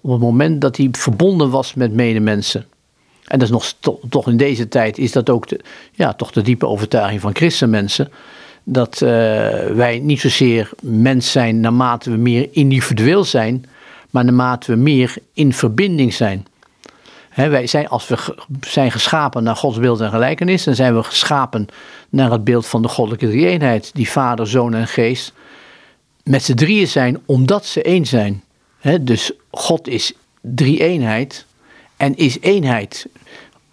op 0.00 0.10
het 0.10 0.20
moment 0.20 0.60
dat 0.60 0.76
hij 0.76 0.88
verbonden 0.92 1.50
was 1.50 1.74
met 1.74 1.92
medemensen. 1.92 2.66
En 3.24 3.38
dat 3.38 3.48
is 3.48 3.54
nog 3.54 3.74
to, 3.80 4.00
toch 4.08 4.28
in 4.28 4.36
deze 4.36 4.68
tijd 4.68 4.98
is 4.98 5.12
dat 5.12 5.30
ook 5.30 5.48
de, 5.48 5.60
ja, 5.92 6.12
toch 6.12 6.32
de 6.32 6.42
diepe 6.42 6.66
overtuiging 6.66 7.20
van 7.20 7.34
christenmensen. 7.34 8.12
Dat 8.64 8.94
uh, 8.94 9.08
wij 9.66 10.00
niet 10.02 10.20
zozeer 10.20 10.70
mens 10.80 11.30
zijn 11.30 11.60
naarmate 11.60 12.10
we 12.10 12.16
meer 12.16 12.48
individueel 12.50 13.24
zijn, 13.24 13.64
maar 14.10 14.24
naarmate 14.24 14.72
we 14.72 14.78
meer 14.78 15.14
in 15.32 15.52
verbinding 15.52 16.14
zijn. 16.14 16.46
Wij 17.34 17.66
zijn, 17.66 17.88
als 17.88 18.08
we 18.08 18.16
zijn 18.60 18.92
geschapen 18.92 19.42
naar 19.42 19.56
Gods 19.56 19.78
beeld 19.78 20.00
en 20.00 20.10
gelijkenis, 20.10 20.64
dan 20.64 20.74
zijn 20.74 20.94
we 20.96 21.02
geschapen 21.02 21.66
naar 22.08 22.30
het 22.30 22.44
beeld 22.44 22.66
van 22.66 22.82
de 22.82 22.88
goddelijke 22.88 23.28
drie-eenheid, 23.28 23.90
die 23.94 24.10
Vader, 24.10 24.46
Zoon 24.46 24.74
en 24.74 24.88
Geest 24.88 25.32
met 26.24 26.42
z'n 26.42 26.54
drieën 26.54 26.88
zijn 26.88 27.22
omdat 27.26 27.66
ze 27.66 27.82
één 27.82 28.06
zijn. 28.06 28.42
dus 29.00 29.32
God 29.50 29.88
is 29.88 30.12
drie-eenheid 30.40 31.46
en 31.96 32.16
is 32.16 32.40
eenheid. 32.40 33.06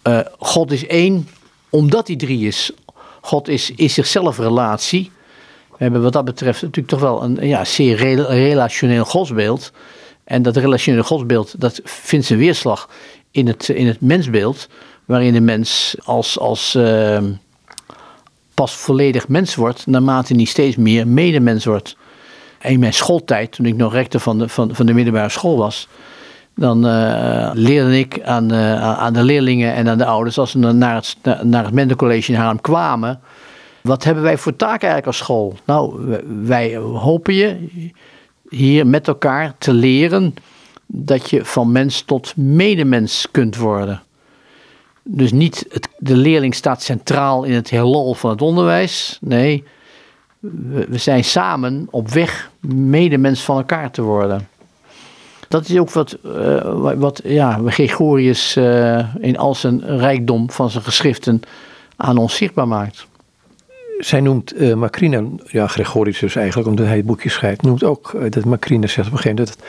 Uh, 0.02 0.20
God 0.38 0.72
is 0.72 0.86
één 0.86 1.28
omdat 1.70 2.06
hij 2.06 2.16
drie 2.16 2.46
is. 2.46 2.72
God 3.20 3.48
is, 3.48 3.70
is 3.70 3.94
zichzelf 3.94 4.38
relatie. 4.38 5.10
We 5.70 5.76
hebben 5.78 6.02
wat 6.02 6.12
dat 6.12 6.24
betreft 6.24 6.62
natuurlijk 6.62 6.88
toch 6.88 7.00
wel 7.00 7.22
een 7.22 7.48
ja, 7.48 7.64
zeer 7.64 7.96
relationeel 7.96 9.04
godsbeeld. 9.04 9.72
En 10.24 10.42
dat 10.42 10.56
relationele 10.56 11.04
godsbeeld 11.04 11.60
dat 11.60 11.80
vindt 11.84 12.26
zijn 12.26 12.38
weerslag 12.38 12.88
in 13.32 13.46
het, 13.46 13.68
in 13.68 13.86
het 13.86 14.00
mensbeeld. 14.00 14.68
Waarin 15.04 15.32
de 15.32 15.40
mens 15.40 15.96
als, 16.04 16.38
als 16.38 16.74
uh, 16.74 17.18
pas 18.54 18.74
volledig 18.74 19.28
mens 19.28 19.54
wordt, 19.54 19.86
naarmate 19.86 20.34
hij 20.34 20.44
steeds 20.44 20.76
meer 20.76 21.08
medemens 21.08 21.64
wordt 21.64 21.96
in 22.60 22.80
mijn 22.80 22.94
schooltijd, 22.94 23.52
toen 23.52 23.66
ik 23.66 23.76
nog 23.76 23.92
rector 23.92 24.20
van 24.20 24.38
de, 24.38 24.48
van, 24.48 24.74
van 24.74 24.86
de 24.86 24.92
middelbare 24.92 25.28
school 25.28 25.56
was, 25.56 25.88
dan 26.54 26.86
uh, 26.86 27.50
leerde 27.54 27.98
ik 27.98 28.22
aan, 28.22 28.52
uh, 28.52 28.98
aan 28.98 29.12
de 29.12 29.22
leerlingen 29.22 29.74
en 29.74 29.88
aan 29.88 29.98
de 29.98 30.04
ouders, 30.04 30.38
als 30.38 30.50
ze 30.50 30.58
naar 30.58 30.94
het, 30.94 31.16
naar 31.42 31.64
het 31.64 32.28
in 32.28 32.34
Haarlem 32.34 32.60
kwamen, 32.60 33.20
wat 33.80 34.04
hebben 34.04 34.22
wij 34.22 34.38
voor 34.38 34.56
taak 34.56 34.80
eigenlijk 34.82 35.06
als 35.06 35.16
school? 35.16 35.54
Nou, 35.64 35.94
wij 36.42 36.76
hopen 36.76 37.34
je 37.34 37.68
hier 38.48 38.86
met 38.86 39.08
elkaar 39.08 39.54
te 39.58 39.72
leren 39.72 40.34
dat 40.86 41.30
je 41.30 41.44
van 41.44 41.72
mens 41.72 42.02
tot 42.02 42.36
medemens 42.36 43.28
kunt 43.30 43.56
worden. 43.56 44.02
Dus 45.02 45.32
niet 45.32 45.66
het, 45.68 45.88
de 45.98 46.16
leerling 46.16 46.54
staat 46.54 46.82
centraal 46.82 47.44
in 47.44 47.52
het 47.52 47.70
heelal 47.70 48.14
van 48.14 48.30
het 48.30 48.42
onderwijs. 48.42 49.18
Nee, 49.20 49.64
we, 50.88 50.98
zijn 50.98 51.24
samen 51.24 51.88
op 51.90 52.08
weg 52.08 52.50
medemens 52.60 53.42
van 53.42 53.56
elkaar 53.56 53.90
te 53.90 54.02
worden. 54.02 54.48
Dat 55.48 55.68
is 55.68 55.78
ook 55.78 55.90
wat, 55.90 56.18
uh, 56.24 56.92
wat 56.94 57.20
ja, 57.24 57.60
Gregorius 57.66 58.56
uh, 58.56 59.14
in 59.20 59.38
al 59.38 59.54
zijn 59.54 59.98
rijkdom 59.98 60.50
van 60.50 60.70
zijn 60.70 60.84
geschriften 60.84 61.42
aan 61.96 62.16
ons 62.16 62.36
zichtbaar 62.36 62.68
maakt. 62.68 63.06
Zij 63.98 64.20
noemt 64.20 64.60
uh, 64.60 64.74
Macrina, 64.74 65.22
ja 65.44 65.66
Gregorius 65.66 66.18
dus 66.18 66.36
eigenlijk, 66.36 66.68
omdat 66.68 66.86
hij 66.86 66.96
het 66.96 67.06
boekje 67.06 67.30
schrijft, 67.30 67.62
noemt 67.62 67.84
ook 67.84 68.16
dat 68.28 68.44
Macrina 68.44 68.86
zegt 68.86 69.08
op 69.08 69.12
een 69.12 69.18
gegeven 69.18 69.44
moment 69.44 69.56
dat 69.58 69.68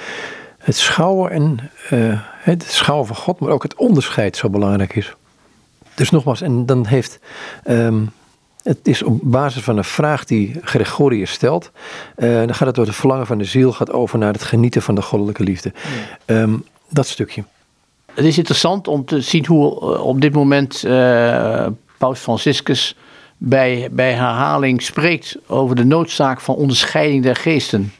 het, 0.63 0.77
schouwen 0.77 1.31
en 1.31 1.59
het 2.43 2.63
schouwen 2.63 3.07
van 3.07 3.15
God, 3.15 3.39
maar 3.39 3.49
ook 3.49 3.63
het 3.63 3.75
onderscheid 3.75 4.37
zo 4.37 4.49
belangrijk 4.49 4.95
is. 4.95 5.13
Dus 5.95 6.09
nogmaals, 6.09 6.41
en 6.41 6.65
dan 6.65 6.85
heeft 6.85 7.19
um, 7.67 8.11
het 8.63 8.87
is 8.87 9.03
op 9.03 9.19
basis 9.21 9.63
van 9.63 9.77
een 9.77 9.83
vraag 9.83 10.25
die 10.25 10.59
Gregorius 10.61 11.31
stelt. 11.31 11.71
Uh, 12.17 12.35
dan 12.35 12.55
gaat 12.55 12.67
het 12.67 12.75
door 12.75 12.85
het 12.85 12.95
verlangen 12.95 13.25
van 13.25 13.37
de 13.37 13.43
ziel, 13.43 13.71
gaat 13.71 13.91
over 13.91 14.17
naar 14.17 14.33
het 14.33 14.43
genieten 14.43 14.81
van 14.81 14.95
de 14.95 15.01
goddelijke 15.01 15.43
liefde. 15.43 15.71
Um, 16.25 16.65
dat 16.89 17.07
stukje. 17.07 17.43
Het 18.13 18.25
is 18.25 18.37
interessant 18.37 18.87
om 18.87 19.05
te 19.05 19.21
zien 19.21 19.45
hoe 19.45 19.81
uh, 19.81 20.05
op 20.05 20.21
dit 20.21 20.33
moment 20.33 20.83
uh, 20.85 21.67
Paus 21.97 22.19
Franciscus 22.19 22.95
bij, 23.37 23.87
bij 23.91 24.13
herhaling 24.13 24.81
spreekt 24.81 25.37
over 25.47 25.75
de 25.75 25.85
noodzaak 25.85 26.41
van 26.41 26.55
onderscheiding 26.55 27.23
der 27.23 27.35
geesten. 27.35 27.93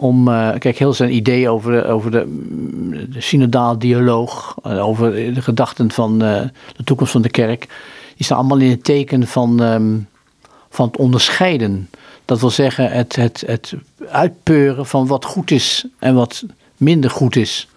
Om, 0.00 0.24
kijk, 0.58 0.78
heel 0.78 0.92
zijn 0.92 1.14
idee 1.14 1.48
over 1.48 1.72
de, 1.72 1.84
over 1.84 2.10
de, 2.10 2.24
de 3.10 3.20
synodaal 3.20 3.78
dialoog, 3.78 4.56
over 4.62 5.34
de 5.34 5.42
gedachten 5.42 5.90
van 5.90 6.18
de 6.18 6.50
toekomst 6.84 7.12
van 7.12 7.22
de 7.22 7.30
kerk 7.30 7.66
die 8.18 8.26
staan 8.26 8.38
allemaal 8.38 8.58
in 8.58 8.70
het 8.70 8.84
teken 8.84 9.26
van, 9.26 9.60
um, 9.60 10.08
van 10.70 10.86
het 10.86 10.96
onderscheiden. 10.96 11.90
Dat 12.24 12.40
wil 12.40 12.50
zeggen 12.50 12.90
het, 12.90 13.16
het, 13.16 13.42
het 13.46 13.74
uitpeuren 14.08 14.86
van 14.86 15.06
wat 15.06 15.24
goed 15.24 15.50
is 15.50 15.86
en 15.98 16.14
wat 16.14 16.44
minder 16.76 17.10
goed 17.10 17.36
is. 17.36 17.68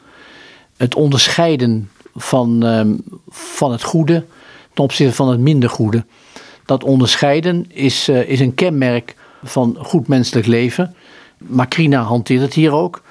Het 0.77 0.95
onderscheiden 0.95 1.89
van, 2.15 2.63
um, 2.63 3.03
van 3.29 3.71
het 3.71 3.83
goede 3.83 4.25
ten 4.73 4.83
opzichte 4.83 5.13
van 5.13 5.29
het 5.29 5.39
minder 5.39 5.69
goede. 5.69 6.05
Dat 6.65 6.83
onderscheiden 6.83 7.65
is, 7.67 8.07
eh, 8.07 8.29
is 8.29 8.39
een 8.39 8.55
kenmerk 8.55 9.15
van 9.43 9.77
goed 9.79 10.07
menselijk 10.07 10.47
leven. 10.47 10.95
Macrina 11.47 12.01
hanteert 12.01 12.41
het 12.41 12.53
hier 12.53 12.71
ook 12.71 13.01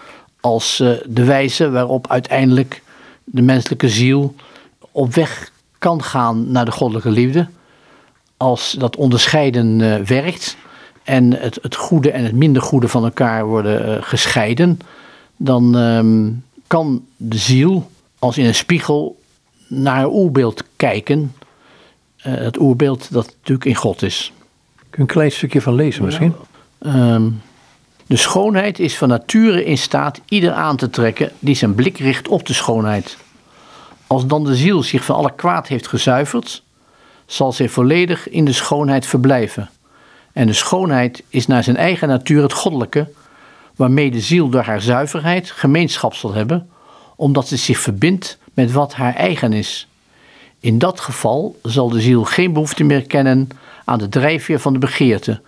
als 0.40 0.80
eh, 0.80 0.90
de 1.04 1.24
wijze 1.24 1.70
waarop 1.70 2.10
uiteindelijk 2.10 2.82
de 3.24 3.42
menselijke 3.42 3.88
ziel 3.88 4.34
op 4.90 5.14
weg 5.14 5.52
kan 5.78 6.02
gaan 6.02 6.50
naar 6.50 6.64
de 6.64 6.70
goddelijke 6.70 7.10
liefde. 7.10 7.48
Als 8.36 8.72
dat 8.78 8.96
onderscheiden 8.96 9.80
uh, 9.80 9.96
werkt 9.96 10.56
en 11.02 11.40
het, 11.40 11.58
het 11.62 11.76
goede 11.76 12.10
en 12.10 12.24
het 12.24 12.34
minder 12.34 12.62
goede 12.62 12.88
van 12.88 13.04
elkaar 13.04 13.46
worden 13.46 13.88
uh, 13.88 13.96
gescheiden, 14.00 14.78
dan 15.36 15.74
um, 15.74 16.44
kan 16.66 17.04
de 17.16 17.38
ziel 17.38 17.90
als 18.18 18.38
in 18.38 18.44
een 18.44 18.54
spiegel 18.54 19.20
naar 19.68 20.02
een 20.02 20.10
oerbeeld 20.10 20.64
kijken. 20.76 21.34
Uh, 22.26 22.34
het 22.34 22.60
oerbeeld 22.60 23.12
dat 23.12 23.26
natuurlijk 23.26 23.64
in 23.64 23.74
God 23.74 24.02
is. 24.02 24.32
Kun 24.76 24.88
je 24.90 25.00
een 25.00 25.06
klein 25.06 25.32
stukje 25.32 25.60
van 25.60 25.74
lezen 25.74 26.04
misschien? 26.04 26.34
Ja. 26.80 27.14
Um, 27.14 27.42
de 28.10 28.16
schoonheid 28.16 28.78
is 28.78 28.96
van 28.96 29.08
nature 29.08 29.64
in 29.64 29.78
staat 29.78 30.20
ieder 30.28 30.52
aan 30.52 30.76
te 30.76 30.90
trekken 30.90 31.32
die 31.38 31.54
zijn 31.54 31.74
blik 31.74 31.98
richt 31.98 32.28
op 32.28 32.46
de 32.46 32.52
schoonheid. 32.52 33.16
Als 34.06 34.26
dan 34.26 34.44
de 34.44 34.54
ziel 34.54 34.82
zich 34.82 35.04
van 35.04 35.16
alle 35.16 35.34
kwaad 35.34 35.68
heeft 35.68 35.88
gezuiverd, 35.88 36.62
zal 37.26 37.52
zij 37.52 37.68
volledig 37.68 38.28
in 38.28 38.44
de 38.44 38.52
schoonheid 38.52 39.06
verblijven. 39.06 39.70
En 40.32 40.46
de 40.46 40.52
schoonheid 40.52 41.22
is 41.28 41.46
naar 41.46 41.64
zijn 41.64 41.76
eigen 41.76 42.08
natuur 42.08 42.42
het 42.42 42.52
goddelijke, 42.52 43.08
waarmee 43.76 44.10
de 44.10 44.20
ziel 44.20 44.48
door 44.48 44.62
haar 44.62 44.80
zuiverheid 44.80 45.50
gemeenschap 45.50 46.14
zal 46.14 46.32
hebben, 46.32 46.70
omdat 47.16 47.48
ze 47.48 47.56
zich 47.56 47.78
verbindt 47.78 48.38
met 48.54 48.72
wat 48.72 48.94
haar 48.94 49.14
eigen 49.14 49.52
is. 49.52 49.88
In 50.60 50.78
dat 50.78 51.00
geval 51.00 51.58
zal 51.62 51.88
de 51.88 52.00
ziel 52.00 52.24
geen 52.24 52.52
behoefte 52.52 52.84
meer 52.84 53.06
kennen 53.06 53.48
aan 53.84 53.98
de 53.98 54.08
drijfveer 54.08 54.58
van 54.60 54.72
de 54.72 54.78
begeerte, 54.78 55.40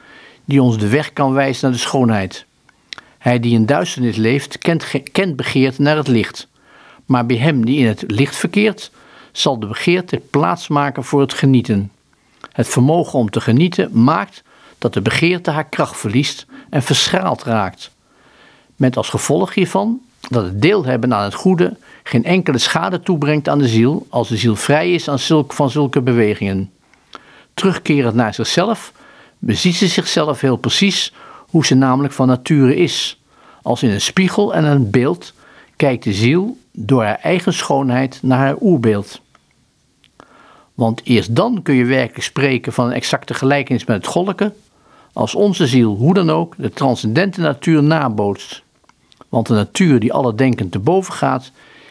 die 0.44 0.62
ons 0.62 0.78
de 0.78 0.88
weg 0.88 1.12
kan 1.12 1.32
wijzen 1.32 1.64
naar 1.64 1.72
de 1.72 1.84
schoonheid. 1.84 2.46
Hij 3.22 3.40
die 3.40 3.54
in 3.54 3.66
duisternis 3.66 4.16
leeft, 4.16 4.58
kent, 4.58 4.86
kent 5.12 5.36
begeerte 5.36 5.82
naar 5.82 5.96
het 5.96 6.08
licht. 6.08 6.48
Maar 7.06 7.26
bij 7.26 7.36
hem 7.36 7.64
die 7.64 7.78
in 7.78 7.86
het 7.86 8.04
licht 8.06 8.36
verkeert, 8.36 8.90
zal 9.32 9.58
de 9.58 9.66
begeerte 9.66 10.20
plaats 10.30 10.68
maken 10.68 11.04
voor 11.04 11.20
het 11.20 11.34
genieten. 11.34 11.92
Het 12.52 12.68
vermogen 12.68 13.18
om 13.18 13.30
te 13.30 13.40
genieten 13.40 14.02
maakt 14.02 14.42
dat 14.78 14.94
de 14.94 15.00
begeerte 15.00 15.50
haar 15.50 15.68
kracht 15.68 15.96
verliest 15.96 16.46
en 16.70 16.82
verschraald 16.82 17.42
raakt. 17.42 17.90
Met 18.76 18.96
als 18.96 19.08
gevolg 19.08 19.54
hiervan 19.54 20.00
dat 20.28 20.44
het 20.44 20.62
deel 20.62 20.84
hebben 20.84 21.14
aan 21.14 21.24
het 21.24 21.34
goede 21.34 21.76
geen 22.02 22.24
enkele 22.24 22.58
schade 22.58 23.00
toebrengt 23.00 23.48
aan 23.48 23.58
de 23.58 23.68
ziel 23.68 24.06
als 24.08 24.28
de 24.28 24.36
ziel 24.36 24.56
vrij 24.56 24.92
is 24.92 25.08
aan 25.08 25.18
zulk, 25.18 25.52
van 25.52 25.70
zulke 25.70 26.00
bewegingen. 26.00 26.70
Terugkerend 27.54 28.14
naar 28.14 28.34
zichzelf, 28.34 28.92
beziet 29.38 29.74
ze 29.74 29.86
zichzelf 29.86 30.40
heel 30.40 30.56
precies 30.56 31.12
hoe 31.52 31.66
ze 31.66 31.74
namelijk 31.74 32.14
van 32.14 32.26
nature 32.26 32.76
is. 32.76 33.20
Als 33.62 33.82
in 33.82 33.90
een 33.90 34.00
spiegel 34.00 34.54
en 34.54 34.64
een 34.64 34.90
beeld 34.90 35.32
kijkt 35.76 36.04
de 36.04 36.12
ziel 36.12 36.58
door 36.72 37.04
haar 37.04 37.18
eigen 37.18 37.52
schoonheid 37.52 38.18
naar 38.22 38.38
haar 38.38 38.56
oerbeeld. 38.60 39.20
Want 40.74 41.00
eerst 41.04 41.36
dan 41.36 41.62
kun 41.62 41.74
je 41.74 41.84
werkelijk 41.84 42.24
spreken 42.24 42.72
van 42.72 42.86
een 42.86 42.92
exacte 42.92 43.34
gelijkenis 43.34 43.84
met 43.84 43.96
het 43.96 44.06
goddelijke, 44.06 44.52
als 45.12 45.34
onze 45.34 45.66
ziel, 45.66 45.94
hoe 45.94 46.14
dan 46.14 46.30
ook, 46.30 46.54
de 46.58 46.70
transcendente 46.70 47.40
natuur 47.40 47.82
nabootst. 47.82 48.62
Want 49.28 49.46
de 49.46 49.54
natuur 49.54 50.00
die 50.00 50.12
alle 50.12 50.34
denken 50.34 50.68
te 50.68 50.78
boven 50.78 51.12
gaat, 51.12 51.50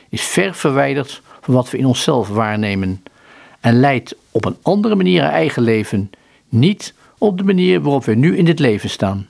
is 0.10 0.22
ver 0.22 0.56
verwijderd 0.56 1.22
van 1.42 1.54
wat 1.54 1.70
we 1.70 1.78
in 1.78 1.86
onszelf 1.86 2.28
waarnemen 2.28 3.04
en 3.60 3.80
leidt 3.80 4.16
op 4.32 4.46
een 4.46 4.58
andere 4.62 4.96
manier 4.96 5.22
haar 5.22 5.32
eigen 5.32 5.64
leven, 5.64 6.10
niet 6.50 6.94
op 7.18 7.38
de 7.38 7.44
manier 7.44 7.82
waarop 7.82 8.06
we 8.06 8.14
nu 8.14 8.38
in 8.38 8.46
dit 8.46 8.60
leven 8.60 8.90
staan. 8.90 9.30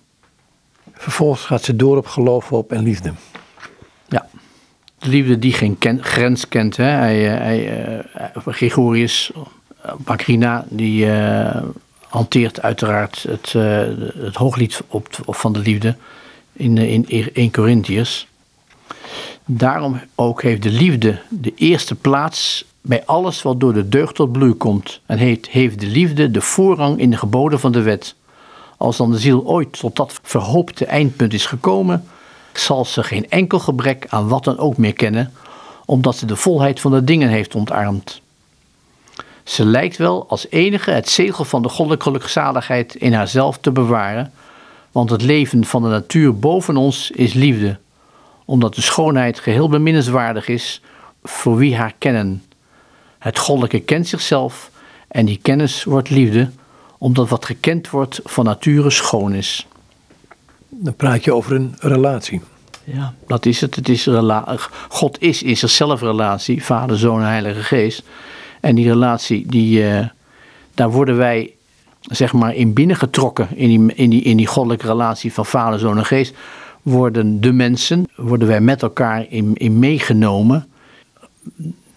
Vervolgens 1.02 1.45
gaat 1.45 1.64
ze 1.64 1.76
door 1.76 1.97
op 1.97 2.06
geloof, 2.06 2.49
hoop 2.49 2.72
en 2.72 2.84
liefde. 2.84 3.14
Ja, 4.08 4.28
de 4.97 5.10
liefde 5.10 5.39
die 5.39 5.54
geen 5.54 5.78
grens 6.02 6.47
kent. 6.47 6.78
Hè. 6.78 6.84
Hij, 6.84 7.20
hij, 7.20 7.88
uh, 8.45 8.47
Gregorius 8.47 9.32
Macrina, 10.06 10.66
die 10.70 11.06
uh, 11.06 11.64
hanteert 12.08 12.62
uiteraard 12.62 13.26
het, 13.28 13.52
het 14.18 14.36
hooglied 14.36 14.82
op, 14.88 15.08
op, 15.26 15.36
van 15.36 15.54
de 15.54 15.60
liefde 15.60 15.95
in, 16.54 16.78
in 16.78 17.30
1 17.34 17.52
Corinthiërs. 17.52 18.28
Daarom 19.45 19.99
ook 20.16 20.41
heeft 20.41 20.64
de 20.64 20.72
liefde 20.72 21.20
de 21.30 21.54
eerste 21.56 21.95
plaats 21.95 22.66
bij 22.82 23.06
alles 23.06 23.41
wat 23.41 23.60
door 23.60 23.74
de 23.74 23.89
deugd 23.89 24.16
tot 24.16 24.32
bloei 24.32 24.54
komt. 24.54 25.02
En 25.06 25.18
heeft, 25.18 25.49
heeft 25.49 25.80
de 25.80 25.88
liefde 25.88 26.32
de 26.32 26.41
voorrang 26.41 26.99
in 26.99 27.10
de 27.10 27.18
geboden 27.18 27.60
van 27.60 27.72
de 27.72 27.82
wet. 27.82 28.16
Als 28.82 28.97
dan 28.97 29.12
de 29.12 29.20
ziel 29.20 29.45
ooit 29.45 29.80
tot 29.80 29.95
dat 29.95 30.20
verhoopte 30.32 30.86
eindpunt 30.86 31.34
is 31.34 31.45
gekomen, 31.45 32.07
zal 32.53 32.86
ze 32.86 33.03
geen 33.03 33.29
enkel 33.29 33.59
gebrek 33.59 34.05
aan 34.09 34.27
wat 34.27 34.43
dan 34.43 34.57
ook 34.57 34.77
meer 34.77 34.93
kennen, 34.93 35.34
omdat 35.86 36.15
ze 36.15 36.25
de 36.25 36.36
volheid 36.36 36.79
van 36.79 36.91
de 36.91 37.03
dingen 37.03 37.29
heeft 37.29 37.55
ontarmd. 37.55 38.21
Ze 39.43 39.65
lijkt 39.65 39.97
wel 39.97 40.25
als 40.29 40.49
enige 40.49 40.91
het 40.91 41.09
zegel 41.09 41.43
van 41.43 41.61
de 41.61 41.69
goddelijke 41.69 42.03
gelukzaligheid 42.03 42.95
in 42.95 43.13
haarzelf 43.13 43.57
te 43.57 43.71
bewaren, 43.71 44.32
want 44.91 45.09
het 45.09 45.21
leven 45.21 45.65
van 45.65 45.84
de 45.84 45.89
natuur 45.89 46.36
boven 46.36 46.77
ons 46.77 47.11
is 47.11 47.34
liefde, 47.34 47.77
omdat 48.45 48.75
de 48.75 48.82
schoonheid 48.82 49.39
geheel 49.39 49.69
beminnenswaardig 49.69 50.47
is 50.47 50.82
voor 51.23 51.55
wie 51.55 51.75
haar 51.75 51.93
kennen. 51.97 52.43
Het 53.19 53.39
goddelijke 53.39 53.79
kent 53.79 54.07
zichzelf 54.07 54.69
en 55.07 55.25
die 55.25 55.39
kennis 55.41 55.84
wordt 55.84 56.09
liefde, 56.09 56.49
omdat 56.97 57.29
wat 57.29 57.45
gekend 57.45 57.89
wordt 57.89 58.19
van 58.23 58.45
nature 58.45 58.89
schoon 58.89 59.34
is. 59.34 59.67
Dan 60.74 60.95
praat 60.95 61.24
je 61.24 61.34
over 61.34 61.55
een 61.55 61.76
relatie. 61.80 62.41
Ja, 62.84 63.13
dat 63.28 63.45
is 63.45 63.61
het. 63.61 63.76
het 63.76 63.89
is 63.89 64.07
God 64.89 65.22
is 65.22 65.43
in 65.43 65.57
zichzelf 65.57 66.01
relatie, 66.01 66.63
Vader, 66.63 66.97
Zoon 66.97 67.19
en 67.19 67.28
Heilige 67.28 67.63
Geest. 67.63 68.03
En 68.59 68.76
die 68.76 68.88
relatie, 68.88 69.47
die, 69.47 69.84
uh, 69.84 70.07
daar 70.74 70.91
worden 70.91 71.17
wij 71.17 71.53
zeg 72.01 72.34
maar 72.34 72.55
in 72.55 72.74
binnengetrokken, 72.74 73.47
in 73.55 73.67
die, 73.67 73.95
in, 73.95 74.09
die, 74.09 74.22
in 74.22 74.38
die 74.38 74.47
goddelijke 74.47 74.88
relatie 74.88 75.34
van 75.34 75.45
Vader, 75.45 75.80
Zoon 75.80 75.97
en 75.97 76.05
Geest, 76.05 76.34
worden 76.82 77.41
de 77.41 77.51
mensen, 77.51 78.07
worden 78.15 78.47
wij 78.47 78.61
met 78.61 78.82
elkaar 78.82 79.26
in, 79.30 79.55
in 79.55 79.80
meegenomen. 79.80 80.67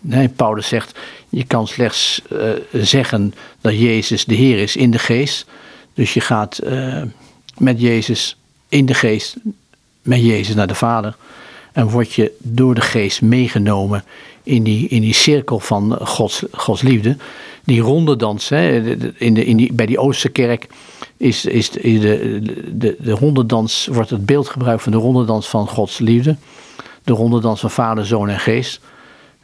Nee, 0.00 0.28
Paulus 0.28 0.68
zegt, 0.68 0.98
je 1.28 1.44
kan 1.44 1.66
slechts 1.66 2.22
uh, 2.32 2.50
zeggen 2.72 3.34
dat 3.60 3.78
Jezus 3.78 4.24
de 4.24 4.34
Heer 4.34 4.58
is 4.58 4.76
in 4.76 4.90
de 4.90 4.98
geest. 4.98 5.46
Dus 5.94 6.14
je 6.14 6.20
gaat 6.20 6.60
uh, 6.64 7.02
met 7.58 7.80
Jezus 7.80 8.36
in 8.74 8.86
de 8.86 8.94
geest, 8.94 9.36
met 10.02 10.24
Jezus 10.24 10.54
naar 10.54 10.66
de 10.66 10.74
Vader. 10.74 11.16
En 11.72 11.88
word 11.88 12.12
je 12.12 12.32
door 12.38 12.74
de 12.74 12.80
geest 12.80 13.22
meegenomen 13.22 14.04
in 14.42 14.62
die, 14.62 14.88
in 14.88 15.00
die 15.00 15.14
cirkel 15.14 15.60
van 15.60 15.98
Gods, 16.00 16.42
Gods 16.52 16.82
liefde. 16.82 17.16
Die 17.64 17.80
rondedans, 17.80 18.48
hè, 18.48 18.80
in 19.18 19.34
de, 19.34 19.44
in 19.44 19.56
die, 19.56 19.72
bij 19.72 19.86
die 19.86 19.98
Oosterkerk 19.98 20.66
is, 21.16 21.44
is 21.44 21.70
de, 21.70 21.80
de, 21.80 22.76
de, 22.76 22.96
de 22.98 23.12
rondedans, 23.12 23.88
wordt 23.92 24.10
het 24.10 24.26
beeld 24.26 24.48
gebruikt 24.48 24.82
van 24.82 24.92
de 24.92 24.98
rondedans 24.98 25.48
van 25.48 25.68
Gods 25.68 25.98
liefde. 25.98 26.36
De 27.04 27.12
rondedans 27.12 27.60
van 27.60 27.70
Vader, 27.70 28.06
Zoon 28.06 28.28
en 28.28 28.40
Geest. 28.40 28.80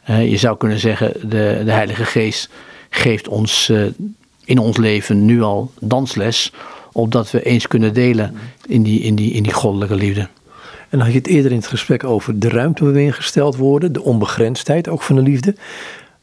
Je 0.05 0.37
zou 0.37 0.57
kunnen 0.57 0.79
zeggen, 0.79 1.13
de, 1.21 1.61
de 1.65 1.71
Heilige 1.71 2.05
Geest 2.05 2.49
geeft 2.89 3.27
ons 3.27 3.69
uh, 3.69 3.85
in 4.45 4.57
ons 4.57 4.77
leven 4.77 5.25
nu 5.25 5.41
al 5.41 5.71
dansles, 5.79 6.51
opdat 6.91 7.31
we 7.31 7.43
eens 7.43 7.67
kunnen 7.67 7.93
delen 7.93 8.35
in 8.67 8.83
die, 8.83 8.99
in 8.99 9.15
die, 9.15 9.31
in 9.31 9.43
die 9.43 9.53
goddelijke 9.53 9.95
liefde. 9.95 10.27
En 10.89 10.97
dan 10.97 10.99
had 10.99 11.11
je 11.11 11.17
het 11.17 11.27
eerder 11.27 11.51
in 11.51 11.57
het 11.57 11.67
gesprek 11.67 12.03
over 12.03 12.39
de 12.39 12.49
ruimte 12.49 12.83
waarin 12.83 13.01
we 13.01 13.07
ingesteld 13.07 13.55
worden, 13.55 13.93
de 13.93 14.01
onbegrensdheid 14.01 14.89
ook 14.89 15.01
van 15.01 15.15
de 15.15 15.21
liefde. 15.21 15.55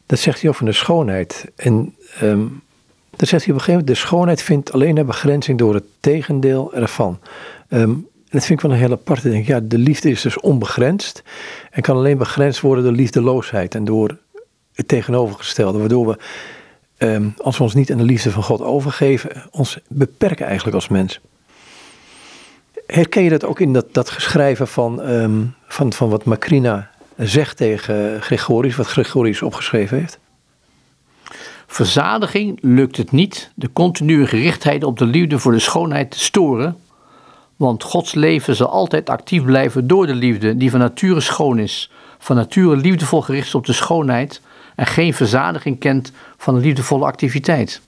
Dat 0.05 0.19
zegt 0.19 0.41
hij 0.41 0.49
ook 0.49 0.55
van 0.55 0.65
de 0.65 0.71
schoonheid. 0.71 1.45
En 1.55 1.95
um, 2.21 2.61
dat 3.15 3.27
zegt 3.27 3.45
hij 3.45 3.53
op 3.53 3.59
een 3.59 3.65
gegeven 3.65 3.71
moment, 3.71 3.87
de 3.87 4.07
schoonheid 4.07 4.41
vindt 4.41 4.71
alleen 4.71 4.97
een 4.97 5.05
begrenzing 5.05 5.57
door 5.57 5.73
het 5.73 5.83
tegendeel 5.99 6.73
ervan. 6.73 7.19
Um, 7.69 8.07
en 8.29 8.37
dat 8.37 8.45
vind 8.45 8.59
ik 8.59 8.65
wel 8.65 8.75
een 8.75 8.83
hele 8.83 8.93
aparte 8.93 9.29
ding. 9.29 9.47
Ja, 9.47 9.59
de 9.59 9.77
liefde 9.77 10.09
is 10.09 10.21
dus 10.21 10.39
onbegrensd 10.39 11.23
en 11.71 11.81
kan 11.81 11.95
alleen 11.95 12.17
begrensd 12.17 12.61
worden 12.61 12.83
door 12.83 12.93
liefdeloosheid 12.93 13.75
en 13.75 13.85
door 13.85 14.17
het 14.73 14.87
tegenovergestelde. 14.87 15.79
Waardoor 15.79 16.07
we, 16.07 16.17
um, 16.99 17.33
als 17.37 17.57
we 17.57 17.63
ons 17.63 17.73
niet 17.73 17.91
aan 17.91 17.97
de 17.97 18.03
liefde 18.03 18.31
van 18.31 18.43
God 18.43 18.61
overgeven, 18.61 19.43
ons 19.51 19.79
beperken 19.87 20.45
eigenlijk 20.45 20.75
als 20.75 20.87
mens. 20.87 21.19
Herken 22.87 23.23
je 23.23 23.29
dat 23.29 23.45
ook 23.45 23.59
in 23.59 23.73
dat, 23.73 23.93
dat 23.93 24.09
geschrijven 24.09 24.67
van, 24.67 25.09
um, 25.09 25.55
van, 25.67 25.93
van 25.93 26.09
wat 26.09 26.23
Macrina 26.25 26.89
zegt 27.17 27.57
tegen 27.57 28.21
Gregorius, 28.21 28.75
wat 28.75 28.87
Gregorius 28.87 29.41
opgeschreven 29.41 29.97
heeft? 29.97 30.19
Verzadiging 31.67 32.57
lukt 32.61 32.97
het 32.97 33.11
niet 33.11 33.51
de 33.55 33.73
continue 33.73 34.27
gerichtheid 34.27 34.83
op 34.83 34.97
de 34.97 35.05
liefde 35.05 35.39
voor 35.39 35.51
de 35.51 35.59
schoonheid 35.59 36.11
te 36.11 36.19
storen 36.19 36.77
want 37.59 37.83
Gods 37.83 38.13
leven 38.13 38.55
zal 38.55 38.69
altijd 38.69 39.09
actief 39.09 39.43
blijven 39.43 39.87
door 39.87 40.07
de 40.07 40.15
liefde, 40.15 40.57
die 40.57 40.69
van 40.69 40.79
nature 40.79 41.19
schoon 41.19 41.59
is, 41.59 41.91
van 42.17 42.35
nature 42.35 42.75
liefdevol 42.75 43.21
gericht 43.21 43.55
op 43.55 43.65
de 43.65 43.73
schoonheid 43.73 44.41
en 44.79 44.85
geen 44.85 45.13
verzadiging 45.13 45.79
kent 45.79 46.11
van 46.37 46.55
een 46.55 46.61
liefdevolle 46.61 47.05
activiteit. 47.05 47.81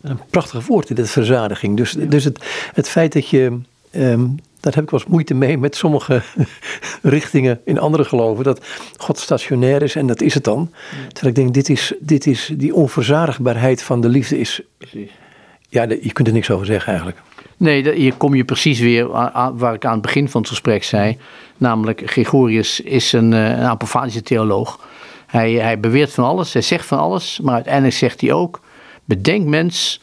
Een 0.00 0.20
prachtig 0.30 0.66
woord, 0.66 0.96
dit 0.96 1.10
verzadiging. 1.10 1.76
Dus, 1.76 1.92
dus 1.92 2.24
het, 2.24 2.44
het 2.74 2.88
feit 2.88 3.12
dat 3.12 3.28
je, 3.28 3.58
ehm, 3.90 4.26
daar 4.60 4.74
heb 4.74 4.82
ik 4.84 4.90
wel 4.90 5.00
eens 5.00 5.08
moeite 5.08 5.34
mee 5.34 5.58
met 5.58 5.76
sommige 5.76 6.22
richtingen 7.02 7.60
in 7.64 7.78
andere 7.78 8.04
geloven, 8.04 8.44
dat 8.44 8.66
God 8.96 9.18
stationair 9.18 9.82
is 9.82 9.94
en 9.96 10.06
dat 10.06 10.20
is 10.20 10.34
het 10.34 10.44
dan. 10.44 10.70
Terwijl 11.12 11.26
ik 11.28 11.34
denk, 11.34 11.54
dit 11.54 11.68
is, 11.68 11.92
dit 12.00 12.26
is 12.26 12.50
die 12.56 12.74
onverzadigbaarheid 12.74 13.82
van 13.82 14.00
de 14.00 14.08
liefde 14.08 14.38
is, 14.38 14.60
Precies. 14.78 15.10
ja, 15.68 15.82
je 15.82 16.12
kunt 16.12 16.26
er 16.28 16.34
niks 16.34 16.50
over 16.50 16.66
zeggen 16.66 16.88
eigenlijk. 16.88 17.20
Nee, 17.56 17.92
hier 17.94 18.14
kom 18.14 18.34
je 18.34 18.44
precies 18.44 18.78
weer 18.80 19.14
a- 19.16 19.32
a- 19.36 19.54
waar 19.54 19.74
ik 19.74 19.84
aan 19.84 19.92
het 19.92 20.02
begin 20.02 20.28
van 20.28 20.40
het 20.40 20.50
gesprek 20.50 20.84
zei. 20.84 21.16
Namelijk, 21.56 22.02
Gregorius 22.04 22.80
is 22.80 23.12
een, 23.12 23.32
eh, 23.32 23.48
een 23.50 23.64
apofatische 23.66 24.22
theoloog. 24.22 24.86
Hij, 25.28 25.52
hij 25.52 25.80
beweert 25.80 26.12
van 26.12 26.24
alles, 26.24 26.52
hij 26.52 26.62
zegt 26.62 26.86
van 26.86 26.98
alles, 26.98 27.40
maar 27.40 27.54
uiteindelijk 27.54 27.94
zegt 27.94 28.20
hij 28.20 28.32
ook: 28.32 28.60
Bedenk 29.04 29.46
mens, 29.46 30.00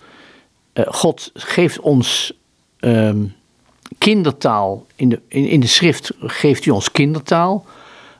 eh, 0.73 0.85
God 0.87 1.31
geeft 1.33 1.79
ons 1.79 2.33
ehm, 2.79 3.25
kindertaal. 3.97 4.85
In 4.95 5.09
de, 5.09 5.21
in, 5.27 5.47
in 5.47 5.59
de 5.59 5.67
schrift 5.67 6.13
geeft 6.19 6.65
hij 6.65 6.73
ons 6.73 6.91
kindertaal. 6.91 7.65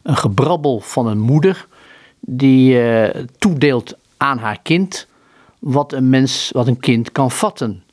Een 0.04 0.18
gebrabbel 0.18 0.80
van 0.80 1.08
een 1.08 1.20
moeder 1.20 1.68
die 2.20 2.82
eh, 2.82 3.24
toedeelt 3.38 3.98
aan 4.18 4.38
haar 4.38 4.60
kind 4.62 5.08
wat 5.60 5.94
een 5.94 6.10
mens, 6.10 6.50
wat 6.54 6.68
een 6.68 6.80
kind 6.80 7.12
kan 7.12 7.32
vatten. 7.32 7.84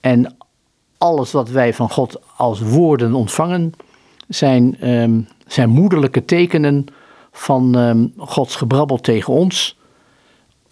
En 0.00 0.36
alles 0.98 1.32
wat 1.32 1.48
wij 1.48 1.74
van 1.74 1.90
God 1.90 2.20
als 2.36 2.60
woorden 2.60 3.14
ontvangen, 3.14 3.72
zijn, 4.28 4.80
ehm, 4.80 5.20
zijn 5.46 5.68
moederlijke 5.68 6.24
tekenen 6.24 6.86
van 7.36 7.76
ehm, 7.78 8.06
Gods 8.16 8.56
gebrabbel 8.56 9.00
tegen 9.00 9.32
ons, 9.32 9.76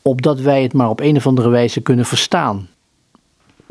opdat 0.03 0.41
wij 0.41 0.63
het 0.63 0.73
maar 0.73 0.89
op 0.89 1.01
een 1.01 1.17
of 1.17 1.27
andere 1.27 1.49
wijze 1.49 1.81
kunnen 1.81 2.05
verstaan. 2.05 2.69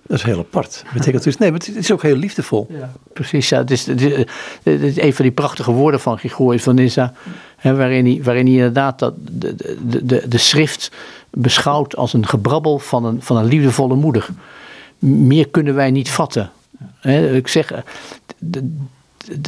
Dat 0.07 0.17
is 0.17 0.23
heel 0.25 0.39
apart. 0.39 0.83
Betekent 0.93 1.23
dus, 1.23 1.37
nee, 1.37 1.51
maar 1.51 1.59
het 1.59 1.75
is 1.75 1.91
ook 1.91 2.01
heel 2.01 2.15
liefdevol. 2.15 2.67
Ja, 2.69 2.91
precies. 3.13 3.49
Ja. 3.49 3.57
Het, 3.57 3.71
is, 3.71 3.85
het, 3.85 4.01
is, 4.01 4.15
het 4.63 4.81
is 4.81 4.97
een 4.97 5.13
van 5.13 5.25
die 5.25 5.33
prachtige 5.33 5.71
woorden 5.71 5.99
van 5.99 6.17
Gregorius 6.17 6.63
van 6.63 6.75
Nyssa, 6.75 7.13
hè, 7.57 7.75
waarin, 7.75 8.05
hij, 8.05 8.23
waarin 8.23 8.45
hij 8.45 8.55
inderdaad 8.55 8.99
dat, 8.99 9.13
de, 9.31 9.55
de, 9.55 10.05
de, 10.05 10.27
de 10.27 10.37
schrift 10.37 10.91
beschouwt 11.29 11.95
als 11.95 12.13
een 12.13 12.27
gebrabbel 12.27 12.79
van 12.79 13.05
een, 13.05 13.21
van 13.21 13.37
een 13.37 13.45
liefdevolle 13.45 13.95
moeder. 13.95 14.27
Meer 14.99 15.49
kunnen 15.49 15.75
wij 15.75 15.91
niet 15.91 16.09
vatten. 16.09 16.51
Hè, 16.99 17.35
ik 17.35 17.47
zeg, 17.47 17.71
eh, 17.71 17.79
de- 18.37 18.73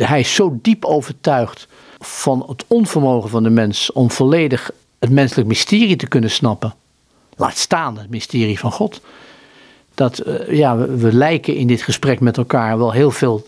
hij 0.03 0.19
is 0.19 0.33
zo 0.35 0.59
diep 0.61 0.85
overtuigd 0.85 1.67
van 2.05 2.45
het 2.47 2.65
onvermogen 2.67 3.29
van 3.29 3.43
de 3.43 3.49
mens 3.49 3.91
om 3.91 4.11
volledig 4.11 4.71
het 4.99 5.09
menselijk 5.09 5.47
mysterie 5.47 5.95
te 5.95 6.07
kunnen 6.07 6.29
snappen. 6.29 6.73
Laat 7.35 7.57
staan 7.57 7.97
het 7.97 8.09
mysterie 8.09 8.59
van 8.59 8.71
God 8.71 9.01
dat 9.93 10.19
eh, 10.19 10.57
ja, 10.57 10.77
we, 10.77 11.13
lijken 11.13 11.55
in 11.55 11.67
dit 11.67 11.81
gesprek 11.81 12.19
met 12.19 12.37
elkaar 12.37 12.77
wel 12.77 12.91
heel 12.91 13.11
veel 13.11 13.47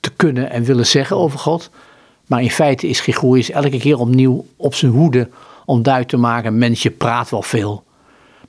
te 0.00 0.10
kunnen 0.10 0.50
en 0.50 0.64
willen 0.64 0.86
zeggen 0.86 1.16
over 1.16 1.38
God. 1.38 1.70
Maar 2.26 2.42
in 2.42 2.50
feite 2.50 2.88
is 2.88 3.00
Gregorius 3.00 3.50
elke 3.50 3.78
keer 3.78 3.98
opnieuw 3.98 4.46
op 4.56 4.74
zijn 4.74 4.92
hoede 4.92 5.28
om 5.64 5.82
duidelijk 5.82 6.14
te 6.14 6.20
maken: 6.20 6.58
mens, 6.58 6.82
je 6.82 6.90
praat 6.90 7.30
wel 7.30 7.42
veel. 7.42 7.84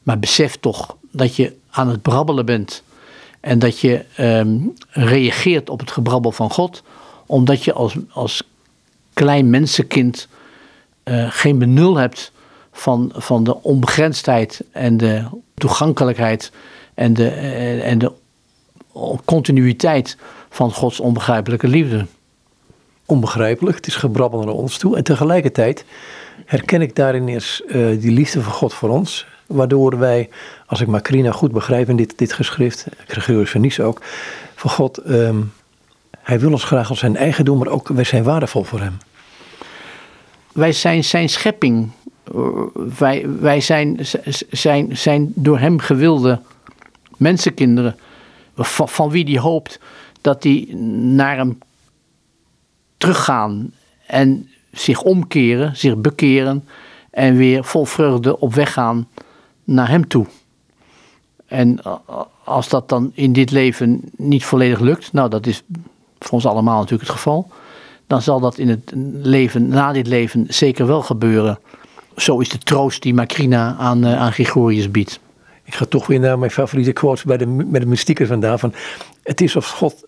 Maar 0.04 0.20
besef 0.20 0.56
toch 0.56 0.96
dat 1.12 1.36
je 1.36 1.56
aan 1.70 1.90
het 1.90 2.02
brabbelen 2.02 2.46
bent. 2.46 2.84
En 3.40 3.60
dat 3.60 3.80
je 3.80 4.06
ehm, 4.16 4.58
reageert 4.90 5.70
op 5.70 5.80
het 5.80 5.92
gebrabbel 5.92 6.32
van 6.32 6.52
God. 6.52 6.84
Omdat 7.26 7.64
je 7.64 7.74
als, 7.74 7.96
als 8.10 8.44
klein 9.18 9.50
mensenkind 9.50 10.28
eh, 11.04 11.26
geen 11.30 11.58
benul 11.58 11.96
hebt 11.96 12.32
van, 12.72 13.12
van 13.16 13.44
de 13.44 13.64
onbegrensdheid 13.64 14.64
en 14.72 14.98
de 14.98 15.24
toegankelijkheid 15.54 16.52
en 16.94 17.14
de, 17.14 17.30
eh, 17.30 17.92
en 17.92 17.98
de 18.00 18.12
continuïteit 19.26 20.18
van 20.50 20.72
Gods 20.72 21.00
onbegrijpelijke 21.00 21.68
liefde. 21.68 22.06
Onbegrijpelijk, 23.06 23.76
het 23.76 23.88
is 23.88 23.96
gebrabbel 23.96 24.44
naar 24.44 24.54
ons 24.54 24.78
toe. 24.78 24.98
En 24.98 25.04
tegelijkertijd 25.04 25.86
herken 26.46 26.82
ik 26.82 26.96
daarin 26.96 27.28
eens 27.28 27.64
eh, 27.66 28.00
die 28.00 28.12
liefde 28.12 28.42
van 28.42 28.54
God 28.54 28.74
voor 28.74 28.90
ons. 28.90 29.28
Waardoor 29.46 29.98
wij, 29.98 30.30
als 30.66 30.82
ik 30.82 30.88
Macrina 30.88 31.32
goed 31.32 31.52
begrijp 31.52 31.90
in 31.90 31.96
dit, 31.96 32.18
dit 32.18 32.34
geschrift, 32.34 32.88
Gregorius 33.08 33.52
van 33.52 33.62
Nice 33.62 33.84
ook, 33.84 34.02
van 34.56 34.72
God, 34.72 34.98
ehm, 34.98 35.38
hij 36.28 36.40
wil 36.40 36.52
ons 36.52 36.64
graag 36.64 36.90
als 36.90 37.00
zijn 37.00 37.16
eigen 37.16 37.46
doen, 37.46 37.58
maar 37.58 37.68
ook 37.68 37.88
wij 37.88 38.04
zijn 38.04 38.24
waardevol 38.24 38.64
voor 38.64 38.80
hem. 38.80 38.98
Wij 40.54 40.72
zijn 40.72 41.04
zijn 41.04 41.30
schepping. 41.30 41.90
Uh, 42.36 42.48
Wij, 42.98 43.30
wij 43.40 43.62
zijn, 43.62 44.00
zijn, 44.50 44.98
zijn 44.98 45.32
door 45.36 45.60
hem 45.60 45.80
gewilde 45.80 46.42
mensenkinderen. 47.18 47.96
Van, 48.56 48.90
van 48.90 49.10
wie 49.10 49.24
hij 49.24 49.40
hoopt 49.40 49.80
dat 50.22 50.42
die 50.42 50.76
naar 51.16 51.38
hem 51.38 51.58
teruggaan 52.98 53.72
en 54.08 54.50
zich 54.72 55.02
omkeren, 55.02 55.78
zich 55.78 55.98
bekeren 55.98 56.68
en 57.12 57.36
weer 57.36 57.64
vol 57.64 57.86
vreugde 57.86 58.40
op 58.40 58.54
weg 58.54 58.74
gaan 58.74 59.08
naar 59.64 59.90
hem 59.90 60.08
toe. 60.08 60.26
En 61.46 61.80
als 62.44 62.70
dat 62.70 62.90
dan 62.90 63.12
in 63.14 63.34
dit 63.34 63.52
leven 63.52 64.02
niet 64.16 64.46
volledig 64.46 64.80
lukt, 64.80 65.14
nou 65.14 65.30
dat 65.30 65.46
is 65.46 65.64
voor 66.28 66.38
ons 66.38 66.46
allemaal 66.46 66.80
natuurlijk 66.80 67.10
het 67.10 67.18
geval, 67.18 67.48
dan 68.08 68.22
zal 68.22 68.40
dat 68.40 68.58
in 68.58 68.70
het 68.70 68.92
leven 69.22 69.68
na 69.68 69.92
dit 69.92 70.08
leven 70.08 70.46
zeker 70.50 70.88
wel 70.88 71.02
gebeuren. 71.02 71.60
Zo 72.16 72.40
is 72.40 72.50
de 72.50 72.58
troost 72.58 73.02
die 73.02 73.14
Macrina 73.14 73.76
aan, 73.80 74.06
uh, 74.06 74.20
aan 74.20 74.32
Gregorius 74.32 74.92
biedt. 74.92 75.20
Ik 75.64 75.76
ga 75.76 75.86
toch 75.86 76.08
weer 76.08 76.20
naar 76.20 76.40
mijn 76.40 76.52
favoriete 76.52 76.92
quotes 76.92 77.24
bij 77.24 77.38
de, 77.38 77.46
met 77.46 77.82
de 77.82 77.88
mystieker 77.88 78.28
vandaan. 78.28 78.60
Van, 78.60 78.74
het 79.24 79.42
is 79.42 79.56
of 79.56 79.70
God 79.70 80.06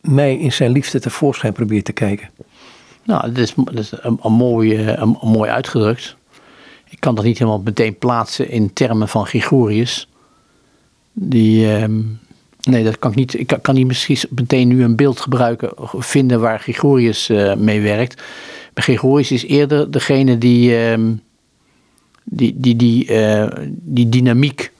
mij 0.00 0.38
in 0.38 0.52
zijn 0.52 0.70
liefde 0.70 1.00
tevoorschijn 1.00 1.52
probeert 1.52 1.84
te 1.84 1.92
kijken. 1.92 2.30
Nou, 3.02 3.32
dat 3.32 3.38
is, 3.38 3.54
dat 3.54 3.78
is 3.78 3.92
een, 4.00 4.18
een, 4.22 4.32
mooi, 4.32 4.86
een, 4.88 5.18
een 5.20 5.30
mooi 5.30 5.50
uitgedrukt. 5.50 6.16
Ik 6.88 7.00
kan 7.00 7.14
dat 7.14 7.24
niet 7.24 7.38
helemaal 7.38 7.60
meteen 7.64 7.98
plaatsen 7.98 8.50
in 8.50 8.72
termen 8.72 9.08
van 9.08 9.26
Gregorius. 9.26 10.08
Die, 11.12 11.82
um, 11.82 12.20
nee, 12.64 12.84
dat 12.84 12.98
kan 12.98 13.10
ik 13.10 13.16
niet. 13.16 13.38
Ik 13.38 13.46
kan, 13.46 13.60
kan 13.60 13.74
niet 13.74 13.86
misschien 13.86 14.18
meteen 14.30 14.68
nu 14.68 14.82
een 14.82 14.96
beeld 14.96 15.20
gebruiken, 15.20 15.72
vinden 15.84 16.40
waar 16.40 16.60
Gregorius 16.60 17.28
uh, 17.28 17.54
mee 17.54 17.80
werkt. 17.80 18.22
Maar 18.74 18.84
Gregorius 18.84 19.32
is 19.32 19.44
eerder 19.44 19.90
degene 19.90 20.38
die, 20.38 20.76
um, 20.76 21.22
die, 22.24 22.54
die, 22.56 22.76
die, 22.76 23.06
uh, 23.06 23.46
die 23.68 24.08
dynamiek, 24.08 24.72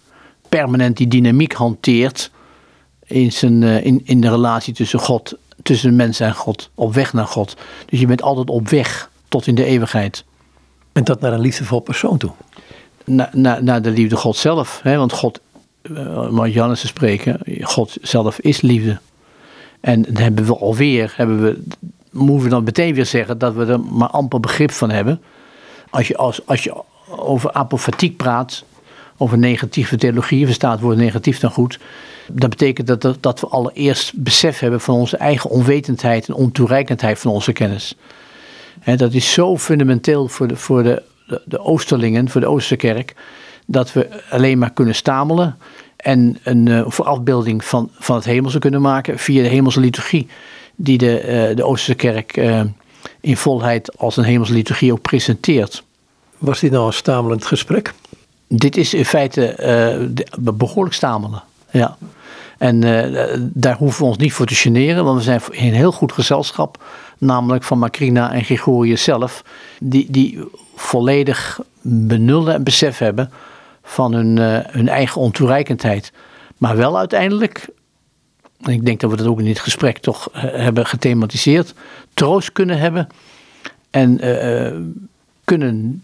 permanent 0.49 0.97
die 0.97 1.09
dynamiek 1.09 1.53
hanteert 1.53 2.31
in, 3.07 3.33
zijn, 3.33 3.63
uh, 3.63 3.85
in, 3.85 4.01
in 4.05 4.21
de 4.21 4.29
relatie 4.29 4.75
tussen 4.75 4.99
God, 4.99 5.39
tussen 5.63 5.91
de 5.91 5.97
mens 5.97 6.21
en 6.21 6.35
God, 6.35 6.71
op 6.75 6.95
weg 6.95 7.13
naar 7.13 7.27
God. 7.27 7.57
Dus 7.87 8.01
je 8.01 8.07
bent 8.07 8.23
altijd 8.23 8.51
op 8.51 8.69
weg 8.69 9.11
tot 9.29 9.47
in 9.47 9.55
de 9.55 9.65
eeuwigheid. 9.65 10.25
En 10.93 11.05
dat 11.05 11.21
naar 11.21 11.33
een 11.33 11.41
liefdevol 11.41 11.81
persoon 11.81 12.19
toe? 12.19 12.33
Na, 13.05 13.31
na, 13.33 13.61
naar 13.61 13.83
de 13.83 13.91
liefde 13.91 14.17
God 14.17 14.37
zelf. 14.37 14.81
Hè? 14.83 14.97
Want 14.97 15.13
God, 15.13 15.41
om 16.29 16.43
uit 16.43 16.53
Johannes 16.53 16.81
te 16.81 16.87
spreken, 16.87 17.39
God 17.61 17.97
zelf 18.03 18.39
is 18.39 18.61
liefde. 18.61 18.99
En 19.81 20.03
dan 20.03 20.17
hebben 20.17 20.45
we 20.47 20.59
alweer, 20.59 21.13
hebben 21.17 21.43
we, 21.43 21.63
moeten 22.11 22.45
we 22.45 22.49
dan 22.49 22.65
meteen 22.65 22.95
weer 22.95 23.07
zeggen 23.07 23.39
dat 23.39 23.55
we 23.55 23.67
er 23.67 23.81
maar 23.81 24.09
amper 24.09 24.41
begrip 24.41 24.71
van 24.71 24.91
hebben. 24.91 25.23
Als 25.91 26.09
je, 26.09 26.17
als, 26.17 26.47
als 26.47 26.65
je 26.65 26.83
over 27.09 27.53
apofatiek 27.53 28.17
praat, 28.17 28.65
over 29.17 29.39
negatieve 29.39 29.97
theologie, 29.97 30.45
verstaat 30.45 30.81
woord 30.81 30.97
negatief 30.97 31.39
dan 31.39 31.51
goed. 31.51 31.79
Dat 32.33 32.51
betekent 32.51 33.01
dat, 33.01 33.17
dat 33.21 33.41
we 33.41 33.47
allereerst 33.47 34.13
besef 34.17 34.59
hebben 34.59 34.81
van 34.81 34.95
onze 34.95 35.17
eigen 35.17 35.51
onwetendheid 35.51 36.29
en 36.29 36.35
ontoereikendheid 36.35 37.19
van 37.19 37.31
onze 37.31 37.53
kennis. 37.53 37.97
He, 38.81 38.97
dat 38.97 39.13
is 39.13 39.33
zo 39.33 39.59
fundamenteel 39.59 40.29
voor, 40.29 40.49
de, 40.49 40.57
voor 40.57 40.83
de, 40.83 41.03
de, 41.27 41.43
de 41.45 41.59
Oosterlingen, 41.59 42.29
voor 42.29 42.41
de 42.41 42.47
Oosterkerk, 42.47 43.15
dat 43.65 43.93
we 43.93 44.09
alleen 44.31 44.59
maar 44.59 44.73
kunnen 44.73 44.95
stamelen 44.95 45.57
en 45.97 46.39
een 46.43 46.67
uh, 46.67 46.85
voorafbeelding 46.87 47.65
van, 47.65 47.91
van 47.93 48.17
het 48.17 48.25
hemelse 48.25 48.59
kunnen 48.59 48.81
maken 48.81 49.19
via 49.19 49.43
de 49.43 49.49
hemelse 49.49 49.81
liturgie, 49.81 50.27
die 50.77 50.99
de, 50.99 51.49
uh, 51.51 51.57
de 51.57 51.65
Oosterkerk 51.65 52.37
uh, 52.37 52.61
in 53.21 53.37
volheid 53.37 53.99
als 53.99 54.17
een 54.17 54.25
hemelse 54.25 54.53
liturgie 54.53 54.93
ook 54.93 55.03
presenteert. 55.03 55.85
Was 56.39 56.61
dit 56.61 56.71
nou 56.71 56.87
een 56.87 56.93
stamelend 56.93 57.47
gesprek? 57.47 57.95
Dit 58.49 58.77
is 58.77 58.95
in 58.95 59.05
feite 59.05 59.57
behoorlijk 60.39 60.95
stamelen. 60.95 61.43
Ja. 61.71 61.97
En 62.59 62.81
daar 63.39 63.77
hoeven 63.77 64.03
we 64.03 64.09
ons 64.09 64.17
niet 64.17 64.33
voor 64.33 64.47
te 64.47 64.55
generen, 64.55 65.05
want 65.05 65.19
we 65.19 65.25
zijn 65.25 65.41
in 65.51 65.73
heel 65.73 65.93
goed 65.93 66.13
gezelschap, 66.13 66.83
namelijk 67.19 67.65
van 67.65 67.79
Macrina 67.79 68.33
en 68.33 68.45
Gregorius 68.45 69.03
zelf, 69.03 69.45
die, 69.81 70.07
die 70.11 70.39
volledig 70.75 71.61
benullen 71.83 72.55
en 72.55 72.63
besef 72.63 72.99
hebben 72.99 73.31
van 73.85 74.13
hun, 74.13 74.37
uh, 74.37 74.59
hun 74.67 74.89
eigen 74.89 75.21
ontoereikendheid. 75.21 76.13
Maar 76.59 76.77
wel 76.77 76.99
uiteindelijk, 76.99 77.69
en 78.61 78.73
ik 78.73 78.85
denk 78.85 79.01
dat 79.01 79.11
we 79.11 79.17
dat 79.17 79.27
ook 79.27 79.39
in 79.39 79.45
dit 79.45 79.59
gesprek 79.59 79.99
toch 79.99 80.29
uh, 80.35 80.43
hebben 80.43 80.87
gethematiseerd, 80.87 81.75
troost 82.15 82.53
kunnen 82.53 82.79
hebben 82.79 83.07
en 83.91 84.21
kunnen, 85.45 86.03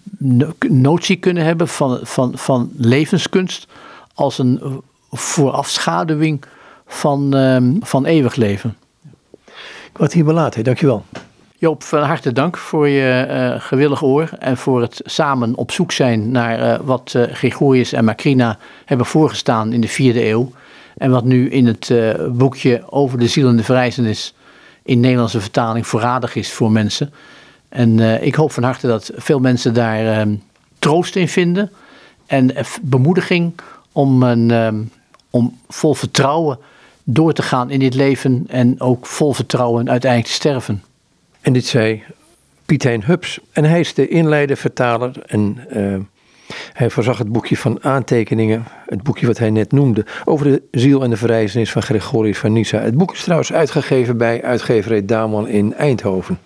notie 0.68 1.16
kunnen 1.16 1.44
hebben 1.44 1.68
van, 1.68 1.98
van, 2.02 2.38
van 2.38 2.70
levenskunst 2.76 3.66
als 4.14 4.38
een 4.38 4.82
voorafschaduwing 5.10 6.44
van, 6.86 7.34
van 7.80 8.04
eeuwig 8.06 8.34
leven. 8.34 8.76
Ik 9.92 9.96
word 9.96 10.12
hier 10.12 10.24
belaten, 10.24 10.64
dankjewel. 10.64 11.04
Joop, 11.60 11.82
van 11.82 12.02
harte 12.02 12.32
dank 12.32 12.56
voor 12.56 12.88
je 12.88 13.26
uh, 13.28 13.60
gewillig 13.60 14.02
oor 14.02 14.30
en 14.38 14.56
voor 14.56 14.80
het 14.80 15.00
samen 15.04 15.56
op 15.56 15.72
zoek 15.72 15.92
zijn 15.92 16.30
naar 16.30 16.60
uh, 16.60 16.86
wat 16.86 17.12
uh, 17.16 17.22
Gregorius 17.22 17.92
en 17.92 18.04
Macrina 18.04 18.58
hebben 18.84 19.06
voorgestaan 19.06 19.72
in 19.72 19.80
de 19.80 19.88
vierde 19.88 20.28
eeuw. 20.28 20.52
En 20.96 21.10
wat 21.10 21.24
nu 21.24 21.50
in 21.50 21.66
het 21.66 21.92
boekje 22.32 22.82
over 22.90 23.18
de 23.18 23.28
ziel 23.28 23.48
en 23.48 23.56
de 23.56 23.62
verrijzenis 23.62 24.34
in 24.82 25.00
Nederlandse 25.00 25.40
vertaling 25.40 25.86
voorradig 25.86 26.34
is 26.34 26.52
voor 26.52 26.70
mensen. 26.70 27.12
En 27.68 28.22
ik 28.22 28.34
hoop 28.34 28.52
van 28.52 28.62
harte 28.62 28.86
dat 28.86 29.10
veel 29.14 29.38
mensen 29.38 29.74
daar 29.74 30.06
ehm, 30.06 30.34
troost 30.78 31.16
in 31.16 31.28
vinden 31.28 31.70
en 32.26 32.54
bemoediging 32.82 33.52
om, 33.92 34.22
een, 34.22 34.50
ehm, 34.50 34.82
om 35.30 35.58
vol 35.68 35.94
vertrouwen 35.94 36.58
door 37.04 37.32
te 37.32 37.42
gaan 37.42 37.70
in 37.70 37.78
dit 37.78 37.94
leven 37.94 38.44
en 38.48 38.80
ook 38.80 39.06
vol 39.06 39.32
vertrouwen 39.32 39.90
uiteindelijk 39.90 40.30
te 40.30 40.36
sterven. 40.38 40.82
En 41.40 41.52
dit 41.52 41.66
zei 41.66 42.02
Pietijn 42.66 43.04
Hubs. 43.04 43.40
En 43.52 43.64
hij 43.64 43.80
is 43.80 43.94
de 43.94 44.08
inleider, 44.08 44.56
vertaler 44.56 45.22
en 45.26 45.66
uh, 45.76 45.96
hij 46.72 46.90
voorzag 46.90 47.18
het 47.18 47.32
boekje 47.32 47.56
van 47.56 47.84
aantekeningen, 47.84 48.64
het 48.86 49.02
boekje 49.02 49.26
wat 49.26 49.38
hij 49.38 49.50
net 49.50 49.72
noemde, 49.72 50.06
over 50.24 50.46
de 50.46 50.62
ziel 50.70 51.02
en 51.02 51.10
de 51.10 51.16
verrijzenis 51.16 51.72
van 51.72 51.82
Gregorius 51.82 52.38
van 52.38 52.52
Nyssa. 52.52 52.78
Het 52.78 52.96
boek 52.96 53.12
is 53.12 53.22
trouwens 53.22 53.52
uitgegeven 53.52 54.16
bij 54.16 54.42
uitgeverij 54.42 55.04
Daman 55.04 55.48
in 55.48 55.74
Eindhoven. 55.74 56.38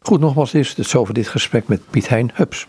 Goed, 0.00 0.20
nogmaals 0.20 0.54
is 0.54 0.76
het 0.76 0.86
zo 0.86 1.04
voor 1.04 1.14
dit 1.14 1.28
gesprek 1.28 1.68
met 1.68 1.80
Piet 1.90 2.08
Hein 2.08 2.30
Hubs. 2.34 2.64